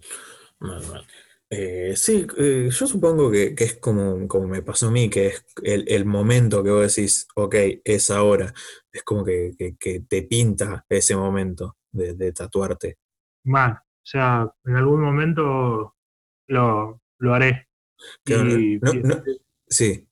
mal, 0.61 0.83
mal. 0.89 1.07
Eh, 1.51 1.95
sí, 1.97 2.27
eh, 2.39 2.69
yo 2.71 2.87
supongo 2.87 3.31
que, 3.31 3.55
que 3.55 3.65
es 3.65 3.77
como, 3.79 4.29
como 4.29 4.49
me 4.49 4.63
pasó 4.63 4.89
a 4.89 4.91
mí, 4.91 5.09
que 5.11 5.29
es 5.29 5.47
el, 5.63 5.85
el 5.89 6.05
momento 6.07 6.63
que 6.63 6.71
vos 6.71 6.95
decís, 6.95 7.27
ok, 7.37 7.55
es 7.85 8.11
ahora. 8.11 8.53
Es 8.93 9.03
como 9.05 9.25
que, 9.25 9.53
que- 9.59 9.77
que 9.79 10.01
te 10.01 10.23
pinta 10.25 10.85
ese 10.89 11.17
momento 11.17 11.77
de, 11.93 12.15
de 12.15 12.33
tatuarte. 12.33 12.99
Mal. 13.45 13.83
O 14.09 14.11
sea, 14.11 14.51
en 14.65 14.75
algún 14.77 15.03
momento 15.03 15.95
lo, 16.47 17.03
lo 17.19 17.35
haré. 17.35 17.69
Claro, 18.25 18.59
Y, 18.59 18.79
no, 18.81 18.95
y- 18.95 19.03
no, 19.03 19.23
sí, 19.69 20.09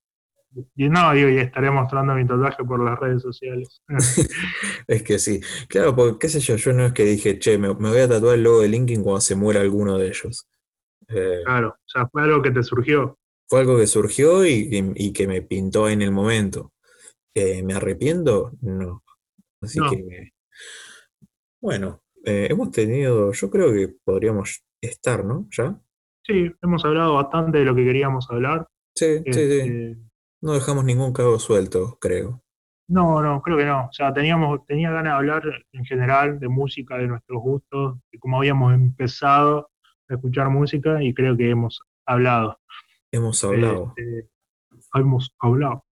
y 0.74 0.88
no, 0.90 1.12
digo, 1.14 1.30
y 1.30 1.38
estaré 1.38 1.70
mostrando 1.70 2.14
mi 2.14 2.26
tatuaje 2.26 2.62
por 2.62 2.84
las 2.84 2.98
redes 2.98 3.22
sociales. 3.22 3.80
es 4.86 5.02
que 5.02 5.18
sí. 5.18 5.40
Claro, 5.68 5.96
porque 5.96 6.18
qué 6.18 6.28
sé 6.28 6.40
yo, 6.40 6.56
yo 6.56 6.74
no 6.74 6.84
es 6.84 6.92
que 6.92 7.04
dije, 7.04 7.38
che, 7.38 7.56
me, 7.56 7.68
me 7.74 7.88
voy 7.88 8.00
a 8.00 8.08
tatuar 8.08 8.34
el 8.34 8.42
logo 8.42 8.60
de 8.60 8.68
Linkin 8.68 9.02
cuando 9.02 9.22
se 9.22 9.34
muera 9.34 9.62
alguno 9.62 9.96
de 9.96 10.08
ellos. 10.08 10.46
Eh, 11.08 11.40
Claro, 11.44 11.68
o 11.70 11.88
sea, 11.88 12.06
fue 12.08 12.22
algo 12.22 12.42
que 12.42 12.50
te 12.50 12.62
surgió. 12.62 13.18
fue 13.48 13.60
algo 13.60 13.78
que 13.78 13.86
surgió 13.86 14.44
y, 14.44 14.68
y- 14.70 14.92
y 15.06 15.12
que 15.14 15.26
me 15.26 15.40
pintó 15.40 15.88
en 15.88 16.02
el 16.02 16.12
momento. 16.12 16.72
Eh, 17.34 17.62
¿me 17.62 17.72
arrepiento? 17.72 18.52
No. 18.60 19.02
Así 19.62 19.78
No. 19.78 19.88
que, 19.88 20.32
bueno, 21.60 22.02
eh, 22.26 22.48
hemos 22.50 22.70
tenido, 22.72 23.32
yo 23.32 23.50
creo 23.50 23.72
que 23.72 23.94
podríamos 24.04 24.64
estar, 24.80 25.24
¿no? 25.24 25.46
¿Ya? 25.50 25.80
Sí, 26.24 26.50
hemos 26.60 26.84
hablado 26.84 27.14
bastante 27.14 27.58
de 27.58 27.64
lo 27.64 27.74
que 27.74 27.84
queríamos 27.84 28.28
hablar. 28.30 28.66
Sí, 28.94 29.18
sí, 29.26 29.32
sí. 29.32 29.40
Este, 29.40 29.96
No 30.42 30.52
dejamos 30.54 30.84
ningún 30.84 31.12
cabo 31.12 31.38
suelto, 31.38 31.96
creo. 32.00 32.42
no, 32.88 33.22
no, 33.22 33.40
creo 33.42 33.56
que 33.56 33.64
no. 33.64 33.86
O 33.86 33.92
sea, 33.92 34.12
teníamos, 34.12 34.66
tenía 34.66 34.90
ganas 34.90 35.12
de 35.12 35.16
hablar 35.16 35.42
en 35.72 35.84
general 35.84 36.38
de 36.40 36.48
música, 36.48 36.98
de 36.98 37.06
nuestros 37.06 37.40
gustos, 37.40 37.98
de 38.12 38.18
cómo 38.18 38.38
habíamos 38.38 38.74
empezado 38.74 39.70
a 40.08 40.14
escuchar 40.14 40.50
música 40.50 41.02
y 41.02 41.14
creo 41.14 41.36
que 41.36 41.50
hemos 41.50 41.80
hablado. 42.06 42.58
Hemos 43.12 43.42
hablado. 43.44 43.94
Este, 43.96 44.28
hemos 44.94 45.34
hablado. 45.38 45.84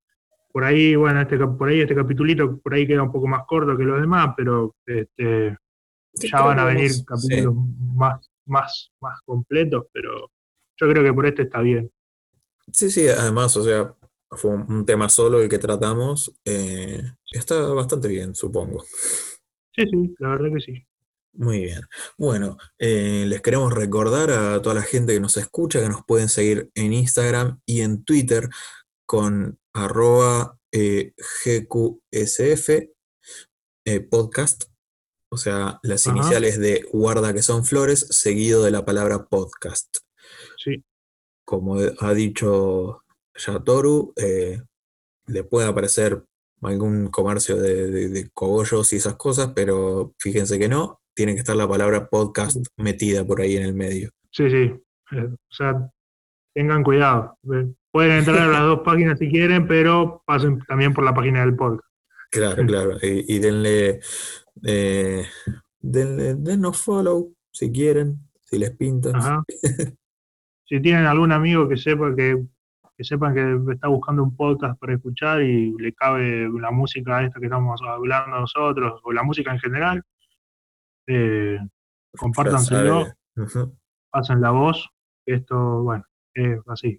Por 0.53 0.65
ahí, 0.65 0.95
bueno, 0.97 1.21
este, 1.21 1.37
por 1.39 1.69
ahí 1.69 1.81
este 1.81 1.95
capitulito, 1.95 2.59
por 2.61 2.75
ahí 2.75 2.87
queda 2.87 3.03
un 3.03 3.13
poco 3.13 3.27
más 3.27 3.45
corto 3.47 3.77
que 3.77 3.85
los 3.85 4.01
demás, 4.01 4.35
pero 4.37 4.75
este, 4.87 5.57
Sí, 6.15 6.31
ya 6.31 6.43
van 6.43 6.59
a 6.59 6.65
venir 6.65 6.91
capítulos 7.05 7.55
más, 7.95 8.31
más, 8.47 8.93
más 9.01 9.21
completos, 9.25 9.87
pero 9.93 10.31
yo 10.77 10.89
creo 10.89 11.03
que 11.03 11.13
por 11.13 11.27
este 11.27 11.43
está 11.43 11.61
bien. 11.61 11.91
Sí, 12.73 12.91
sí, 12.91 13.07
además, 13.09 13.57
o 13.57 13.65
sea, 13.65 13.95
fue 14.31 14.53
un, 14.53 14.73
un 14.73 14.87
tema 14.87 15.09
solo 15.09 15.41
el 15.43 15.49
que 15.49 15.59
tratamos. 15.59 16.33
eh, 16.45 17.03
está 17.31 17.61
bastante 17.69 18.09
bien, 18.09 18.35
supongo. 18.35 18.85
Sí, 19.75 19.85
sí, 19.91 20.15
la 20.19 20.29
verdad 20.31 20.49
que 20.55 20.61
sí. 20.61 20.87
Muy 21.37 21.63
bien. 21.63 21.81
Bueno, 22.17 22.57
eh, 22.79 23.25
les 23.27 23.43
queremos 23.43 23.73
recordar 23.73 24.31
a 24.31 24.63
toda 24.63 24.77
la 24.77 24.83
gente 24.83 25.15
que 25.15 25.21
nos 25.21 25.37
escucha 25.37 25.81
que 25.81 25.89
nos 25.89 26.05
pueden 26.05 26.29
seguir 26.29 26.71
en 26.77 26.93
Instagram 26.93 27.61
y 27.67 27.81
en 27.81 28.05
Twitter 28.05 28.49
con 29.05 29.59
arroba 29.73 30.59
eh, 30.71 31.13
GQSF 31.45 32.69
eh, 33.87 34.01
podcast, 34.01 34.65
o 35.35 35.37
sea, 35.37 35.79
las 35.83 36.07
Ajá. 36.07 36.17
iniciales 36.17 36.59
de 36.59 36.85
guarda 36.93 37.35
que 37.35 37.43
son 37.43 37.65
flores, 37.65 38.07
seguido 38.11 38.63
de 38.65 38.71
la 38.71 38.85
palabra 38.85 39.25
podcast. 39.27 39.89
Sí, 40.57 40.83
Como 41.45 41.77
ha 42.01 42.15
dicho 42.15 43.03
Yatoru, 43.37 44.13
eh, 44.17 44.63
le 45.27 45.45
puede 45.45 45.69
aparecer 45.69 46.23
algún 46.63 47.09
comercio 47.09 47.57
de, 47.57 47.91
de- 47.91 48.09
de 48.09 48.31
cogollos 48.33 48.93
y 48.93 48.97
esas 48.97 49.17
cosas, 49.17 49.53
pero 49.55 50.15
fíjense 50.19 50.59
que 50.59 50.69
no, 50.69 51.01
tiene 51.15 51.35
que 51.35 51.41
estar 51.41 51.57
la 51.57 51.69
palabra 51.69 52.09
podcast 52.09 52.57
metida 52.79 53.25
por 53.27 53.41
ahí 53.43 53.57
en 53.57 53.65
el 53.65 53.75
medio. 53.75 54.11
sí, 54.33 54.49
sí. 54.51 54.73
Eh, 55.13 55.29
o 55.31 55.55
sea, 55.55 55.91
tengan 56.55 56.83
cuidado. 56.83 57.37
Eh, 57.53 57.71
Pueden 57.93 58.13
entrar 58.19 58.39
a 58.39 58.47
las 58.49 58.63
dos 58.71 58.81
páginas 58.85 59.19
si 59.19 59.29
quieren, 59.29 59.69
pero 59.69 60.23
pasen 60.27 60.59
también 60.67 60.93
por 60.95 61.05
la 61.05 61.15
página 61.15 61.41
del 61.41 61.55
podcast. 61.55 61.87
Claro, 62.35 62.63
Mm. 62.63 62.67
claro. 62.67 62.99
Y, 63.03 63.37
y 63.37 63.39
denle, 63.39 64.01
eh, 64.67 65.25
denle, 65.81 66.35
denos 66.35 66.77
follow 66.83 67.33
si 67.53 67.71
quieren, 67.71 68.19
si 68.45 68.59
les 68.59 68.73
pinta. 68.77 69.11
Ajá. 69.15 69.45
Si 70.67 70.81
tienen 70.81 71.05
algún 71.05 71.31
amigo 71.31 71.69
que 71.69 71.77
sepa 71.77 72.17
que, 72.17 72.43
que 72.97 73.05
sepan 73.05 73.35
que 73.35 73.73
está 73.75 73.89
buscando 73.89 74.23
un 74.23 74.35
podcast 74.35 74.81
para 74.81 74.95
escuchar 74.95 75.43
y 75.43 75.75
le 75.79 75.93
cabe 75.93 76.49
la 76.59 76.71
música 76.71 77.23
esta 77.23 77.39
que 77.39 77.47
estamos 77.47 77.79
hablando 77.87 78.41
nosotros, 78.41 78.99
o 79.05 79.13
la 79.13 79.23
música 79.23 79.53
en 79.53 79.59
general, 79.59 80.03
eh, 81.07 81.59
compártanselo, 82.17 83.13
pasen 84.11 84.41
la 84.41 84.53
voz, 84.53 84.89
esto, 85.27 85.83
bueno, 85.83 86.05
es 86.33 86.59
así. 86.67 86.99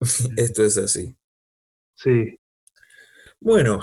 Esto 0.36 0.64
es 0.64 0.76
así. 0.76 1.16
Sí, 1.94 2.36
Bueno, 3.40 3.80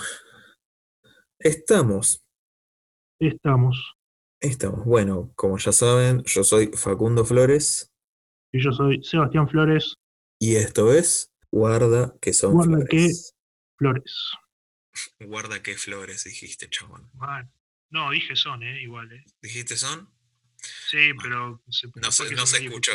estamos, 1.44 2.24
estamos. 3.20 3.96
estamos. 4.39 4.86
Bueno, 4.86 5.32
como 5.36 5.58
ya 5.58 5.72
saben, 5.72 6.24
yo 6.24 6.44
soy 6.44 6.68
Facundo 6.74 7.26
Flores 7.26 7.92
Y 8.52 8.64
yo 8.64 8.72
soy 8.72 9.04
Sebastián 9.04 9.48
Flores 9.48 9.96
y 10.39 10.56
esto 10.56 10.92
es 10.94 11.32
Guarda 11.52 12.16
que 12.22 12.34
son 12.34 12.54
Guarda 12.54 12.78
flores. 12.78 13.36
Flores. 13.78 14.32
Guarda 15.20 15.62
que 15.62 15.76
flores, 15.76 16.24
dijiste, 16.24 16.70
chabón. 16.70 17.10
No, 17.89 18.10
dije 18.12 18.36
son, 18.36 18.64
eh, 18.64 18.82
igual, 18.82 19.12
eh. 19.12 19.24
¿Dijiste 19.42 19.76
son? 19.76 20.10
Sí, 20.89 21.12
pero 21.22 21.62
se, 21.70 21.88
No 21.96 22.12
se- 22.12 22.28
que 22.30 22.36
no 22.36 22.46
se 22.46 22.64
escuchó. 22.66 22.92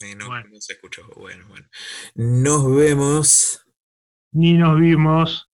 Eh, 0.00 0.14
no, 0.14 0.28
Bueno. 0.28 0.48
no 0.50 0.60
se 0.60 0.74
escuchó. 0.74 1.06
Bueno, 1.16 1.46
bueno. 1.48 1.66
Nos 2.14 2.74
vemos. 2.74 3.66
Ni 4.32 4.54
nos 4.54 4.78
vimos. 4.78 5.49